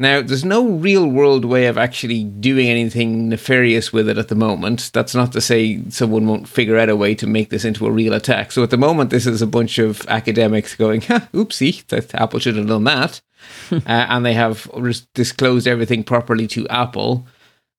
Now, 0.00 0.22
there's 0.22 0.44
no 0.44 0.64
real 0.64 1.08
world 1.08 1.44
way 1.44 1.66
of 1.66 1.76
actually 1.76 2.22
doing 2.22 2.68
anything 2.68 3.28
nefarious 3.28 3.92
with 3.92 4.08
it 4.08 4.16
at 4.16 4.28
the 4.28 4.36
moment. 4.36 4.90
That's 4.94 5.14
not 5.14 5.32
to 5.32 5.40
say 5.40 5.82
someone 5.88 6.26
won't 6.26 6.48
figure 6.48 6.78
out 6.78 6.88
a 6.88 6.94
way 6.94 7.16
to 7.16 7.26
make 7.26 7.50
this 7.50 7.64
into 7.64 7.84
a 7.84 7.90
real 7.90 8.12
attack. 8.12 8.52
So 8.52 8.62
at 8.62 8.70
the 8.70 8.76
moment, 8.76 9.10
this 9.10 9.26
is 9.26 9.42
a 9.42 9.46
bunch 9.46 9.78
of 9.78 10.06
academics 10.06 10.76
going, 10.76 11.00
oopsie, 11.00 11.84
that 11.88 12.14
Apple 12.14 12.38
should 12.38 12.54
have 12.54 12.68
done 12.68 12.84
that. 12.84 13.20
uh, 13.72 13.80
and 13.86 14.24
they 14.24 14.34
have 14.34 14.70
disclosed 15.14 15.66
everything 15.66 16.04
properly 16.04 16.46
to 16.48 16.68
Apple. 16.68 17.26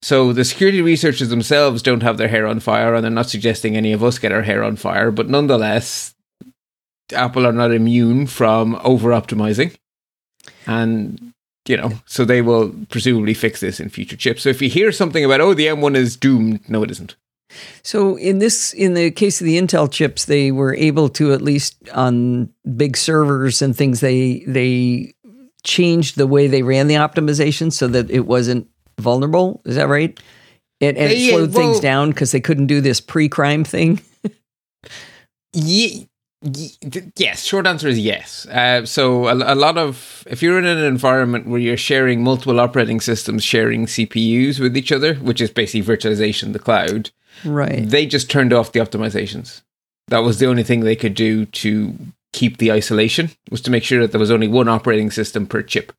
So 0.01 0.33
the 0.33 0.43
security 0.43 0.81
researchers 0.81 1.29
themselves 1.29 1.81
don't 1.81 2.03
have 2.03 2.17
their 2.17 2.27
hair 2.27 2.47
on 2.47 2.59
fire, 2.59 2.95
and 2.95 3.03
they're 3.03 3.11
not 3.11 3.29
suggesting 3.29 3.77
any 3.77 3.93
of 3.93 4.03
us 4.03 4.19
get 4.19 4.33
our 4.33 4.43
hair 4.43 4.61
on 4.63 4.75
fire. 4.75 5.11
But 5.11 5.29
nonetheless, 5.29 6.15
Apple 7.13 7.45
are 7.45 7.51
not 7.53 7.71
immune 7.71 8.27
from 8.27 8.79
over 8.83 9.09
optimizing. 9.09 9.75
And, 10.67 11.33
you 11.67 11.77
know, 11.77 11.91
so 12.05 12.25
they 12.25 12.41
will 12.41 12.73
presumably 12.89 13.33
fix 13.33 13.59
this 13.59 13.79
in 13.79 13.89
future 13.89 14.15
chips. 14.17 14.43
So 14.43 14.49
if 14.49 14.61
you 14.61 14.69
hear 14.69 14.91
something 14.91 15.23
about, 15.25 15.41
oh, 15.41 15.53
the 15.53 15.67
M1 15.67 15.95
is 15.95 16.15
doomed, 16.15 16.67
no, 16.69 16.83
it 16.83 16.91
isn't. 16.91 17.15
So 17.83 18.15
in 18.17 18.37
this, 18.39 18.73
in 18.73 18.93
the 18.93 19.09
case 19.09 19.41
of 19.41 19.45
the 19.45 19.57
Intel 19.59 19.91
chips, 19.91 20.25
they 20.25 20.51
were 20.51 20.75
able 20.75 21.09
to 21.09 21.33
at 21.33 21.41
least 21.41 21.75
on 21.93 22.53
big 22.75 22.95
servers 22.95 23.61
and 23.63 23.75
things, 23.75 24.01
they 24.01 24.43
they 24.45 25.13
changed 25.63 26.15
the 26.15 26.27
way 26.27 26.47
they 26.47 26.61
ran 26.61 26.87
the 26.87 26.95
optimization 26.95 27.73
so 27.73 27.87
that 27.87 28.09
it 28.11 28.27
wasn't 28.27 28.67
vulnerable. 28.99 29.61
Is 29.65 29.75
that 29.77 29.87
right? 29.87 30.19
And, 30.79 30.95
and 30.95 31.11
it 31.11 31.17
Yeah, 31.17 31.31
slowed 31.31 31.53
things 31.53 31.79
down 31.79 32.11
because 32.11 32.31
they 32.31 32.39
couldn't 32.39 32.67
do 32.67 32.81
this 32.81 33.01
pre-crime 33.01 33.63
thing. 33.63 33.99
Ye- 35.53 35.87
ye- 35.87 35.89
th- 35.99 36.08
yes, 36.41 37.43
short 37.43 37.67
answer 37.67 37.87
is 37.87 37.99
yes. 37.99 38.45
Uh, 38.47 38.85
so 38.85 39.27
a, 39.27 39.53
a 39.53 39.55
lot 39.55 39.77
of 39.77 40.23
if 40.27 40.41
you're 40.41 40.57
in 40.57 40.65
an 40.65 40.77
environment 40.83 41.47
where 41.47 41.59
you're 41.59 41.77
sharing 41.77 42.23
multiple 42.23 42.59
operating 42.59 43.01
systems, 43.01 43.43
sharing 43.43 43.85
CPUs 43.85 44.59
with 44.59 44.77
each 44.77 44.91
other, 44.91 45.15
which 45.15 45.41
is 45.41 45.49
basically 45.51 45.83
virtualization, 45.95 46.53
the 46.53 46.59
cloud, 46.59 47.11
Right. 47.45 47.87
they 47.89 48.05
just 48.05 48.29
turned 48.29 48.53
off 48.53 48.71
the 48.71 48.79
optimizations. 48.79 49.61
That 50.07 50.19
was 50.19 50.39
the 50.39 50.47
only 50.47 50.63
thing 50.63 50.81
they 50.81 50.95
could 50.95 51.13
do 51.13 51.45
to 51.45 51.93
keep 52.33 52.57
the 52.57 52.71
isolation 52.71 53.31
was 53.51 53.61
to 53.61 53.71
make 53.71 53.83
sure 53.83 54.01
that 54.01 54.11
there 54.11 54.19
was 54.19 54.31
only 54.31 54.47
one 54.47 54.67
operating 54.67 55.11
system 55.11 55.45
per 55.45 55.61
chip. 55.61 55.93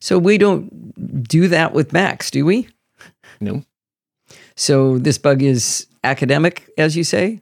So 0.00 0.18
we 0.18 0.36
don't 0.38 1.22
do 1.28 1.48
that 1.48 1.72
with 1.72 1.92
Macs, 1.92 2.30
do 2.30 2.44
we? 2.44 2.68
No. 3.40 3.64
So 4.56 4.98
this 4.98 5.16
bug 5.18 5.42
is 5.42 5.86
academic, 6.04 6.68
as 6.76 6.96
you 6.96 7.04
say. 7.04 7.40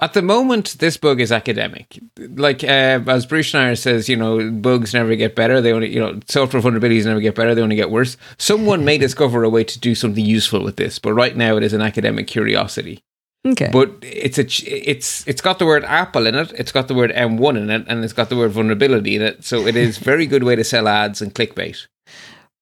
At 0.00 0.14
the 0.14 0.22
moment, 0.22 0.78
this 0.78 0.96
bug 0.96 1.20
is 1.20 1.30
academic. 1.30 2.00
Like 2.18 2.64
uh, 2.64 3.00
as 3.06 3.26
Bruce 3.26 3.52
Schneier 3.52 3.76
says, 3.76 4.08
you 4.08 4.16
know, 4.16 4.50
bugs 4.50 4.94
never 4.94 5.14
get 5.14 5.36
better. 5.36 5.60
They 5.60 5.72
only, 5.72 5.92
you 5.92 6.00
know, 6.00 6.18
software 6.26 6.62
vulnerabilities 6.62 7.04
never 7.04 7.20
get 7.20 7.34
better. 7.34 7.54
They 7.54 7.60
only 7.60 7.76
get 7.76 7.90
worse. 7.90 8.16
Someone 8.38 8.82
may 8.84 8.96
discover 9.06 9.44
a 9.44 9.50
way 9.50 9.62
to 9.62 9.78
do 9.78 9.94
something 9.94 10.24
useful 10.24 10.64
with 10.64 10.76
this, 10.76 10.98
but 10.98 11.12
right 11.12 11.36
now 11.36 11.58
it 11.58 11.62
is 11.62 11.74
an 11.74 11.82
academic 11.82 12.26
curiosity. 12.26 13.02
Okay. 13.46 13.68
But 13.72 13.92
it's 14.02 14.38
a, 14.38 14.44
it's, 14.66 15.26
it's 15.26 15.40
got 15.40 15.58
the 15.58 15.66
word 15.66 15.84
Apple 15.84 16.26
in 16.26 16.34
it. 16.34 16.52
It's 16.52 16.72
got 16.72 16.88
the 16.88 16.94
word 16.94 17.10
M1 17.10 17.58
in 17.58 17.70
it, 17.70 17.84
and 17.86 18.02
it's 18.02 18.12
got 18.12 18.30
the 18.30 18.36
word 18.36 18.52
vulnerability 18.52 19.16
in 19.16 19.22
it. 19.22 19.44
So 19.44 19.66
it 19.66 19.76
is 19.76 19.98
very 19.98 20.26
good 20.26 20.44
way 20.44 20.56
to 20.56 20.64
sell 20.64 20.88
ads 20.88 21.20
and 21.20 21.34
clickbait. 21.34 21.86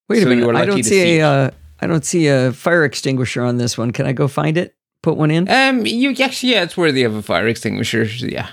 Wait 0.09 0.19
a 0.19 0.23
so 0.23 0.31
you 0.31 0.47
minute. 0.47 0.57
I 0.57 0.65
don't 0.65 0.83
see, 0.83 0.83
see- 0.83 1.19
a. 1.19 1.29
Uh, 1.29 1.51
I 1.81 1.87
don't 1.87 2.05
see 2.05 2.27
a 2.27 2.53
fire 2.53 2.85
extinguisher 2.85 3.43
on 3.43 3.59
this 3.59 3.79
one. 3.79 3.93
Can 3.93 4.07
I 4.07 4.13
go 4.13 4.27
find 4.27 4.57
it? 4.57 4.75
Put 5.03 5.17
one 5.17 5.31
in. 5.31 5.49
Um, 5.49 5.87
you 5.87 6.11
actually, 6.21 6.53
yeah, 6.53 6.63
it's 6.63 6.77
worthy 6.77 7.05
of 7.05 7.15
a 7.15 7.23
fire 7.23 7.47
extinguisher. 7.47 8.05
Yeah. 8.05 8.49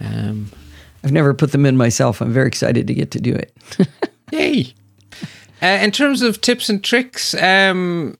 Um, 0.00 0.50
I've 1.02 1.12
never 1.12 1.32
put 1.32 1.52
them 1.52 1.64
in 1.64 1.76
myself. 1.76 2.20
I'm 2.20 2.32
very 2.32 2.48
excited 2.48 2.86
to 2.86 2.94
get 2.94 3.10
to 3.12 3.20
do 3.20 3.34
it. 3.34 3.56
Yay! 4.32 4.74
Uh, 5.62 5.78
in 5.82 5.90
terms 5.90 6.22
of 6.22 6.40
tips 6.40 6.68
and 6.68 6.82
tricks, 6.82 7.34
um, 7.34 8.16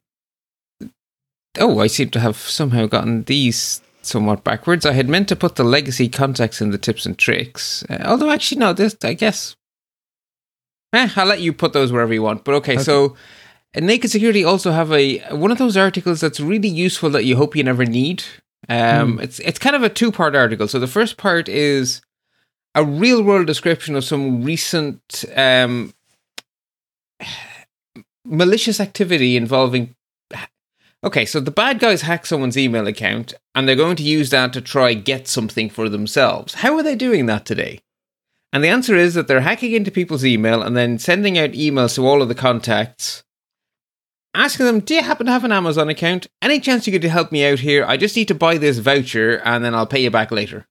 oh, 1.59 1.79
I 1.79 1.87
seem 1.87 2.11
to 2.11 2.21
have 2.21 2.37
somehow 2.37 2.87
gotten 2.87 3.25
these 3.25 3.81
somewhat 4.03 4.45
backwards. 4.45 4.87
I 4.87 4.93
had 4.93 5.09
meant 5.09 5.29
to 5.29 5.37
put 5.37 5.57
the 5.57 5.65
legacy 5.65 6.09
context 6.09 6.61
in 6.61 6.71
the 6.71 6.79
tips 6.79 7.07
and 7.07 7.19
tricks, 7.19 7.85
uh, 7.89 8.03
although 8.05 8.31
actually 8.31 8.59
no, 8.59 8.73
this 8.73 8.97
I 9.03 9.15
guess. 9.15 9.57
Eh, 10.93 11.09
I'll 11.17 11.27
let 11.27 11.41
you 11.41 11.53
put 11.53 11.73
those 11.73 11.93
wherever 11.93 12.13
you 12.13 12.23
want. 12.23 12.45
But 12.45 12.55
okay, 12.57 12.79
so 12.79 13.17
uh, 13.77 13.81
Naked 13.81 14.11
Security 14.11 14.45
also 14.45 14.73
have 14.73 14.93
a 14.93 15.19
one 15.35 15.51
of 15.51 15.59
those 15.59 15.77
articles 15.77 16.21
that's 16.21 16.41
really 16.41 16.69
useful 16.69 17.11
that 17.11 17.25
you 17.25 17.37
hope 17.37 17.57
you 17.57 17.65
never 17.65 17.85
need. 17.85 18.25
Um, 18.69 19.19
It's 19.21 19.39
it's 19.41 19.59
kind 19.59 19.77
of 19.77 19.83
a 19.83 19.89
two 19.89 20.13
part 20.13 20.35
article. 20.35 20.69
So 20.69 20.79
the 20.79 20.87
first 20.87 21.17
part 21.17 21.49
is 21.49 22.03
a 22.75 22.85
real 22.85 23.23
world 23.23 23.47
description 23.47 23.97
of 23.97 24.05
some 24.05 24.43
recent 24.43 25.25
um, 25.37 25.93
malicious 28.25 28.81
activity 28.81 29.37
involving. 29.37 29.95
Okay, 31.03 31.25
so 31.25 31.41
the 31.41 31.51
bad 31.51 31.79
guys 31.79 32.03
hack 32.03 32.27
someone's 32.27 32.59
email 32.59 32.87
account 32.87 33.33
and 33.55 33.67
they're 33.67 33.75
going 33.75 33.97
to 33.97 34.03
use 34.03 34.29
that 34.31 34.53
to 34.53 34.61
try 34.61 34.93
get 34.93 35.27
something 35.27 35.71
for 35.71 35.89
themselves. 35.89 36.55
How 36.55 36.77
are 36.77 36.83
they 36.83 36.95
doing 36.95 37.25
that 37.25 37.47
today? 37.47 37.81
And 38.53 38.63
the 38.63 38.69
answer 38.69 38.95
is 38.97 39.15
that 39.15 39.27
they're 39.27 39.41
hacking 39.41 39.73
into 39.73 39.91
people's 39.91 40.27
email 40.27 40.61
and 40.61 40.77
then 40.77 40.99
sending 40.99 41.39
out 41.39 41.53
emails 41.53 41.95
to 41.95 42.07
all 42.07 42.21
of 42.21 42.29
the 42.29 42.35
contacts 42.35 43.25
asking 44.35 44.67
them, 44.67 44.81
"Do 44.81 44.95
you 44.95 45.03
happen 45.03 45.27
to 45.27 45.33
have 45.33 45.45
an 45.45 45.53
Amazon 45.53 45.89
account? 45.89 46.27
Any 46.43 46.61
chance 46.61 46.87
you 46.87 46.93
could 46.93 47.05
help 47.09 47.33
me 47.33 47.45
out 47.45 47.61
here? 47.61 47.85
I 47.87 47.97
just 47.97 48.17
need 48.17 48.29
to 48.29 48.35
buy 48.35 48.59
this 48.59 48.79
voucher, 48.79 49.37
and 49.45 49.65
then 49.65 49.75
I'll 49.75 49.87
pay 49.87 50.03
you 50.03 50.11
back 50.11 50.31
later." 50.31 50.67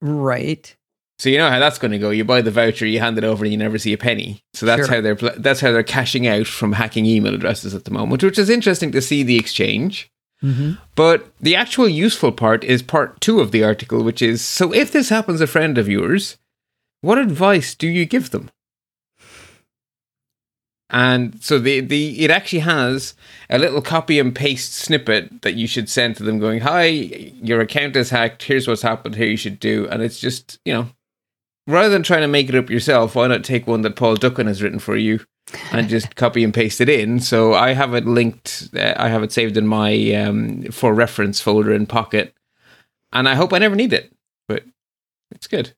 Right. 0.00 0.74
So 1.18 1.28
you 1.28 1.36
know 1.36 1.50
how 1.50 1.58
that's 1.58 1.78
going 1.78 1.92
to 1.92 1.98
go. 1.98 2.08
You 2.08 2.24
buy 2.24 2.40
the 2.40 2.50
voucher, 2.50 2.86
you 2.86 2.98
hand 2.98 3.18
it 3.18 3.24
over, 3.24 3.44
and 3.44 3.52
you 3.52 3.58
never 3.58 3.76
see 3.76 3.92
a 3.92 3.98
penny. 3.98 4.42
So 4.54 4.64
that's 4.64 4.86
Sure. 4.86 4.94
how 4.96 5.00
they're 5.02 5.14
that's 5.36 5.60
how 5.60 5.70
they're 5.70 5.82
cashing 5.82 6.26
out 6.26 6.46
from 6.46 6.72
hacking 6.72 7.04
email 7.04 7.34
addresses 7.34 7.74
at 7.74 7.84
the 7.84 7.90
moment, 7.90 8.22
which 8.22 8.38
is 8.38 8.48
interesting 8.48 8.90
to 8.92 9.02
see 9.02 9.22
the 9.22 9.36
exchange. 9.36 10.10
Mm-hmm. 10.42 10.72
But 10.94 11.30
the 11.38 11.54
actual 11.54 11.86
useful 11.88 12.32
part 12.32 12.64
is 12.64 12.82
part 12.82 13.20
two 13.20 13.40
of 13.40 13.52
the 13.52 13.62
article, 13.62 14.02
which 14.02 14.22
is 14.22 14.40
so 14.40 14.72
if 14.72 14.90
this 14.90 15.10
happens 15.10 15.42
a 15.42 15.46
friend 15.46 15.76
of 15.76 15.86
yours, 15.88 16.38
what 17.02 17.18
advice 17.18 17.74
do 17.74 17.86
you 17.86 18.06
give 18.06 18.30
them? 18.30 18.50
And 20.90 21.42
so 21.42 21.58
the, 21.58 21.80
the 21.80 22.24
it 22.24 22.30
actually 22.30 22.60
has 22.60 23.14
a 23.48 23.58
little 23.58 23.80
copy 23.80 24.18
and 24.18 24.34
paste 24.34 24.74
snippet 24.74 25.42
that 25.42 25.54
you 25.54 25.66
should 25.66 25.88
send 25.88 26.16
to 26.16 26.24
them 26.24 26.40
going, 26.40 26.60
Hi, 26.60 26.86
your 26.88 27.60
account 27.60 27.96
is 27.96 28.10
hacked, 28.10 28.42
here's 28.42 28.66
what's 28.66 28.82
happened, 28.82 29.14
here 29.14 29.28
you 29.28 29.36
should 29.36 29.60
do. 29.60 29.88
And 29.88 30.02
it's 30.02 30.18
just, 30.18 30.58
you 30.64 30.72
know, 30.72 30.88
rather 31.68 31.90
than 31.90 32.02
trying 32.02 32.22
to 32.22 32.28
make 32.28 32.48
it 32.48 32.56
up 32.56 32.70
yourself, 32.70 33.14
why 33.14 33.28
not 33.28 33.44
take 33.44 33.66
one 33.66 33.82
that 33.82 33.96
Paul 33.96 34.16
Ducklin 34.16 34.48
has 34.48 34.62
written 34.62 34.80
for 34.80 34.96
you 34.96 35.20
and 35.70 35.88
just 35.88 36.14
copy 36.16 36.42
and 36.42 36.52
paste 36.52 36.80
it 36.80 36.88
in? 36.88 37.20
So 37.20 37.54
I 37.54 37.72
have 37.72 37.94
it 37.94 38.06
linked, 38.06 38.70
uh, 38.74 38.94
I 38.96 39.08
have 39.08 39.22
it 39.22 39.30
saved 39.30 39.56
in 39.56 39.68
my 39.68 40.12
um, 40.14 40.64
for 40.72 40.92
reference 40.92 41.40
folder 41.40 41.72
in 41.72 41.86
Pocket. 41.86 42.34
And 43.12 43.28
I 43.28 43.36
hope 43.36 43.52
I 43.52 43.58
never 43.58 43.76
need 43.76 43.92
it, 43.92 44.12
but 44.48 44.64
it's 45.30 45.46
good. 45.46 45.72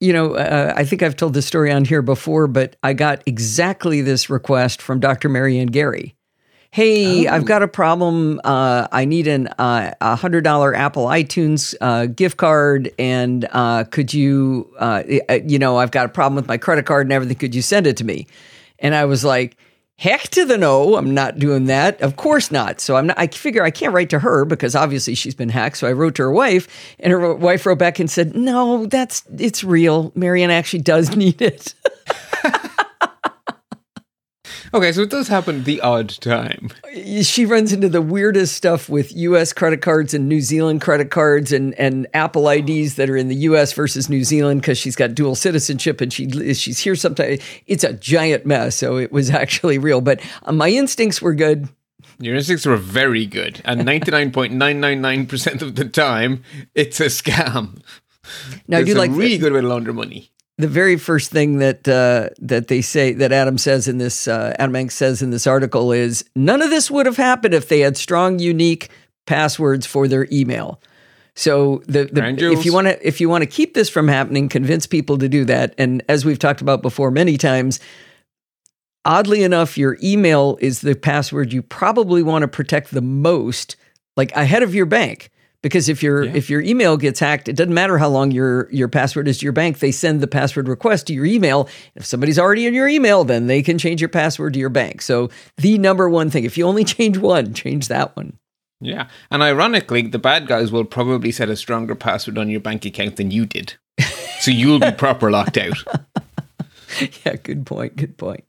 You 0.00 0.12
know, 0.12 0.34
uh, 0.34 0.74
I 0.76 0.84
think 0.84 1.02
I've 1.02 1.16
told 1.16 1.32
this 1.32 1.46
story 1.46 1.72
on 1.72 1.84
here 1.86 2.02
before, 2.02 2.46
but 2.48 2.76
I 2.82 2.92
got 2.92 3.22
exactly 3.24 4.02
this 4.02 4.28
request 4.28 4.82
from 4.82 5.00
Dr. 5.00 5.28
Maryanne 5.30 5.70
Garry. 5.70 6.14
Hey, 6.70 7.26
Oh. 7.26 7.32
I've 7.32 7.46
got 7.46 7.62
a 7.62 7.68
problem. 7.68 8.38
Uh, 8.44 8.86
I 8.92 9.06
need 9.06 9.26
an 9.26 9.46
uh, 9.58 9.94
a 10.02 10.16
hundred 10.16 10.44
dollar 10.44 10.74
Apple 10.74 11.06
iTunes 11.06 11.74
uh, 11.80 12.04
gift 12.06 12.36
card, 12.36 12.90
and 12.98 13.48
uh, 13.52 13.84
could 13.84 14.12
you, 14.12 14.70
uh, 14.78 15.02
uh, 15.30 15.38
you 15.46 15.58
know, 15.58 15.78
I've 15.78 15.92
got 15.92 16.04
a 16.04 16.10
problem 16.10 16.36
with 16.36 16.46
my 16.46 16.58
credit 16.58 16.84
card 16.84 17.06
and 17.06 17.12
everything. 17.12 17.38
Could 17.38 17.54
you 17.54 17.62
send 17.62 17.86
it 17.86 17.96
to 17.96 18.04
me? 18.04 18.26
And 18.78 18.94
I 18.94 19.06
was 19.06 19.24
like, 19.24 19.56
heck 19.98 20.22
to 20.28 20.44
the 20.44 20.58
no, 20.58 20.96
I'm 20.96 21.14
not 21.14 21.38
doing 21.38 21.66
that. 21.66 22.00
Of 22.00 22.16
course 22.16 22.50
not. 22.50 22.80
So 22.80 22.96
I'm 22.96 23.08
not, 23.08 23.18
I 23.18 23.26
figure 23.28 23.62
I 23.62 23.70
can't 23.70 23.94
write 23.94 24.10
to 24.10 24.18
her 24.18 24.44
because 24.44 24.74
obviously 24.74 25.14
she's 25.14 25.34
been 25.34 25.48
hacked. 25.48 25.78
So 25.78 25.88
I 25.88 25.92
wrote 25.92 26.16
to 26.16 26.22
her 26.22 26.32
wife 26.32 26.68
and 26.98 27.12
her 27.12 27.34
wife 27.34 27.64
wrote 27.66 27.78
back 27.78 27.98
and 27.98 28.10
said, 28.10 28.34
no, 28.34 28.86
that's, 28.86 29.22
it's 29.38 29.64
real. 29.64 30.10
Maryanne 30.12 30.50
actually 30.50 30.82
does 30.82 31.16
need 31.16 31.40
it. 31.40 31.74
Okay, 34.76 34.92
so 34.92 35.00
it 35.00 35.08
does 35.08 35.28
happen 35.28 35.64
the 35.64 35.80
odd 35.80 36.10
time. 36.20 36.68
she 37.22 37.46
runs 37.46 37.72
into 37.72 37.88
the 37.88 38.02
weirdest 38.02 38.54
stuff 38.54 38.90
with 38.90 39.10
US 39.16 39.54
credit 39.54 39.80
cards 39.80 40.12
and 40.12 40.28
New 40.28 40.42
Zealand 40.42 40.82
credit 40.82 41.10
cards 41.10 41.50
and, 41.50 41.72
and 41.76 42.06
Apple 42.12 42.46
IDs 42.46 42.96
that 42.96 43.08
are 43.08 43.16
in 43.16 43.28
the 43.28 43.36
US 43.36 43.72
versus 43.72 44.10
New 44.10 44.22
Zealand 44.22 44.60
because 44.60 44.76
she's 44.76 44.94
got 44.94 45.14
dual 45.14 45.34
citizenship 45.34 46.02
and 46.02 46.12
she 46.12 46.28
she's 46.52 46.78
here 46.78 46.94
sometimes. 46.94 47.40
It's 47.66 47.84
a 47.84 47.94
giant 47.94 48.44
mess. 48.44 48.76
So 48.76 48.98
it 48.98 49.10
was 49.10 49.30
actually 49.30 49.78
real. 49.78 50.02
But 50.02 50.20
uh, 50.42 50.52
my 50.52 50.68
instincts 50.68 51.22
were 51.22 51.32
good. 51.32 51.70
Your 52.18 52.34
instincts 52.34 52.66
were 52.66 52.76
very 52.76 53.24
good, 53.24 53.62
and 53.64 53.80
99.999% 53.80 55.62
of 55.62 55.74
the 55.74 55.86
time, 55.86 56.42
it's 56.74 57.00
a 57.00 57.06
scam. 57.06 57.82
Now, 58.68 58.78
I 58.78 58.80
it's 58.80 58.90
do 58.90 58.96
a 58.96 58.98
like 58.98 59.10
really 59.10 59.38
good 59.38 59.52
way 59.52 59.60
to 59.62 59.68
launder 59.68 59.92
money. 59.92 60.32
The 60.58 60.68
very 60.68 60.96
first 60.96 61.30
thing 61.30 61.58
that 61.58 61.86
uh, 61.86 62.30
that 62.38 62.68
they 62.68 62.80
say 62.80 63.12
that 63.12 63.32
Adam 63.32 63.58
says 63.58 63.88
in 63.88 63.98
this 63.98 64.26
uh, 64.26 64.54
Adam 64.58 64.74
Hanks 64.74 64.94
says 64.94 65.22
in 65.22 65.30
this 65.30 65.46
article 65.46 65.92
is 65.92 66.24
none 66.34 66.62
of 66.62 66.70
this 66.70 66.90
would 66.90 67.06
have 67.06 67.16
happened 67.16 67.54
if 67.54 67.68
they 67.68 67.80
had 67.80 67.96
strong, 67.96 68.38
unique 68.38 68.88
passwords 69.26 69.86
for 69.86 70.08
their 70.08 70.26
email. 70.32 70.80
So 71.34 71.82
the, 71.86 72.04
the 72.04 72.50
if 72.50 72.64
you 72.64 72.72
want 72.72 72.86
to 72.86 73.06
if 73.06 73.20
you 73.20 73.28
want 73.28 73.42
to 73.42 73.46
keep 73.46 73.74
this 73.74 73.90
from 73.90 74.08
happening, 74.08 74.48
convince 74.48 74.86
people 74.86 75.18
to 75.18 75.28
do 75.28 75.44
that. 75.44 75.74
And 75.76 76.02
as 76.08 76.24
we've 76.24 76.38
talked 76.38 76.62
about 76.62 76.80
before 76.80 77.10
many 77.10 77.36
times, 77.36 77.78
oddly 79.04 79.42
enough, 79.42 79.76
your 79.76 79.98
email 80.02 80.56
is 80.62 80.80
the 80.80 80.94
password 80.94 81.52
you 81.52 81.60
probably 81.60 82.22
want 82.22 82.42
to 82.42 82.48
protect 82.48 82.92
the 82.92 83.02
most, 83.02 83.76
like 84.16 84.32
ahead 84.32 84.62
of 84.62 84.74
your 84.74 84.86
bank. 84.86 85.30
Because 85.62 85.88
if 85.88 86.02
your 86.02 86.24
Yeah. 86.24 86.32
if 86.34 86.48
your 86.50 86.60
email 86.60 86.96
gets 86.96 87.18
hacked, 87.20 87.48
it 87.48 87.56
doesn't 87.56 87.74
matter 87.74 87.98
how 87.98 88.08
long 88.08 88.30
your 88.30 88.68
your 88.72 88.88
password 88.88 89.26
is 89.28 89.38
to 89.38 89.44
your 89.46 89.52
bank. 89.52 89.78
They 89.80 89.90
send 89.92 90.20
the 90.20 90.26
password 90.26 90.68
request 90.68 91.06
to 91.08 91.14
your 91.14 91.24
email. 91.24 91.68
If 91.94 92.04
somebody's 92.06 92.38
already 92.38 92.66
in 92.66 92.74
your 92.74 92.88
email, 92.88 93.24
then 93.24 93.46
they 93.46 93.62
can 93.62 93.78
change 93.78 94.00
your 94.00 94.08
password 94.08 94.52
to 94.54 94.58
your 94.60 94.68
bank. 94.68 95.02
So 95.02 95.30
the 95.56 95.78
number 95.78 96.08
one 96.08 96.30
thing, 96.30 96.44
if 96.44 96.56
you 96.56 96.66
only 96.66 96.84
change 96.96 97.18
one, 97.18 97.54
change 97.54 97.88
that 97.88 98.14
one. 98.16 98.34
Yeah. 98.80 99.08
And 99.30 99.42
ironically, 99.42 100.02
the 100.02 100.18
bad 100.18 100.46
guys 100.46 100.70
will 100.70 100.84
probably 100.84 101.32
set 101.32 101.48
a 101.48 101.56
stronger 101.56 101.94
password 101.94 102.36
on 102.38 102.50
your 102.50 102.60
bank 102.60 102.84
account 102.84 103.16
than 103.16 103.30
you 103.30 103.46
did. 103.46 103.74
So 104.40 104.50
you'll 104.50 104.78
be 104.80 104.90
proper 104.96 105.30
locked 105.30 105.56
out. 105.58 105.78
Yeah, 107.26 107.34
good 107.42 107.66
point. 107.66 107.96
Good 107.96 108.16
point. 108.16 108.44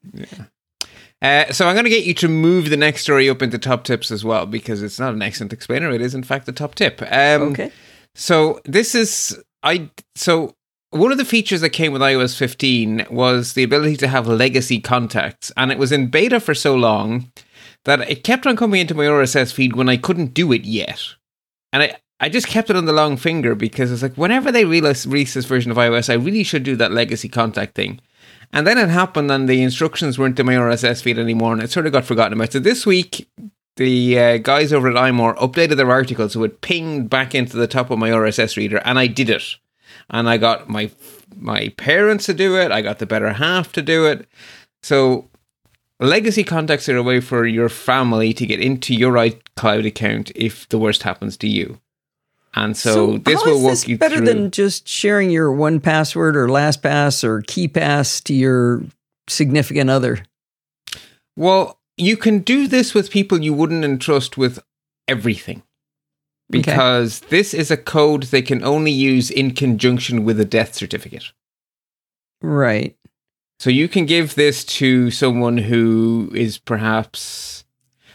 Uh, 1.22 1.51
so 1.51 1.68
I'm 1.68 1.74
going 1.74 1.86
to 1.86 1.89
get 1.89 2.05
you 2.05 2.13
to 2.15 2.28
move 2.28 2.70
the 2.70 2.78
next 2.78 3.01
story 3.01 3.30
up 3.30 3.41
into 3.41 3.57
top 3.57 3.84
tips 3.84 4.11
as 4.11 4.24
well 4.24 4.45
because 4.45 4.84
it's 4.84 4.99
not 4.99 5.13
an 5.13 5.22
excellent 5.22 5.51
explainer. 5.51 5.89
It 5.89 6.01
is, 6.01 6.13
in 6.13 6.24
fact, 6.24 6.45
the 6.45 6.51
top 6.51 6.76
tip. 6.76 7.01
Um, 7.01 7.53
Okay. 7.53 7.72
So 8.13 8.59
this 8.65 8.95
is 8.95 9.39
I 9.61 9.91
so 10.15 10.55
one 10.89 11.11
of 11.11 11.20
the 11.20 11.26
features 11.26 11.61
that 11.61 11.70
came 11.70 11.93
with 11.93 12.01
iOS 12.01 12.36
15 12.36 13.07
was 13.11 13.53
the 13.53 13.61
ability 13.63 13.95
to 13.97 14.07
have 14.07 14.28
legacy 14.28 14.80
contacts, 14.80 15.51
and 15.55 15.72
it 15.72 15.78
was 15.78 15.91
in 15.91 16.07
beta 16.07 16.39
for 16.39 16.55
so 16.55 16.76
long 16.76 17.32
that 17.86 18.09
it 18.09 18.24
kept 18.24 18.47
on 18.47 18.55
coming 18.55 18.82
into 18.82 18.95
my 18.95 19.03
RSS 19.03 19.53
feed 19.53 19.76
when 19.76 19.88
I 19.88 19.97
couldn't 19.97 20.34
do 20.34 20.51
it 20.51 20.65
yet, 20.65 21.03
and 21.72 21.84
I. 21.84 21.97
I 22.20 22.30
just 22.30 22.47
kept 22.47 22.72
it 22.72 22.76
on 22.76 22.86
the 22.86 22.93
long 22.93 23.15
finger 23.15 23.53
because 23.53 23.91
it's 23.91 24.01
like 24.01 24.15
whenever 24.15 24.51
they 24.51 24.65
release, 24.65 25.05
release 25.05 25.36
this 25.36 25.45
version 25.45 25.70
of 25.70 25.78
iOS, 25.78 26.09
I 26.09 26.15
really 26.15 26.41
should 26.43 26.63
do 26.63 26.76
that 26.78 26.91
legacy 26.91 27.30
contact 27.30 27.76
thing. 27.76 27.99
And 28.54 28.66
then 28.66 28.78
it 28.78 28.89
happened, 28.89 29.30
and 29.32 29.48
the 29.48 29.62
instructions 29.62 30.18
weren't 30.18 30.39
in 30.39 30.45
my 30.45 30.54
RSS 30.54 31.02
feed 31.02 31.20
anymore, 31.20 31.54
and 31.54 31.62
it 31.62 31.72
sort 31.72 31.86
of 31.86 31.91
got 31.91 32.06
forgotten 32.06 32.34
about. 32.34 32.54
So 32.54 32.60
this 32.60 32.86
week, 32.86 33.30
the 33.76 34.20
uh, 34.20 34.38
guys 34.38 34.74
over 34.74 34.89
at 34.89 34.95
iMore 34.95 35.38
updated 35.38 35.78
their 35.78 35.91
article 35.91 36.28
so 36.30 36.43
it 36.43 36.62
pinged 36.62 37.10
back 37.10 37.36
into 37.36 37.58
the 37.58 37.68
top 37.68 37.91
of 37.91 38.00
my 38.00 38.10
RSS 38.10 38.58
reader, 38.58 38.82
and 38.84 39.00
I 39.00 39.08
did 39.08 39.30
it. 39.30 39.56
And 40.10 40.30
I 40.30 40.38
got 40.38 40.70
my 40.70 40.91
my 41.36 41.70
parents 41.78 42.26
to 42.26 42.34
do 42.34 42.58
it. 42.58 42.72
I 42.72 42.82
got 42.82 43.00
the 43.00 43.06
better 43.06 43.34
half 43.34 43.72
to 43.74 43.82
do 43.82 44.06
it. 44.06 44.28
So 44.82 45.30
legacy 46.00 46.43
contacts 46.43 46.89
are 46.89 46.98
a 46.98 47.04
way 47.04 47.20
for 47.20 47.45
your 47.45 47.70
family 47.70 48.34
to 48.34 48.45
get 48.45 48.60
into 48.60 48.93
your 48.93 49.14
iCloud 49.14 49.86
account 49.86 50.32
if 50.36 50.68
the 50.70 50.80
worst 50.80 51.04
happens 51.04 51.38
to 51.38 51.48
you. 51.48 51.80
And 52.58 52.76
so, 52.76 53.20
this 53.20 53.45
will 53.45 53.62
walk 53.62 53.72
this 53.72 53.88
you 53.88 53.97
better 53.97 54.18
through. 54.18 54.26
than 54.26 54.51
just 54.51 54.88
sharing 54.88 55.30
your 55.30 55.51
1Password 55.51 56.36
or 56.36 56.47
LastPass 56.47 57.24
or 57.24 57.43
KeePass 57.43 58.24
to 58.24 58.34
your 58.34 58.82
significant 59.30 59.91
other. 59.91 60.24
Well, 61.36 61.80
you 61.97 62.18
can 62.18 62.39
do 62.39 62.68
this 62.68 62.95
with 62.95 63.12
people 63.12 63.43
you 63.43 63.53
wouldn't 63.53 63.86
entrust 63.86 64.38
with 64.38 64.60
everything. 65.08 65.62
Because 66.49 67.20
this 67.30 67.53
is 67.53 67.70
a 67.70 67.78
code 67.78 68.24
they 68.24 68.41
can 68.41 68.64
only 68.64 68.91
use 68.91 69.30
in 69.30 69.53
conjunction 69.53 70.24
with 70.24 70.39
a 70.39 70.45
death 70.45 70.74
certificate. 70.74 71.34
Right. 72.41 72.95
So 73.60 73.70
you 73.70 73.88
can 73.88 74.05
give 74.05 74.36
this 74.36 74.64
to 74.66 75.12
someone 75.12 75.58
who 75.58 76.32
is 76.34 76.58
perhaps 76.58 77.66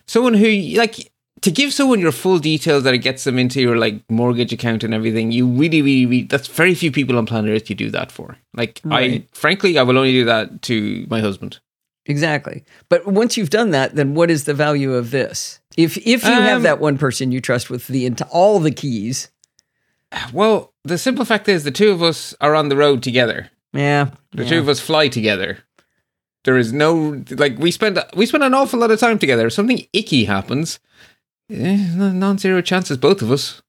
someone 0.07 0.35
who 0.35 0.49
like 0.77 1.12
to 1.43 1.51
give 1.51 1.73
someone 1.73 2.01
your 2.01 2.13
full 2.13 2.39
details 2.39 2.85
that 2.85 2.95
it 2.95 2.99
gets 2.99 3.25
them 3.25 3.39
into 3.39 3.61
your 3.61 3.77
like 3.77 4.03
mortgage 4.11 4.53
account 4.53 4.83
and 4.85 4.95
everything. 4.95 5.31
You 5.33 5.47
really, 5.47 5.83
really, 5.83 6.07
really 6.07 6.23
that's 6.25 6.49
very 6.49 6.75
few 6.75 6.91
people 6.93 7.19
on 7.19 7.27
planet 7.27 7.51
Earth 7.55 7.69
you 7.71 7.77
do 7.77 7.91
that 7.91 8.11
for. 8.13 8.37
Like 8.55 8.81
Right. 8.85 9.23
I, 9.23 9.27
frankly, 9.37 9.77
I 9.79 9.83
will 9.83 9.99
only 9.99 10.13
do 10.13 10.25
that 10.25 10.63
to 10.63 11.07
my 11.11 11.21
husband. 11.21 11.59
Exactly. 12.07 12.65
But 12.89 13.07
once 13.07 13.37
you've 13.37 13.51
done 13.51 13.71
that, 13.71 13.95
then 13.95 14.15
what 14.15 14.31
is 14.31 14.45
the 14.45 14.55
value 14.55 14.95
of 14.95 15.11
this? 15.13 15.61
If 15.77 15.97
if 15.99 16.25
you 16.25 16.31
have 16.33 16.59
Um, 16.59 16.63
that 16.65 16.81
one 16.81 16.99
person 16.99 17.31
you 17.33 17.41
trust 17.41 17.71
with 17.71 17.87
the 17.87 18.07
into 18.07 18.25
all 18.27 18.59
the 18.61 18.73
keys, 18.73 19.29
Well, 20.33 20.73
the 20.85 20.99
simple 20.99 21.25
fact 21.25 21.49
is 21.49 21.65
the 21.65 21.71
two 21.71 21.91
of 21.91 22.03
us 22.03 22.35
are 22.41 22.55
on 22.55 22.69
the 22.69 22.77
road 22.77 23.03
together. 23.03 23.51
yeah. 23.73 24.11
The 24.33 24.43
yeah. 24.45 24.49
two 24.51 24.59
of 24.59 24.69
us 24.69 24.81
fly 24.81 25.09
together. 25.09 25.59
There 26.45 26.57
is 26.59 26.73
no 26.73 27.23
like 27.31 27.57
we 27.59 27.71
spend 27.71 27.99
we 28.17 28.27
spend 28.27 28.43
an 28.45 28.55
awful 28.55 28.81
lot 28.81 28.91
of 28.91 28.99
time 29.01 29.19
together. 29.19 29.47
If 29.47 29.53
something 29.53 29.87
icky 29.93 30.25
happens, 30.25 30.79
eh, 31.53 31.77
non-zero 31.97 32.61
chances, 32.63 32.97
both 32.97 33.23
of 33.23 33.31
us. 33.31 33.63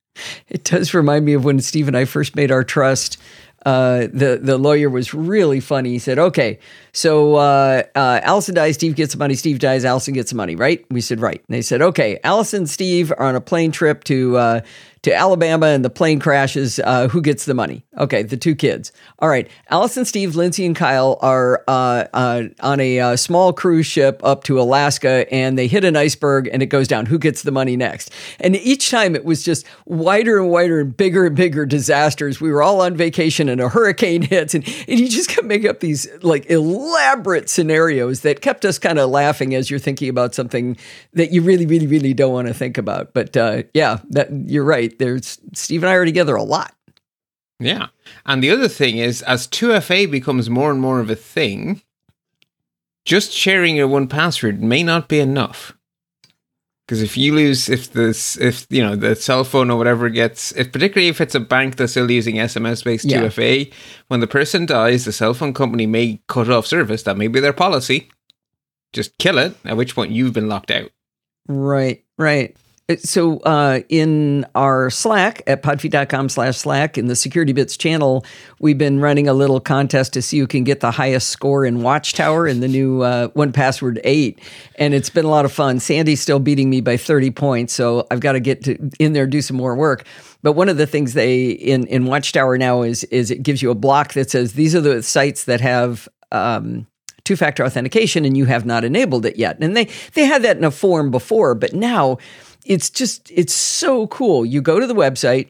It 0.48 0.64
does 0.64 0.94
remind 0.94 1.24
me 1.24 1.34
of 1.34 1.44
when 1.44 1.60
Steve 1.60 1.88
and 1.88 1.96
I 1.96 2.04
first 2.04 2.36
made 2.36 2.50
our 2.50 2.64
trust. 2.64 3.18
Uh, 3.66 4.08
the 4.12 4.38
the 4.40 4.58
lawyer 4.58 4.90
was 4.90 5.14
really 5.14 5.58
funny. 5.58 5.90
He 5.90 5.98
said, 5.98 6.18
"Okay, 6.18 6.58
so 6.92 7.36
uh, 7.36 7.82
uh, 7.94 8.20
Allison 8.22 8.54
dies, 8.54 8.74
Steve 8.74 8.94
gets 8.94 9.14
the 9.14 9.18
money. 9.18 9.34
Steve 9.34 9.58
dies, 9.58 9.86
Allison 9.86 10.12
gets 10.12 10.30
the 10.30 10.36
money, 10.36 10.54
right?" 10.54 10.84
We 10.90 11.00
said, 11.00 11.18
"Right." 11.20 11.42
And 11.48 11.56
they 11.56 11.62
said, 11.62 11.80
"Okay, 11.80 12.18
Allison 12.22 12.58
and 12.58 12.70
Steve 12.70 13.10
are 13.10 13.22
on 13.22 13.34
a 13.34 13.40
plane 13.40 13.72
trip 13.72 14.04
to 14.04 14.36
uh, 14.36 14.60
to 15.04 15.14
Alabama, 15.14 15.66
and 15.66 15.84
the 15.84 15.90
plane 15.90 16.20
crashes. 16.20 16.78
Uh, 16.78 17.08
who 17.08 17.22
gets 17.22 17.44
the 17.44 17.54
money?" 17.54 17.84
Okay, 17.98 18.22
the 18.22 18.36
two 18.36 18.54
kids. 18.54 18.92
All 19.20 19.28
right. 19.28 19.48
Allison, 19.70 20.04
Steve, 20.04 20.34
Lindsay, 20.34 20.66
and 20.66 20.74
Kyle 20.74 21.18
are 21.22 21.62
uh, 21.68 22.04
uh, 22.12 22.42
on 22.60 22.80
a 22.80 22.98
uh, 22.98 23.16
small 23.16 23.52
cruise 23.52 23.86
ship 23.86 24.20
up 24.24 24.44
to 24.44 24.60
Alaska 24.60 25.32
and 25.32 25.56
they 25.56 25.66
hit 25.68 25.84
an 25.84 25.96
iceberg 25.96 26.48
and 26.52 26.62
it 26.62 26.66
goes 26.66 26.88
down. 26.88 27.06
Who 27.06 27.18
gets 27.18 27.42
the 27.42 27.52
money 27.52 27.76
next? 27.76 28.12
And 28.40 28.56
each 28.56 28.90
time 28.90 29.14
it 29.14 29.24
was 29.24 29.44
just 29.44 29.64
wider 29.86 30.38
and 30.40 30.50
wider 30.50 30.80
and 30.80 30.96
bigger 30.96 31.26
and 31.26 31.36
bigger 31.36 31.64
disasters. 31.64 32.40
We 32.40 32.50
were 32.50 32.62
all 32.62 32.80
on 32.80 32.96
vacation 32.96 33.48
and 33.48 33.60
a 33.60 33.68
hurricane 33.68 34.22
hits 34.34 34.54
and, 34.54 34.66
and 34.88 35.00
you 35.00 35.08
just 35.08 35.30
kept 35.30 35.46
making 35.46 35.70
up 35.70 35.80
these 35.80 36.08
like 36.22 36.50
elaborate 36.50 37.48
scenarios 37.48 38.20
that 38.20 38.40
kept 38.40 38.64
us 38.64 38.78
kind 38.78 38.98
of 38.98 39.08
laughing 39.10 39.54
as 39.54 39.70
you're 39.70 39.78
thinking 39.78 40.08
about 40.08 40.34
something 40.34 40.76
that 41.12 41.30
you 41.30 41.42
really, 41.42 41.66
really, 41.66 41.86
really 41.86 42.12
don't 42.12 42.32
want 42.32 42.48
to 42.48 42.54
think 42.54 42.76
about. 42.76 43.14
But 43.14 43.36
uh, 43.36 43.62
yeah, 43.72 43.98
that 44.10 44.30
you're 44.46 44.64
right. 44.64 44.93
There's 44.98 45.38
Steve 45.52 45.82
and 45.82 45.90
I 45.90 45.94
are 45.94 46.04
together 46.04 46.36
a 46.36 46.42
lot. 46.42 46.74
Yeah. 47.58 47.88
And 48.26 48.42
the 48.42 48.50
other 48.50 48.68
thing 48.68 48.98
is, 48.98 49.22
as 49.22 49.46
2FA 49.48 50.10
becomes 50.10 50.50
more 50.50 50.70
and 50.70 50.80
more 50.80 51.00
of 51.00 51.10
a 51.10 51.16
thing, 51.16 51.82
just 53.04 53.32
sharing 53.32 53.76
your 53.76 53.88
1Password 53.88 54.60
may 54.60 54.82
not 54.82 55.08
be 55.08 55.20
enough. 55.20 55.72
Because 56.86 57.02
if 57.02 57.16
you 57.16 57.34
lose, 57.34 57.70
if 57.70 57.92
this, 57.92 58.36
if 58.36 58.66
you 58.68 58.82
know 58.82 58.94
the 58.94 59.16
cell 59.16 59.42
phone 59.42 59.70
or 59.70 59.78
whatever 59.78 60.10
gets, 60.10 60.52
if 60.52 60.70
particularly 60.70 61.08
if 61.08 61.18
it's 61.18 61.34
a 61.34 61.40
bank 61.40 61.76
that's 61.76 61.92
still 61.92 62.10
using 62.10 62.36
SMS 62.36 62.84
based 62.84 63.06
Yeah. 63.06 63.22
2FA, 63.22 63.72
when 64.08 64.20
the 64.20 64.26
person 64.26 64.66
dies, 64.66 65.06
the 65.06 65.12
cell 65.12 65.32
phone 65.32 65.54
company 65.54 65.86
may 65.86 66.20
cut 66.28 66.50
off 66.50 66.66
service. 66.66 67.02
That 67.04 67.16
may 67.16 67.28
be 67.28 67.40
their 67.40 67.54
policy. 67.54 68.08
Just 68.92 69.16
kill 69.16 69.38
it. 69.38 69.56
At 69.64 69.78
which 69.78 69.94
point 69.94 70.12
you've 70.12 70.34
been 70.34 70.48
locked 70.48 70.70
out. 70.70 70.90
Right, 71.48 72.04
right. 72.18 72.54
So 72.98 73.38
uh, 73.38 73.80
in 73.88 74.44
our 74.54 74.90
Slack 74.90 75.40
at 75.46 75.62
podfeet.com 75.62 76.28
slash 76.28 76.58
Slack 76.58 76.98
in 76.98 77.06
the 77.06 77.16
Security 77.16 77.54
Bits 77.54 77.78
channel, 77.78 78.26
we've 78.60 78.76
been 78.76 79.00
running 79.00 79.26
a 79.26 79.32
little 79.32 79.58
contest 79.58 80.12
to 80.12 80.20
see 80.20 80.38
who 80.38 80.46
can 80.46 80.64
get 80.64 80.80
the 80.80 80.90
highest 80.90 81.30
score 81.30 81.64
in 81.64 81.80
Watchtower 81.80 82.46
in 82.46 82.60
the 82.60 82.68
new 82.68 83.00
uh, 83.00 83.28
1Password 83.28 84.02
8. 84.04 84.38
And 84.78 84.92
it's 84.92 85.08
been 85.08 85.24
a 85.24 85.30
lot 85.30 85.46
of 85.46 85.52
fun. 85.52 85.80
Sandy's 85.80 86.20
still 86.20 86.40
beating 86.40 86.68
me 86.68 86.82
by 86.82 86.98
30 86.98 87.30
points, 87.30 87.72
so 87.72 88.06
I've 88.10 88.20
got 88.20 88.32
to 88.32 88.40
get 88.40 88.68
in 88.98 89.14
there, 89.14 89.26
do 89.26 89.40
some 89.40 89.56
more 89.56 89.74
work. 89.74 90.04
But 90.42 90.52
one 90.52 90.68
of 90.68 90.76
the 90.76 90.86
things 90.86 91.14
they 91.14 91.52
in, 91.52 91.86
in 91.86 92.04
Watchtower 92.04 92.58
now 92.58 92.82
is 92.82 93.04
is 93.04 93.30
it 93.30 93.42
gives 93.42 93.62
you 93.62 93.70
a 93.70 93.74
block 93.74 94.12
that 94.12 94.30
says 94.30 94.52
these 94.52 94.74
are 94.74 94.82
the 94.82 95.02
sites 95.02 95.44
that 95.44 95.62
have 95.62 96.06
um, 96.32 96.86
two 97.24 97.36
factor 97.36 97.64
authentication 97.64 98.26
and 98.26 98.36
you 98.36 98.44
have 98.44 98.66
not 98.66 98.84
enabled 98.84 99.24
it 99.24 99.36
yet. 99.36 99.56
And 99.60 99.74
they 99.74 99.88
they 100.12 100.24
had 100.26 100.42
that 100.42 100.58
in 100.58 100.64
a 100.64 100.70
form 100.70 101.10
before, 101.10 101.54
but 101.54 101.72
now 101.72 102.18
it's 102.64 102.90
just 102.90 103.30
it's 103.30 103.54
so 103.54 104.06
cool. 104.08 104.44
You 104.44 104.62
go 104.62 104.80
to 104.80 104.86
the 104.86 104.94
website, 104.94 105.48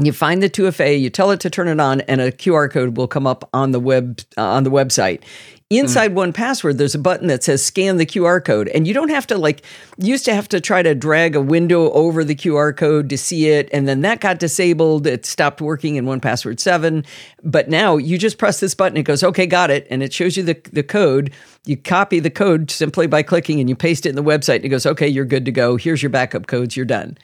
you 0.00 0.12
find 0.12 0.42
the 0.42 0.50
2FA, 0.50 1.00
you 1.00 1.10
tell 1.10 1.30
it 1.30 1.40
to 1.40 1.50
turn 1.50 1.68
it 1.68 1.80
on, 1.80 2.00
and 2.02 2.20
a 2.20 2.32
QR 2.32 2.70
code 2.70 2.96
will 2.96 3.08
come 3.08 3.26
up 3.26 3.48
on 3.52 3.72
the 3.72 3.80
web 3.80 4.20
uh, 4.36 4.42
on 4.42 4.64
the 4.64 4.70
website. 4.70 5.22
Mm. 5.70 5.78
Inside 5.80 6.14
1Password, 6.14 6.76
there's 6.76 6.94
a 6.94 6.98
button 6.98 7.28
that 7.28 7.42
says 7.42 7.64
scan 7.64 7.96
the 7.96 8.04
QR 8.04 8.44
code. 8.44 8.68
And 8.68 8.86
you 8.86 8.92
don't 8.92 9.08
have 9.08 9.26
to 9.28 9.38
like 9.38 9.62
used 9.96 10.24
to 10.26 10.34
have 10.34 10.48
to 10.48 10.60
try 10.60 10.82
to 10.82 10.94
drag 10.94 11.34
a 11.34 11.40
window 11.40 11.90
over 11.92 12.22
the 12.22 12.34
QR 12.34 12.76
code 12.76 13.08
to 13.08 13.18
see 13.18 13.48
it. 13.48 13.68
And 13.72 13.88
then 13.88 14.02
that 14.02 14.20
got 14.20 14.38
disabled. 14.38 15.06
It 15.06 15.24
stopped 15.24 15.60
working 15.60 15.96
in 15.96 16.04
1Password 16.04 16.60
seven. 16.60 17.04
But 17.42 17.68
now 17.68 17.96
you 17.96 18.18
just 18.18 18.38
press 18.38 18.60
this 18.60 18.74
button, 18.74 18.98
it 18.98 19.04
goes, 19.04 19.22
okay, 19.22 19.46
got 19.46 19.70
it. 19.70 19.86
And 19.90 20.02
it 20.02 20.12
shows 20.12 20.36
you 20.36 20.42
the, 20.42 20.60
the 20.72 20.82
code. 20.82 21.32
You 21.64 21.76
copy 21.76 22.20
the 22.20 22.30
code 22.30 22.70
simply 22.70 23.06
by 23.06 23.22
clicking 23.22 23.58
and 23.58 23.68
you 23.68 23.76
paste 23.76 24.04
it 24.04 24.10
in 24.10 24.16
the 24.16 24.22
website. 24.22 24.56
And 24.56 24.66
it 24.66 24.68
goes, 24.68 24.84
okay, 24.84 25.08
you're 25.08 25.24
good 25.24 25.46
to 25.46 25.52
go. 25.52 25.76
Here's 25.76 26.02
your 26.02 26.10
backup 26.10 26.46
codes, 26.46 26.76
you're 26.76 26.84
done. 26.84 27.16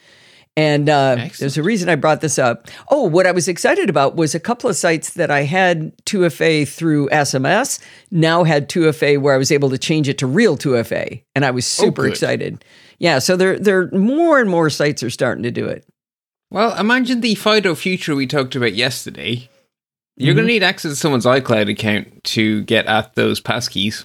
And 0.57 0.89
uh, 0.89 1.29
there's 1.39 1.57
a 1.57 1.63
reason 1.63 1.89
I 1.89 1.95
brought 1.95 2.21
this 2.21 2.39
up. 2.39 2.69
Oh, 2.91 3.05
what 3.05 3.27
I 3.27 3.31
was 3.33 3.49
excited 3.49 3.89
about 3.89 4.17
was 4.17 4.35
a 4.35 4.41
couple 4.41 4.69
of 4.69 4.77
sites 4.77 5.11
that 5.15 5.31
I 5.31 5.43
had 5.43 5.97
2FA 6.07 6.69
through 6.69 7.09
SMS 7.11 7.81
now 8.11 8.45
had 8.45 8.69
2FA 8.69 9.21
where 9.21 9.35
I 9.35 9.39
was 9.39 9.53
able 9.53 9.71
to 9.71 9.79
change 9.79 10.09
it 10.09 10.19
to 10.19 10.27
real 10.27 10.59
2FA. 10.59 11.23
And 11.35 11.45
I 11.45 11.51
was 11.51 11.65
super 11.67 12.03
good. 12.03 12.11
excited. 12.11 12.65
Yeah, 12.99 13.21
so 13.21 13.37
there, 13.37 13.59
there 13.59 13.91
more 13.93 14.41
and 14.41 14.51
more 14.51 14.69
sites 14.71 15.03
are 15.03 15.09
starting 15.11 15.45
to 15.45 15.51
do 15.51 15.67
it. 15.67 15.87
Well, 16.51 16.77
imagine 16.77 17.21
the 17.21 17.37
FIDO 17.37 17.75
future 17.77 18.15
we 18.17 18.27
talked 18.27 18.57
about 18.57 18.75
yesterday. 18.75 19.49
You're 20.17 20.33
Mm-hmm. 20.33 20.37
going 20.37 20.47
to 20.49 20.53
need 20.53 20.63
access 20.65 20.91
to 20.93 20.97
someone's 20.97 21.25
iCloud 21.25 21.71
account 21.71 22.25
to 22.25 22.63
get 22.65 22.85
at 22.87 23.15
those 23.15 23.41
passkeys. 23.41 24.05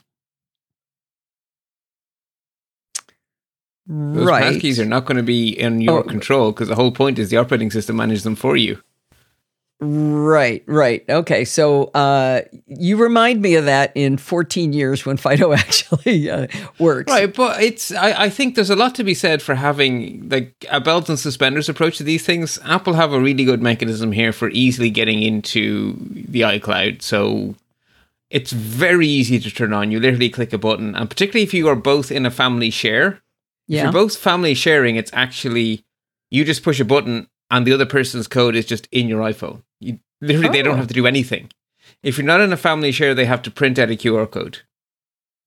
Those 3.87 4.25
right. 4.25 4.43
passkeys 4.43 4.79
are 4.79 4.85
not 4.85 5.05
going 5.05 5.17
to 5.17 5.23
be 5.23 5.49
in 5.49 5.79
your 5.81 5.99
Oh. 5.99 6.03
control 6.03 6.51
because 6.51 6.67
the 6.69 6.75
whole 6.75 6.91
point 6.91 7.19
is 7.19 7.29
the 7.29 7.37
operating 7.37 7.69
system 7.71 7.97
manages 7.97 8.23
them 8.23 8.35
for 8.35 8.57
you. 8.57 8.81
Right, 9.81 10.63
right. 10.67 11.03
Okay, 11.09 11.43
so 11.43 11.85
uh, 11.93 12.41
you 12.65 12.95
remind 12.95 13.41
me 13.41 13.55
of 13.55 13.65
that 13.65 13.91
in 13.93 14.17
14 14.17 14.71
years 14.71 15.05
when 15.05 15.17
Fido 15.17 15.51
actually 15.61 16.29
uh, 16.29 16.47
works. 16.79 17.11
Right, 17.11 17.31
but 17.31 17.61
it's 17.61 17.91
I, 17.91 18.23
I 18.23 18.29
think 18.29 18.55
there's 18.55 18.69
a 18.69 18.75
lot 18.75 18.95
to 18.95 19.03
be 19.03 19.13
said 19.13 19.41
for 19.41 19.53
having 19.53 20.29
like 20.29 20.65
a 20.71 20.79
belt 20.79 21.09
and 21.09 21.19
suspenders 21.19 21.67
approach 21.67 21.97
to 21.97 22.03
these 22.03 22.25
things. 22.25 22.57
Apple 22.63 22.93
have 22.93 23.11
a 23.11 23.19
really 23.19 23.43
good 23.43 23.61
mechanism 23.61 24.13
here 24.13 24.31
for 24.31 24.49
easily 24.51 24.89
getting 24.89 25.21
into 25.21 25.93
the 25.99 26.41
iCloud. 26.41 27.01
So 27.01 27.55
it's 28.29 28.53
very 28.53 29.07
easy 29.07 29.39
to 29.41 29.51
turn 29.51 29.73
on. 29.73 29.91
You 29.91 29.99
literally 29.99 30.29
click 30.29 30.53
a 30.53 30.57
button, 30.57 30.95
and 30.95 31.09
particularly 31.09 31.43
if 31.43 31.53
you 31.53 31.67
are 31.67 31.75
both 31.75 32.11
in 32.13 32.25
a 32.25 32.31
family 32.31 32.69
share, 32.69 33.21
if 33.67 33.83
you're 33.83 33.91
both 33.91 34.15
family 34.17 34.53
sharing, 34.53 34.95
it's 34.95 35.11
actually 35.13 35.83
you 36.31 36.43
just 36.45 36.63
push 36.63 36.79
a 36.79 36.85
button 36.85 37.27
and 37.51 37.65
the 37.65 37.73
other 37.73 37.85
person's 37.85 38.27
code 38.27 38.55
is 38.55 38.65
just 38.65 38.87
in 38.91 39.07
your 39.07 39.21
iPhone. 39.21 39.63
You 39.79 39.99
literally 40.21 40.49
they 40.49 40.61
don't 40.61 40.73
Oh. 40.75 40.77
have 40.77 40.87
to 40.87 40.93
do 40.93 41.07
anything. 41.07 41.49
If 42.03 42.17
you're 42.17 42.25
not 42.27 42.41
in 42.41 42.51
a 42.53 42.57
family 42.57 42.91
share, 42.91 43.13
they 43.13 43.25
have 43.25 43.41
to 43.43 43.51
print 43.51 43.77
out 43.79 43.89
a 43.91 43.95
QR 43.95 44.29
code 44.29 44.59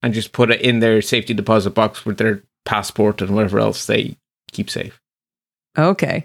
and 0.02 0.14
just 0.14 0.32
put 0.32 0.50
it 0.50 0.60
in 0.60 0.78
their 0.80 1.02
safety 1.02 1.34
deposit 1.34 1.70
box 1.70 2.04
with 2.04 2.18
their 2.18 2.42
passport 2.64 3.20
and 3.20 3.34
whatever 3.34 3.58
else 3.58 3.86
they 3.86 4.16
keep 4.52 4.70
safe. 4.70 5.00
Okay. 5.76 6.24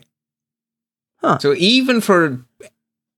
So 1.39 1.54
even 1.56 2.02
for 2.02 2.44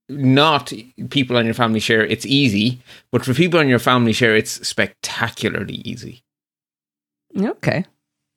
not 0.08 0.72
people 1.10 1.36
on 1.36 1.44
your 1.44 1.54
family 1.54 1.80
share, 1.80 2.04
it's 2.06 2.24
easy, 2.24 2.80
but 3.10 3.24
for 3.24 3.34
people 3.34 3.58
on 3.58 3.68
your 3.68 3.78
family 3.80 4.12
share, 4.12 4.36
it's 4.36 4.66
spectacularly 4.66 5.74
easy. 5.84 6.22
Okay. 7.36 7.84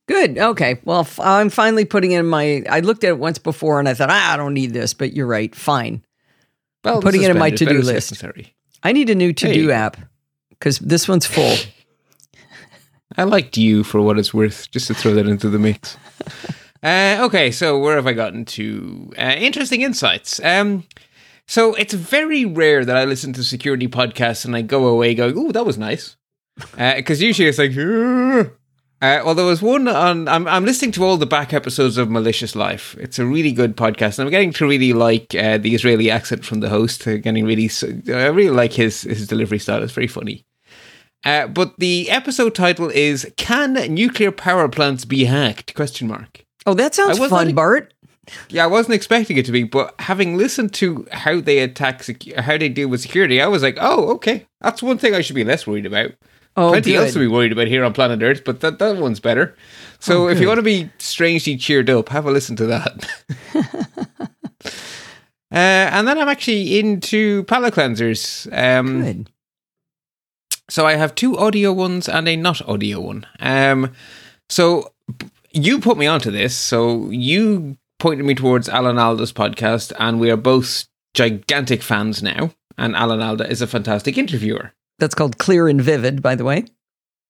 Good. 0.10 0.40
Okay. 0.40 0.80
Well, 0.86 1.02
f- 1.02 1.20
I'm 1.20 1.52
finally 1.52 1.86
putting 1.86 2.14
in 2.14 2.26
my. 2.26 2.64
I 2.68 2.80
looked 2.80 3.04
at 3.04 3.10
it 3.10 3.20
once 3.20 3.38
before 3.38 3.80
and 3.80 3.88
I 3.88 3.94
thought, 3.94 4.10
ah, 4.10 4.34
I 4.34 4.38
don't 4.38 4.56
need 4.56 4.74
this, 4.74 4.96
but 4.96 5.14
you're 5.14 5.28
right. 5.28 5.54
Fine. 5.54 6.04
Well, 6.84 7.00
putting 7.00 7.22
it 7.22 7.30
in 7.30 7.38
my 7.38 7.52
to-do 7.52 7.80
list. 7.84 8.10
than 8.10 8.18
sorry. 8.18 8.56
I 8.82 8.92
need 8.92 9.12
a 9.12 9.16
new 9.16 9.34
to 9.34 9.54
do 9.54 9.68
go. 9.68 9.74
app 9.74 9.98
because 10.50 10.80
this 10.80 11.08
one's 11.08 11.28
full. 11.28 11.56
I 13.18 13.24
liked 13.26 13.56
you 13.56 13.84
for 13.84 14.02
what 14.02 14.18
it's 14.18 14.34
worth, 14.34 14.72
just 14.72 14.88
to 14.88 14.96
throw 14.96 15.14
that 15.14 15.28
into 15.28 15.48
the 15.48 15.60
mix. 15.60 15.96
uh, 16.82 17.20
okay, 17.22 17.52
so 17.52 17.78
where 17.78 17.96
have 17.96 18.08
I 18.08 18.14
gotten 18.14 18.46
to? 18.46 19.12
Uh, 19.16 19.36
interesting 19.38 19.82
insights. 19.82 20.44
Um, 20.44 20.86
so 21.46 21.76
it's 21.76 21.94
very 21.94 22.46
rare 22.46 22.84
that 22.84 22.98
I 22.98 23.06
listen 23.06 23.32
to 23.34 23.44
security 23.44 23.88
podcasts 23.88 24.44
and 24.44 24.56
I 24.56 24.64
go 24.64 24.88
away 24.88 25.14
going, 25.14 25.36
"Oh, 25.38 25.52
that 25.52 25.68
was 25.68 25.78
nice," 25.78 26.18
because 26.76 27.22
usually 27.22 27.48
it's 27.48 27.60
like. 27.60 27.78
"Ugh." 27.78 28.56
Uh, 29.02 29.22
well, 29.24 29.34
there 29.36 29.46
was 29.46 29.62
one 29.62 29.88
on. 29.88 30.28
I'm, 30.28 30.46
I'm 30.46 30.66
listening 30.66 30.92
to 30.94 31.06
all 31.06 31.16
the 31.16 31.26
back 31.26 31.54
episodes 31.54 31.98
of 31.98 32.10
Malicious 32.10 32.54
Life. 32.54 32.98
It's 33.00 33.18
a 33.18 33.26
really 33.26 33.54
good 33.54 33.78
podcast, 33.78 34.20
and 34.20 34.26
I'm 34.26 34.32
getting 34.32 34.52
to 34.54 34.68
really 34.68 34.92
like 34.92 35.34
uh, 35.34 35.58
the 35.58 35.74
Israeli 35.74 36.12
accent 36.12 36.44
from 36.44 36.60
the 36.60 36.68
host. 36.68 37.08
Uh, 37.08 37.16
getting 37.16 37.46
really, 37.46 37.70
I 38.10 38.28
really 38.28 38.50
like 38.50 38.74
his 38.74 39.04
his 39.04 39.26
delivery 39.26 39.60
style. 39.60 39.82
It's 39.84 39.94
very 39.94 40.08
funny. 40.08 40.46
Uh, 41.24 41.48
but 41.48 41.76
the 41.78 42.10
episode 42.10 42.56
title 42.56 42.90
is 42.90 43.32
"Can 43.38 43.74
nuclear 43.94 44.32
power 44.32 44.68
plants 44.68 45.06
be 45.06 45.24
hacked?" 45.24 45.76
Question 45.76 46.10
mark. 46.10 46.44
Oh, 46.66 46.74
that 46.74 46.94
sounds 46.94 47.20
fun, 47.20 47.56
Bart. 47.56 47.94
Yeah, 48.50 48.66
I 48.66 48.68
wasn't 48.68 48.96
expecting 48.96 49.38
it 49.38 49.46
to 49.46 49.52
be, 49.54 49.64
but 49.64 49.96
having 50.00 50.38
listened 50.38 50.74
to 50.76 51.08
how 51.12 51.40
they 51.40 51.60
attack, 51.60 52.02
secu- 52.02 52.38
how 52.38 52.58
they 52.58 52.70
deal 52.70 52.90
with 52.90 53.02
security, 53.02 53.42
I 53.42 53.48
was 53.48 53.64
like, 53.64 53.78
"Oh, 53.80 54.10
okay, 54.16 54.46
that's 54.60 54.84
one 54.84 54.98
thing 54.98 55.16
I 55.16 55.22
should 55.22 55.38
be 55.38 55.46
less 55.46 55.66
worried 55.66 55.86
about." 55.86 56.12
Oh, 56.58 56.70
Plenty 56.72 56.96
else 56.96 57.14
to 57.14 57.20
be 57.20 57.28
worried 57.28 57.52
about 57.52 57.68
here 57.68 57.86
on 57.86 57.94
planet 57.94 58.22
Earth, 58.22 58.44
but 58.44 58.60
that, 58.62 58.80
that 58.80 58.98
one's 58.98 59.20
better. 59.20 59.56
So 60.00 60.26
Oh, 60.26 60.28
if 60.28 60.40
you 60.40 60.48
want 60.48 60.58
to 60.58 60.64
be 60.64 60.90
strangely 60.98 61.56
cheered 61.56 61.90
up, 61.90 62.10
have 62.10 62.26
a 62.26 62.32
listen 62.32 62.56
to 62.58 62.66
that. 62.66 63.08
uh, 64.66 64.70
and 65.52 66.08
then 66.08 66.18
I'm 66.18 66.28
actually 66.28 66.80
into 66.80 67.44
palate 67.44 67.74
cleansers. 67.74 68.48
Um, 68.52 69.04
Good. 69.04 69.30
so 70.70 70.86
I 70.86 70.96
have 70.96 71.16
two 71.16 71.38
audio 71.38 71.72
ones 71.72 72.10
and 72.10 72.28
a 72.28 72.36
not 72.36 72.68
audio 72.68 73.00
one. 73.00 73.26
Um, 73.40 73.94
so 74.50 74.92
you 75.52 75.80
put 75.80 75.98
me 75.98 76.08
onto 76.08 76.32
this. 76.32 76.56
So 76.58 77.10
you 77.10 77.78
pointed 78.00 78.26
me 78.26 78.36
towards 78.36 78.68
Alan 78.70 78.98
Alda's 78.98 79.34
podcast, 79.34 79.94
and 80.00 80.20
we 80.20 80.32
are 80.32 80.38
both 80.38 80.86
gigantic 81.14 81.84
fans 81.84 82.22
now. 82.24 82.52
And 82.78 82.96
Alan 82.96 83.22
Alda 83.22 83.50
is 83.50 83.62
a 83.62 83.68
fantastic 83.68 84.18
interviewer. 84.18 84.74
That's 85.00 85.16
called 85.16 85.38
Clear 85.38 85.68
and 85.68 85.82
Vivid, 85.82 86.22
by 86.22 86.36
the 86.36 86.44
way. 86.44 86.66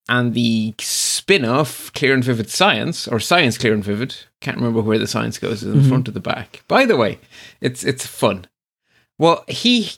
And 0.08 0.34
the 0.34 0.74
spin 0.80 1.46
off, 1.46 1.94
Clear 1.94 2.16
and 2.16 2.24
Vivid 2.24 2.50
Science, 2.50 3.08
or 3.08 3.20
Science 3.20 3.58
Clear 3.58 3.74
and 3.74 3.84
Vivid, 3.84 4.16
can't 4.42 4.58
remember 4.58 4.82
where 4.82 4.98
the 4.98 5.06
science 5.06 5.38
goes, 5.38 5.64
in 5.64 5.80
the 5.80 5.88
front 5.88 6.08
or 6.08 6.12
the 6.12 6.20
back. 6.20 6.64
By 6.68 6.86
the 6.86 6.98
way, 6.98 7.20
it's 7.62 7.84
it's 7.84 8.08
fun. 8.08 8.48
Well, 9.20 9.44
he 9.48 9.92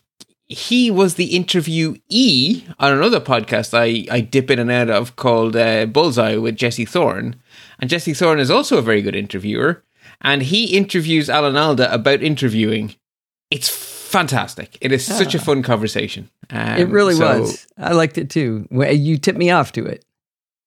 he 0.48 0.92
was 0.92 1.16
the 1.16 1.30
interviewee 1.30 2.74
on 2.78 2.92
another 2.92 3.22
podcast 3.22 3.74
I, 3.74 4.14
I 4.14 4.20
dip 4.20 4.52
in 4.52 4.60
and 4.60 4.70
out 4.70 4.90
of 4.90 5.16
called 5.16 5.56
uh, 5.56 5.86
Bullseye 5.86 6.36
with 6.36 6.58
Jesse 6.58 6.84
Thorn. 6.84 7.38
And 7.80 7.90
Jesse 7.90 8.14
Thorn 8.14 8.38
is 8.38 8.52
also 8.52 8.78
a 8.78 8.82
very 8.82 9.02
good 9.02 9.16
interviewer. 9.16 9.84
And 10.20 10.44
he 10.44 10.76
interviews 10.76 11.30
Alan 11.30 11.56
Alda 11.56 11.94
about 11.94 12.22
interviewing. 12.22 12.96
It's 13.50 13.70
fantastic. 14.12 14.78
It 14.82 14.92
is 14.92 15.06
such 15.06 15.34
a 15.36 15.40
fun 15.40 15.64
conversation. 15.64 16.30
Um, 16.50 16.78
it 16.78 16.88
really 16.88 17.16
so- 17.16 17.40
was. 17.40 17.68
I 17.78 17.94
liked 17.94 18.18
it 18.18 18.30
too. 18.30 18.68
You 18.72 19.18
tipped 19.18 19.40
me 19.40 19.50
off 19.50 19.72
to 19.74 19.86
it. 19.86 20.06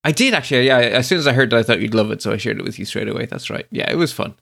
I 0.03 0.11
did 0.11 0.33
actually. 0.33 0.67
Yeah, 0.67 0.77
as 0.77 1.07
soon 1.07 1.17
as 1.19 1.25
I 1.27 1.33
heard 1.33 1.51
it, 1.51 1.55
I 1.57 1.63
thought 1.63 1.79
you'd 1.79 1.95
love 1.95 2.11
it, 2.11 2.21
so 2.21 2.31
I 2.31 2.37
shared 2.37 2.59
it 2.59 2.63
with 2.63 2.77
you 2.77 2.85
straight 2.85 3.07
away. 3.07 3.25
That's 3.25 3.49
right. 3.49 3.65
Yeah, 3.71 3.89
it 3.91 3.95
was 3.95 4.11
fun. 4.13 4.35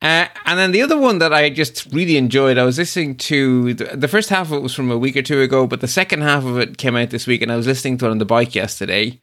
Uh, 0.00 0.26
and 0.44 0.58
then 0.58 0.70
the 0.70 0.82
other 0.82 0.96
one 0.96 1.18
that 1.18 1.32
I 1.32 1.50
just 1.50 1.92
really 1.92 2.16
enjoyed, 2.16 2.56
I 2.56 2.64
was 2.64 2.78
listening 2.78 3.16
to 3.16 3.74
the, 3.74 3.96
the 3.96 4.06
first 4.06 4.28
half 4.28 4.46
of 4.46 4.52
it 4.52 4.62
was 4.62 4.74
from 4.74 4.90
a 4.92 4.98
week 4.98 5.16
or 5.16 5.22
two 5.22 5.40
ago, 5.40 5.66
but 5.66 5.80
the 5.80 5.88
second 5.88 6.20
half 6.22 6.44
of 6.44 6.56
it 6.58 6.78
came 6.78 6.94
out 6.96 7.10
this 7.10 7.26
week, 7.26 7.42
and 7.42 7.50
I 7.50 7.56
was 7.56 7.66
listening 7.66 7.98
to 7.98 8.06
it 8.06 8.10
on 8.10 8.18
the 8.18 8.24
bike 8.24 8.54
yesterday. 8.54 9.20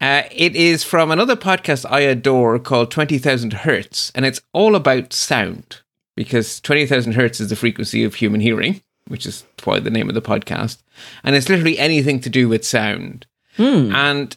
Uh, 0.00 0.22
it 0.30 0.56
is 0.56 0.82
from 0.84 1.10
another 1.10 1.36
podcast 1.36 1.86
I 1.90 2.00
adore 2.00 2.58
called 2.58 2.90
Twenty 2.90 3.18
Thousand 3.18 3.52
Hertz, 3.52 4.10
and 4.14 4.26
it's 4.26 4.40
all 4.52 4.74
about 4.74 5.12
sound 5.12 5.78
because 6.20 6.60
twenty 6.60 6.84
thousand 6.84 7.12
hertz 7.14 7.40
is 7.40 7.48
the 7.48 7.56
frequency 7.56 8.04
of 8.04 8.14
human 8.16 8.40
hearing, 8.42 8.82
which 9.08 9.24
is 9.24 9.44
why 9.64 9.80
the 9.80 9.88
name 9.96 10.10
of 10.10 10.14
the 10.14 10.20
podcast, 10.32 10.82
and 11.24 11.34
it's 11.34 11.48
literally 11.48 11.78
anything 11.78 12.20
to 12.20 12.28
do 12.28 12.46
with 12.46 12.62
sound 12.66 13.24
Hmm. 13.56 13.90
and 13.94 14.36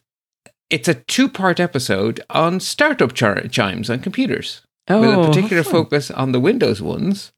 it's 0.69 0.87
a 0.87 0.93
two-part 0.95 1.59
episode 1.59 2.21
on 2.29 2.59
startup 2.61 3.13
char- 3.13 3.47
chimes 3.49 3.89
on 3.89 3.99
computers 3.99 4.61
Oh, 4.87 5.01
with 5.01 5.09
a 5.25 5.27
particular 5.27 5.63
fun. 5.63 5.73
focus 5.73 6.09
on 6.09 6.31
the 6.31 6.39
Windows 6.39 6.81
ones, 6.81 7.33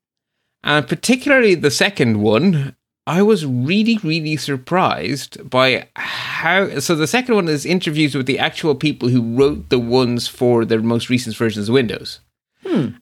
and 0.64 0.88
particularly 0.88 1.56
the 1.56 1.72
second 1.72 2.22
one. 2.22 2.76
I 3.08 3.22
was 3.22 3.46
really, 3.46 4.00
really 4.04 4.36
surprised 4.36 5.48
by 5.50 5.88
how. 5.96 6.80
So 6.80 6.96
the 6.96 7.06
second 7.08 7.36
one 7.36 7.48
is 7.48 7.64
interviews 7.66 8.16
with 8.16 8.26
the 8.26 8.39
actual 8.39 8.74
people 8.74 9.10
who 9.10 9.22
wrote 9.36 9.70
the 9.70 9.78
ones 9.80 10.28
for 10.28 10.66
their 10.66 10.82
most 10.82 11.08
recent 11.10 11.36
versions 11.36 11.70
of 11.70 11.74
Windows, 11.74 12.20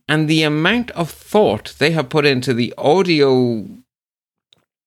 And 0.08 0.28
the 0.28 0.44
amount 0.44 0.92
of 0.92 1.10
thought 1.10 1.76
they 1.80 1.92
have 1.92 2.10
put 2.10 2.26
into 2.26 2.54
the 2.54 2.74
audio 2.78 3.68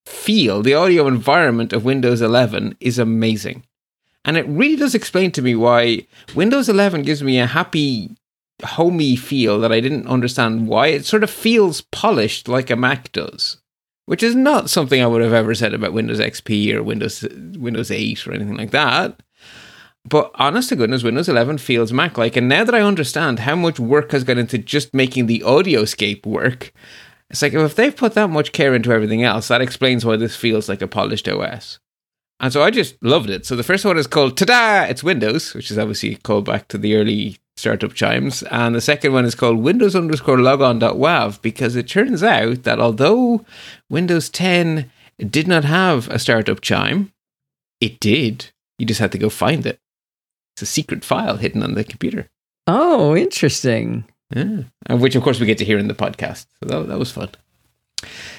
feel, 0.05 0.63
the 0.63 0.75
audio 0.75 1.07
environment 1.07 1.73
of 1.73 1.85
Windows 1.85 2.23
11 2.23 2.77
is 2.81 2.99
amazing. 2.99 3.65
And 4.25 4.37
it 4.37 4.47
really 4.49 4.77
does 4.77 4.95
explain 4.95 5.31
to 5.33 5.43
me 5.43 5.55
why 5.55 6.07
Windows 6.35 6.69
11 6.69 7.03
gives 7.03 7.23
me 7.23 7.39
a 7.39 7.47
happy, 7.47 8.17
homey 8.65 9.15
feel 9.17 9.61
that 9.61 9.73
I 9.73 9.81
didn't 9.81 10.09
understand 10.09 10.67
why. 10.67 10.89
It 10.89 11.07
sort 11.07 11.23
of 11.23 11.31
feels 11.31 11.81
polished 11.81 12.49
like 12.49 12.71
a 12.71 12.77
Mac 12.77 13.13
does, 13.13 13.59
which 14.07 14.23
is 14.23 14.35
not 14.35 14.69
something 14.71 15.01
I 15.01 15.07
would 15.07 15.23
have 15.23 15.33
ever 15.33 15.55
said 15.55 15.75
about 15.75 15.93
Windows 15.93 16.19
XP 16.19 16.73
or 16.75 16.83
Windows 16.83 17.25
Windows 17.57 17.91
8 17.91 18.27
or 18.27 18.33
anything 18.33 18.57
like 18.57 18.73
that. 18.73 19.21
But 20.09 20.31
honest 20.37 20.69
to 20.69 20.77
goodness, 20.77 21.03
Windows 21.03 21.29
11 21.29 21.59
feels 21.59 21.93
Mac 21.93 22.17
like. 22.17 22.37
And 22.37 22.49
now 22.49 22.63
that 22.63 22.75
I 22.75 22.81
understand 22.81 23.41
how 23.41 23.57
much 23.57 23.81
work 23.81 24.13
has 24.13 24.23
gone 24.23 24.39
into 24.39 24.57
just 24.57 24.95
making 24.95 25.27
the 25.27 25.41
audioscape 25.41 26.25
work, 26.25 26.73
it's 27.29 27.43
like 27.43 27.55
if 27.55 27.75
they've 27.75 27.97
put 27.97 28.15
that 28.15 28.31
much 28.31 28.53
care 28.53 28.75
into 28.75 28.93
everything 28.93 29.25
else, 29.25 29.49
that 29.49 29.61
explains 29.61 30.05
why 30.05 30.17
this 30.17 30.37
feels 30.37 30.69
like 30.69 30.81
a 30.81 30.87
polished 30.87 31.29
OS. 31.29 31.81
And 32.39 32.53
so 32.53 32.63
I 32.63 32.71
just 32.71 33.03
loved 33.03 33.31
it. 33.31 33.47
So 33.47 33.57
the 33.57 33.65
first 33.65 33.85
one 33.85 33.99
is 33.99 34.07
called 34.07 34.37
Tada! 34.37 34.89
It's 34.89 35.03
Windows, 35.03 35.55
which 35.55 35.71
is 35.71 35.79
obviously 35.79 36.13
a 36.13 36.19
callback 36.19 36.69
to 36.69 36.79
the 36.79 36.95
early 36.95 37.39
startup 37.57 37.95
chimes. 37.95 38.45
And 38.45 38.77
the 38.77 38.81
second 38.81 39.13
one 39.13 39.25
is 39.25 39.35
called 39.35 39.59
Windows 39.59 39.97
underscore 39.97 40.39
logon.wav 40.39 41.43
because 41.43 41.75
it 41.75 41.89
turns 41.89 42.23
out 42.23 42.63
that 42.63 42.79
although 42.79 43.45
Windows 43.91 44.29
10 44.29 44.89
did 45.19 45.49
not 45.49 45.65
have 45.65 46.09
a 46.11 46.19
startup 46.19 46.61
chime, 46.61 47.11
it 47.81 47.99
did. 47.99 48.51
You 48.79 48.87
just 48.87 49.01
had 49.01 49.13
to 49.13 49.19
go 49.19 49.31
find 49.31 49.67
it. 49.67 49.81
It's 50.57 50.63
a 50.63 50.67
secret 50.67 51.05
file 51.05 51.37
hidden 51.37 51.63
on 51.63 51.75
the 51.75 51.85
computer. 51.85 52.29
Oh, 52.67 53.15
interesting. 53.15 54.07
Yeah. 54.35 54.63
And 54.87 55.01
which 55.03 55.15
of 55.15 55.23
course 55.23 55.39
we 55.39 55.45
get 55.45 55.59
to 55.59 55.67
hear 55.67 55.77
in 55.77 55.87
the 55.87 55.95
podcast. 55.95 56.47
So 56.59 56.69
that, 56.69 56.89
that 56.89 56.99
was 56.99 57.13
fun. 57.13 57.29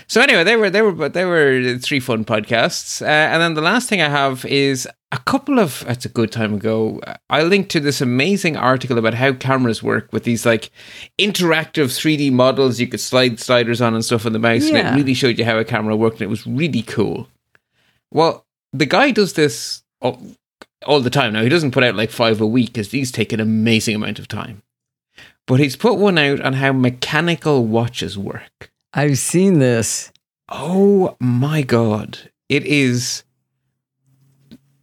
So 0.07 0.21
anyway, 0.21 0.43
they 0.43 0.55
were 0.55 0.71
they 0.71 0.81
were 0.81 0.91
but 0.91 1.13
they 1.13 1.25
were 1.25 1.77
three 1.77 1.99
fun 1.99 2.25
podcasts, 2.25 3.01
uh, 3.01 3.05
and 3.05 3.41
then 3.41 3.53
the 3.55 3.61
last 3.61 3.89
thing 3.89 4.01
I 4.01 4.09
have 4.09 4.45
is 4.45 4.87
a 5.11 5.17
couple 5.17 5.59
of. 5.59 5.83
It's 5.87 6.05
a 6.05 6.09
good 6.09 6.31
time 6.31 6.53
ago. 6.53 7.01
I 7.29 7.43
linked 7.43 7.71
to 7.71 7.79
this 7.79 7.99
amazing 7.99 8.55
article 8.55 8.97
about 8.97 9.15
how 9.15 9.33
cameras 9.33 9.83
work 9.83 10.13
with 10.13 10.23
these 10.23 10.45
like 10.45 10.71
interactive 11.19 11.95
three 11.95 12.17
D 12.17 12.29
models 12.29 12.79
you 12.79 12.87
could 12.87 13.01
slide 13.01 13.39
sliders 13.39 13.81
on 13.81 13.93
and 13.93 14.05
stuff 14.05 14.25
on 14.25 14.33
the 14.33 14.39
mouse, 14.39 14.67
and 14.67 14.77
it 14.77 14.95
really 14.95 15.13
showed 15.13 15.37
you 15.37 15.45
how 15.45 15.57
a 15.57 15.65
camera 15.65 15.95
worked, 15.95 16.17
and 16.17 16.23
it 16.23 16.29
was 16.29 16.47
really 16.47 16.83
cool. 16.83 17.27
Well, 18.11 18.45
the 18.71 18.85
guy 18.85 19.11
does 19.11 19.33
this 19.33 19.83
all, 20.85 20.99
the 20.99 21.09
time 21.09 21.33
now. 21.33 21.43
He 21.43 21.49
doesn't 21.49 21.71
put 21.71 21.83
out 21.83 21.95
like 21.95 22.11
five 22.11 22.39
a 22.39 22.45
week 22.45 22.67
because 22.67 22.89
these 22.89 23.11
take 23.11 23.33
an 23.33 23.39
amazing 23.39 23.95
amount 23.95 24.19
of 24.19 24.27
time. 24.27 24.61
But 25.45 25.59
he's 25.59 25.75
put 25.75 25.95
one 25.95 26.17
out 26.17 26.41
on 26.41 26.53
how 26.53 26.73
mechanical 26.73 27.65
watches 27.65 28.17
work. 28.17 28.71
I've 28.93 29.17
seen 29.17 29.59
this. 29.59 30.11
Oh 30.49 31.15
my 31.19 31.61
god. 31.61 32.29
It 32.49 32.65
is 32.65 33.23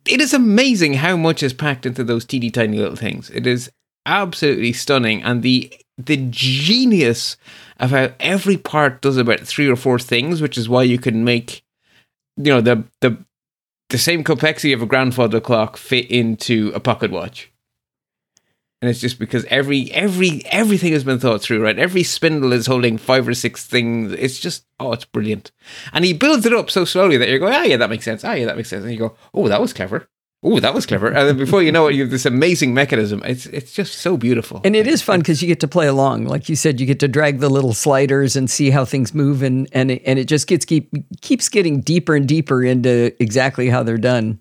it 0.06 0.20
is 0.20 0.34
amazing 0.34 0.94
how 0.94 1.16
much 1.16 1.42
is 1.42 1.52
packed 1.54 1.86
into 1.86 2.04
those 2.04 2.24
teeny 2.24 2.50
tiny 2.50 2.78
little 2.78 2.96
things. 2.96 3.30
It 3.30 3.46
is 3.46 3.70
absolutely 4.06 4.72
stunning 4.72 5.22
and 5.22 5.42
the 5.42 5.72
the 5.96 6.16
genius 6.30 7.36
of 7.78 7.90
how 7.90 8.10
every 8.20 8.56
part 8.56 9.00
does 9.00 9.16
about 9.16 9.40
three 9.40 9.68
or 9.68 9.76
four 9.76 9.98
things, 9.98 10.42
which 10.42 10.58
is 10.58 10.68
why 10.68 10.82
you 10.82 10.98
can 10.98 11.24
make 11.24 11.62
you 12.36 12.52
know 12.52 12.60
the 12.60 12.84
the 13.00 13.16
the 13.90 13.98
same 13.98 14.24
complexity 14.24 14.72
of 14.72 14.82
a 14.82 14.86
grandfather 14.86 15.40
clock 15.40 15.76
fit 15.76 16.10
into 16.10 16.72
a 16.74 16.80
pocket 16.80 17.10
watch. 17.10 17.50
And 18.80 18.90
it's 18.90 19.00
just 19.00 19.18
because 19.18 19.46
every 19.46 19.90
every 19.92 20.42
everything 20.46 20.92
has 20.92 21.04
been 21.04 21.18
thought 21.18 21.40
through, 21.40 21.62
right? 21.62 21.78
Every 21.78 22.02
spindle 22.02 22.52
is 22.52 22.66
holding 22.66 22.98
five 22.98 23.26
or 23.26 23.32
six 23.32 23.64
things. 23.64 24.12
It's 24.12 24.38
just 24.38 24.66
oh, 24.78 24.92
it's 24.92 25.06
brilliant. 25.06 25.52
And 25.94 26.04
he 26.04 26.12
builds 26.12 26.44
it 26.44 26.52
up 26.52 26.70
so 26.70 26.84
slowly 26.84 27.16
that 27.16 27.30
you're 27.30 27.38
going, 27.38 27.54
ah, 27.54 27.62
yeah, 27.62 27.78
that 27.78 27.88
makes 27.88 28.04
sense. 28.04 28.24
Ah, 28.24 28.32
yeah, 28.32 28.44
that 28.44 28.56
makes 28.56 28.68
sense. 28.68 28.82
And 28.82 28.92
you 28.92 28.98
go, 28.98 29.16
oh, 29.32 29.48
that 29.48 29.60
was 29.60 29.72
clever. 29.72 30.08
Oh, 30.46 30.60
that 30.60 30.74
was 30.74 30.84
clever. 30.84 31.06
And 31.06 31.26
then 31.26 31.38
before 31.38 31.62
you 31.62 31.72
know 31.72 31.86
it, 31.86 31.94
you 31.94 32.02
have 32.02 32.10
this 32.10 32.26
amazing 32.26 32.74
mechanism. 32.74 33.22
It's 33.24 33.46
it's 33.46 33.72
just 33.72 33.94
so 33.94 34.18
beautiful. 34.18 34.60
And 34.62 34.76
it 34.76 34.86
is 34.86 35.00
fun 35.00 35.20
because 35.20 35.40
you 35.40 35.48
get 35.48 35.58
to 35.60 35.68
play 35.68 35.86
along. 35.86 36.26
Like 36.26 36.50
you 36.50 36.54
said, 36.54 36.80
you 36.80 36.86
get 36.86 37.00
to 37.00 37.08
drag 37.08 37.40
the 37.40 37.48
little 37.48 37.72
sliders 37.72 38.36
and 38.36 38.50
see 38.50 38.68
how 38.68 38.84
things 38.84 39.14
move, 39.14 39.42
and 39.42 39.66
and 39.72 39.90
it, 39.90 40.02
and 40.04 40.18
it 40.18 40.26
just 40.26 40.46
gets 40.46 40.66
keep 40.66 40.92
keeps 41.22 41.48
getting 41.48 41.80
deeper 41.80 42.14
and 42.14 42.28
deeper 42.28 42.62
into 42.62 43.14
exactly 43.22 43.70
how 43.70 43.82
they're 43.82 43.96
done. 43.96 44.38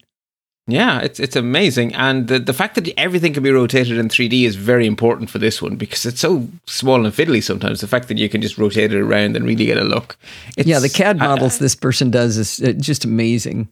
Yeah, 0.67 0.99
it's 0.99 1.21
it's 1.21 1.37
amazing, 1.37 1.95
and 1.95 2.27
the 2.27 2.37
the 2.37 2.53
fact 2.53 2.75
that 2.75 2.87
everything 2.97 3.33
can 3.33 3.43
be 3.43 3.51
rotated 3.51 3.97
in 3.97 4.09
3D 4.09 4.43
is 4.43 4.55
very 4.55 4.85
important 4.85 5.29
for 5.29 5.37
this 5.37 5.61
one 5.61 5.77
because 5.77 6.05
it's 6.05 6.19
so 6.19 6.49
small 6.65 7.05
and 7.05 7.13
fiddly. 7.13 7.41
Sometimes 7.41 7.79
the 7.79 7.87
fact 7.87 8.09
that 8.09 8.17
you 8.17 8.27
can 8.27 8.41
just 8.41 8.57
rotate 8.57 8.93
it 8.93 8.99
around 8.99 9.37
and 9.37 9.45
really 9.45 9.65
get 9.65 9.77
a 9.77 9.83
look. 9.85 10.17
It's, 10.57 10.67
yeah, 10.67 10.79
the 10.79 10.89
CAD 10.89 11.17
models 11.17 11.59
this 11.59 11.75
person 11.75 12.11
does 12.11 12.37
is 12.37 12.61
uh, 12.61 12.73
just 12.73 13.05
amazing. 13.05 13.69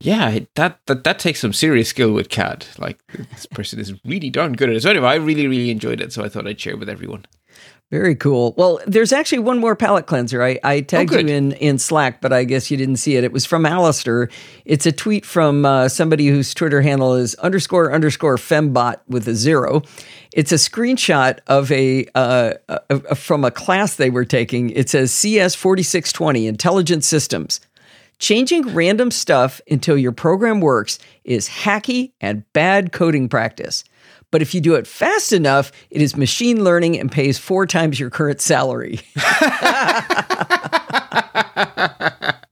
Yeah, 0.00 0.40
that, 0.56 0.78
that 0.86 1.04
that 1.04 1.18
takes 1.18 1.40
some 1.40 1.52
serious 1.52 1.88
skill 1.88 2.12
with 2.12 2.28
CAD. 2.28 2.66
Like 2.78 3.00
this 3.32 3.46
person 3.46 3.78
is 3.78 3.94
really 4.04 4.30
darn 4.30 4.52
good 4.52 4.68
at 4.68 4.76
it. 4.76 4.82
So 4.82 4.90
anyway, 4.90 5.08
I 5.08 5.14
really 5.14 5.46
really 5.46 5.70
enjoyed 5.70 6.00
it, 6.00 6.12
so 6.12 6.22
I 6.22 6.28
thought 6.28 6.46
I'd 6.46 6.60
share 6.60 6.76
with 6.76 6.88
everyone. 6.88 7.24
Very 7.92 8.16
cool. 8.16 8.52
Well, 8.56 8.80
there's 8.84 9.12
actually 9.12 9.38
one 9.38 9.60
more 9.60 9.76
palate 9.76 10.06
cleanser. 10.06 10.42
I, 10.42 10.58
I 10.64 10.80
tagged 10.80 11.12
you 11.12 11.20
in, 11.20 11.52
in 11.52 11.78
Slack, 11.78 12.20
but 12.20 12.32
I 12.32 12.42
guess 12.42 12.68
you 12.68 12.76
didn't 12.76 12.96
see 12.96 13.14
it. 13.14 13.22
It 13.22 13.30
was 13.30 13.46
from 13.46 13.64
Alistair. 13.64 14.28
It's 14.64 14.86
a 14.86 14.92
tweet 14.92 15.24
from 15.24 15.64
uh, 15.64 15.88
somebody 15.88 16.26
whose 16.26 16.52
Twitter 16.52 16.82
handle 16.82 17.14
is 17.14 17.36
underscore 17.36 17.92
underscore 17.92 18.38
fembot 18.38 18.96
with 19.06 19.28
a 19.28 19.36
zero. 19.36 19.82
It's 20.32 20.50
a 20.50 20.56
screenshot 20.56 21.38
of 21.46 21.70
a, 21.70 22.06
uh, 22.16 22.54
uh, 22.68 22.78
uh, 22.90 23.14
from 23.14 23.44
a 23.44 23.52
class 23.52 23.94
they 23.94 24.10
were 24.10 24.24
taking. 24.24 24.70
It 24.70 24.90
says 24.90 25.12
CS 25.12 25.54
4620 25.54 26.48
Intelligent 26.48 27.04
Systems. 27.04 27.60
Changing 28.18 28.74
random 28.74 29.10
stuff 29.10 29.60
until 29.70 29.98
your 29.98 30.12
program 30.12 30.60
works 30.60 30.98
is 31.24 31.48
hacky 31.48 32.12
and 32.20 32.50
bad 32.52 32.92
coding 32.92 33.28
practice. 33.28 33.84
But 34.30 34.42
if 34.42 34.54
you 34.54 34.60
do 34.60 34.74
it 34.74 34.86
fast 34.86 35.32
enough, 35.32 35.70
it 35.90 36.00
is 36.00 36.16
machine 36.16 36.64
learning 36.64 36.98
and 36.98 37.12
pays 37.12 37.38
four 37.38 37.66
times 37.66 38.00
your 38.00 38.10
current 38.10 38.40
salary. 38.40 39.00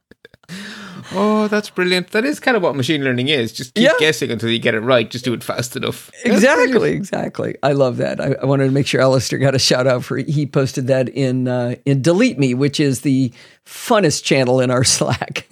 Oh, 1.15 1.47
that's 1.47 1.69
brilliant. 1.69 2.11
That 2.11 2.25
is 2.25 2.39
kind 2.39 2.57
of 2.57 2.63
what 2.63 2.75
machine 2.75 3.03
learning 3.03 3.29
is. 3.29 3.51
Just 3.53 3.73
keep 3.73 3.85
Yeah. 3.85 3.93
guessing 3.99 4.31
until 4.31 4.49
you 4.49 4.59
get 4.59 4.75
it 4.75 4.81
right. 4.81 5.09
Just 5.09 5.23
do 5.25 5.33
it 5.33 5.43
fast 5.43 5.75
enough. 5.75 6.11
Exactly, 6.25 6.91
exactly. 6.91 7.55
I 7.63 7.71
love 7.71 7.97
that. 7.97 8.19
I, 8.19 8.35
I 8.41 8.45
wanted 8.45 8.65
to 8.65 8.71
make 8.71 8.85
sure 8.87 9.01
Alistair 9.01 9.39
got 9.39 9.55
a 9.55 9.59
shout 9.59 9.87
out 9.87 10.03
for 10.03 10.17
he 10.17 10.45
posted 10.45 10.87
that 10.87 11.09
in 11.09 11.47
uh, 11.47 11.75
in 11.85 12.01
Delete 12.01 12.37
Me, 12.37 12.53
which 12.53 12.79
is 12.79 13.01
the 13.01 13.31
funnest 13.65 14.23
channel 14.23 14.59
in 14.59 14.69
our 14.71 14.83
Slack. 14.95 15.47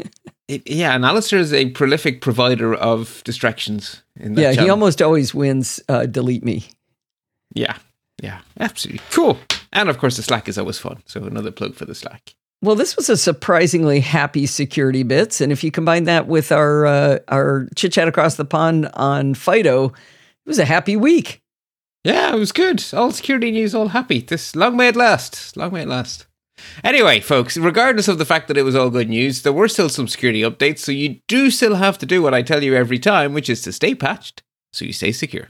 It, 0.49 0.69
yeah, 0.69 0.93
and 0.93 1.05
Alistair 1.05 1.39
is 1.39 1.53
a 1.53 1.69
prolific 1.69 2.19
provider 2.21 2.73
of 2.75 3.23
distractions. 3.23 4.03
In 4.19 4.35
that 4.35 4.41
yeah, 4.55 4.61
he 4.63 4.69
almost 4.69 5.01
always 5.01 5.33
wins 5.33 5.79
uh, 5.87 6.05
Delete 6.05 6.43
Me. 6.43 6.65
Yeah, 7.55 7.77
yeah, 8.21 8.41
absolutely 8.59 9.01
cool. 9.11 9.37
And 9.71 9.87
of 9.89 9.97
course, 9.97 10.17
the 10.17 10.23
Slack 10.23 10.49
is 10.49 10.57
always 10.57 10.77
fun. 10.79 11.01
So 11.05 11.23
another 11.23 11.51
plug 11.51 11.75
for 11.75 11.85
the 11.85 11.95
Slack. 11.95 12.35
Well, 12.63 12.77
this 12.77 12.95
was 12.95 13.09
a 13.09 13.17
surprisingly 13.17 13.99
happy 13.99 14.45
security 14.45 15.03
bits, 15.03 15.41
and 15.41 15.51
if 15.51 15.65
you 15.65 15.69
combine 15.69 16.05
that 16.05 16.27
with 16.27 16.49
our 16.49 16.85
uh, 16.85 17.19
our 17.27 17.67
chit 17.75 17.91
chat 17.91 18.07
across 18.07 18.35
the 18.35 18.45
pond 18.45 18.89
on 18.93 19.33
Fido, 19.33 19.87
it 19.87 19.93
was 20.45 20.59
a 20.59 20.65
happy 20.65 20.95
week. 20.95 21.41
Yeah, 22.05 22.33
it 22.33 22.39
was 22.39 22.53
good. 22.53 22.81
All 22.93 23.11
security 23.11 23.51
news, 23.51 23.75
all 23.75 23.89
happy. 23.89 24.21
This 24.21 24.55
long 24.55 24.77
may 24.77 24.87
it 24.87 24.95
last. 24.95 25.57
Long 25.57 25.73
may 25.73 25.81
it 25.81 25.89
last. 25.89 26.25
Anyway, 26.85 27.19
folks, 27.19 27.57
regardless 27.57 28.07
of 28.07 28.17
the 28.17 28.25
fact 28.25 28.47
that 28.47 28.57
it 28.57 28.63
was 28.63 28.77
all 28.77 28.89
good 28.89 29.09
news, 29.09 29.41
there 29.41 29.51
were 29.51 29.67
still 29.67 29.89
some 29.89 30.07
security 30.07 30.41
updates, 30.41 30.79
so 30.79 30.93
you 30.93 31.19
do 31.27 31.51
still 31.51 31.75
have 31.75 31.97
to 31.97 32.05
do 32.05 32.21
what 32.21 32.33
I 32.33 32.43
tell 32.43 32.63
you 32.63 32.75
every 32.75 32.97
time, 32.97 33.33
which 33.33 33.49
is 33.49 33.61
to 33.63 33.73
stay 33.73 33.93
patched 33.93 34.41
so 34.71 34.85
you 34.85 34.93
stay 34.93 35.11
secure. 35.11 35.49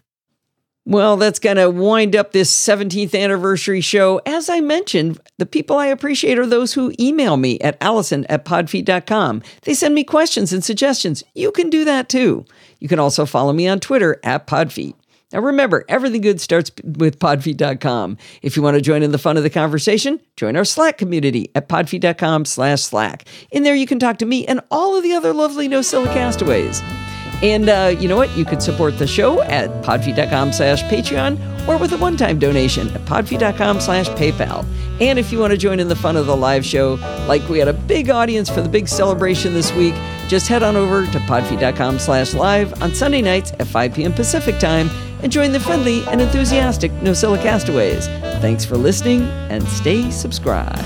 Well, 0.86 1.16
that's 1.16 1.40
going 1.40 1.56
to 1.56 1.70
wind 1.70 2.14
up 2.14 2.34
this 2.34 2.52
17th 2.52 3.18
anniversary 3.18 3.80
show. 3.80 4.20
As 4.26 4.50
I 4.50 4.60
mentioned, 4.60 5.18
the 5.38 5.46
people 5.46 5.78
I 5.78 5.88
appreciate 5.88 6.38
are 6.38 6.46
those 6.46 6.74
who 6.74 6.94
email 7.00 7.38
me 7.38 7.58
at 7.62 7.78
allison 7.80 8.26
at 8.26 8.44
podfeet.com. 8.44 9.44
They 9.62 9.76
send 9.76 9.96
me 9.96 10.04
questions 10.04 10.52
and 10.52 10.64
suggestions. 10.64 11.24
You 11.34 11.54
can 11.54 11.70
do 11.70 11.86
that 11.86 12.10
too. 12.10 12.46
You 12.80 12.90
can 12.90 13.00
also 13.00 13.26
follow 13.26 13.54
me 13.54 13.66
on 13.66 13.80
Twitter 13.80 14.20
at 14.24 14.46
podfeet. 14.46 14.96
Now 15.32 15.40
remember, 15.40 15.86
everything 15.88 16.22
good 16.22 16.42
starts 16.42 16.70
with 16.84 17.18
podfeet.com. 17.18 18.18
If 18.42 18.58
you 18.58 18.62
want 18.62 18.76
to 18.76 18.82
join 18.82 19.04
in 19.04 19.12
the 19.12 19.18
fun 19.18 19.38
of 19.38 19.44
the 19.44 19.50
conversation, 19.50 20.20
join 20.36 20.58
our 20.58 20.66
Slack 20.66 20.98
community 20.98 21.50
at 21.56 21.70
podfeet.com 21.70 22.44
slash 22.46 22.82
Slack. 22.82 23.26
In 23.52 23.64
there, 23.64 23.74
you 23.74 23.88
can 23.88 24.00
talk 24.00 24.18
to 24.18 24.26
me 24.26 24.46
and 24.46 24.60
all 24.70 24.98
of 24.98 25.04
the 25.04 25.14
other 25.14 25.34
lovely 25.34 25.70
NosillaCastaways. 25.70 26.14
castaways. 26.14 27.13
And 27.44 27.68
uh, 27.70 27.96
you 28.00 28.08
know 28.08 28.16
what? 28.16 28.36
You 28.38 28.46
could 28.46 28.64
support 28.64 28.98
the 28.98 29.06
show 29.06 29.42
at 29.42 29.70
podfeet.com 29.84 30.54
slash 30.54 30.82
Patreon 30.84 31.68
or 31.68 31.78
with 31.78 31.92
a 31.92 31.98
one-time 31.98 32.40
donation 32.40 32.90
at 32.92 33.02
podfeet.com 33.02 33.82
slash 33.82 34.08
PayPal. 34.12 34.66
And 35.02 35.20
if 35.20 35.32
you 35.32 35.40
want 35.40 35.52
to 35.52 35.58
join 35.58 35.82
in 35.82 35.90
the 35.90 35.96
fun 35.96 36.16
of 36.16 36.26
the 36.26 36.36
live 36.36 36.66
show, 36.66 36.94
like 37.28 37.48
we 37.50 37.60
had 37.60 37.68
a 37.68 37.74
big 37.74 38.10
audience 38.10 38.50
for 38.50 38.62
the 38.62 38.70
big 38.70 38.88
celebration 38.88 39.54
this 39.54 39.74
week, 39.74 39.94
just 40.30 40.48
head 40.48 40.64
on 40.64 40.78
over 40.78 41.06
to 41.06 41.20
podfeet.com 41.20 42.00
slash 42.00 42.34
live 42.34 42.82
on 42.82 42.96
Sunday 42.96 43.22
nights 43.22 43.52
at 43.60 43.68
5 43.68 43.94
p.m. 43.94 44.14
Pacific 44.14 44.58
time 44.58 44.90
and 45.22 45.32
join 45.32 45.52
the 45.52 45.60
friendly 45.60 46.06
and 46.08 46.22
enthusiastic 46.22 46.92
NosillaCastaways. 46.94 48.06
Thanks 48.40 48.64
for 48.64 48.78
listening 48.78 49.24
and 49.50 49.68
stay 49.68 50.10
subscribed. 50.12 50.82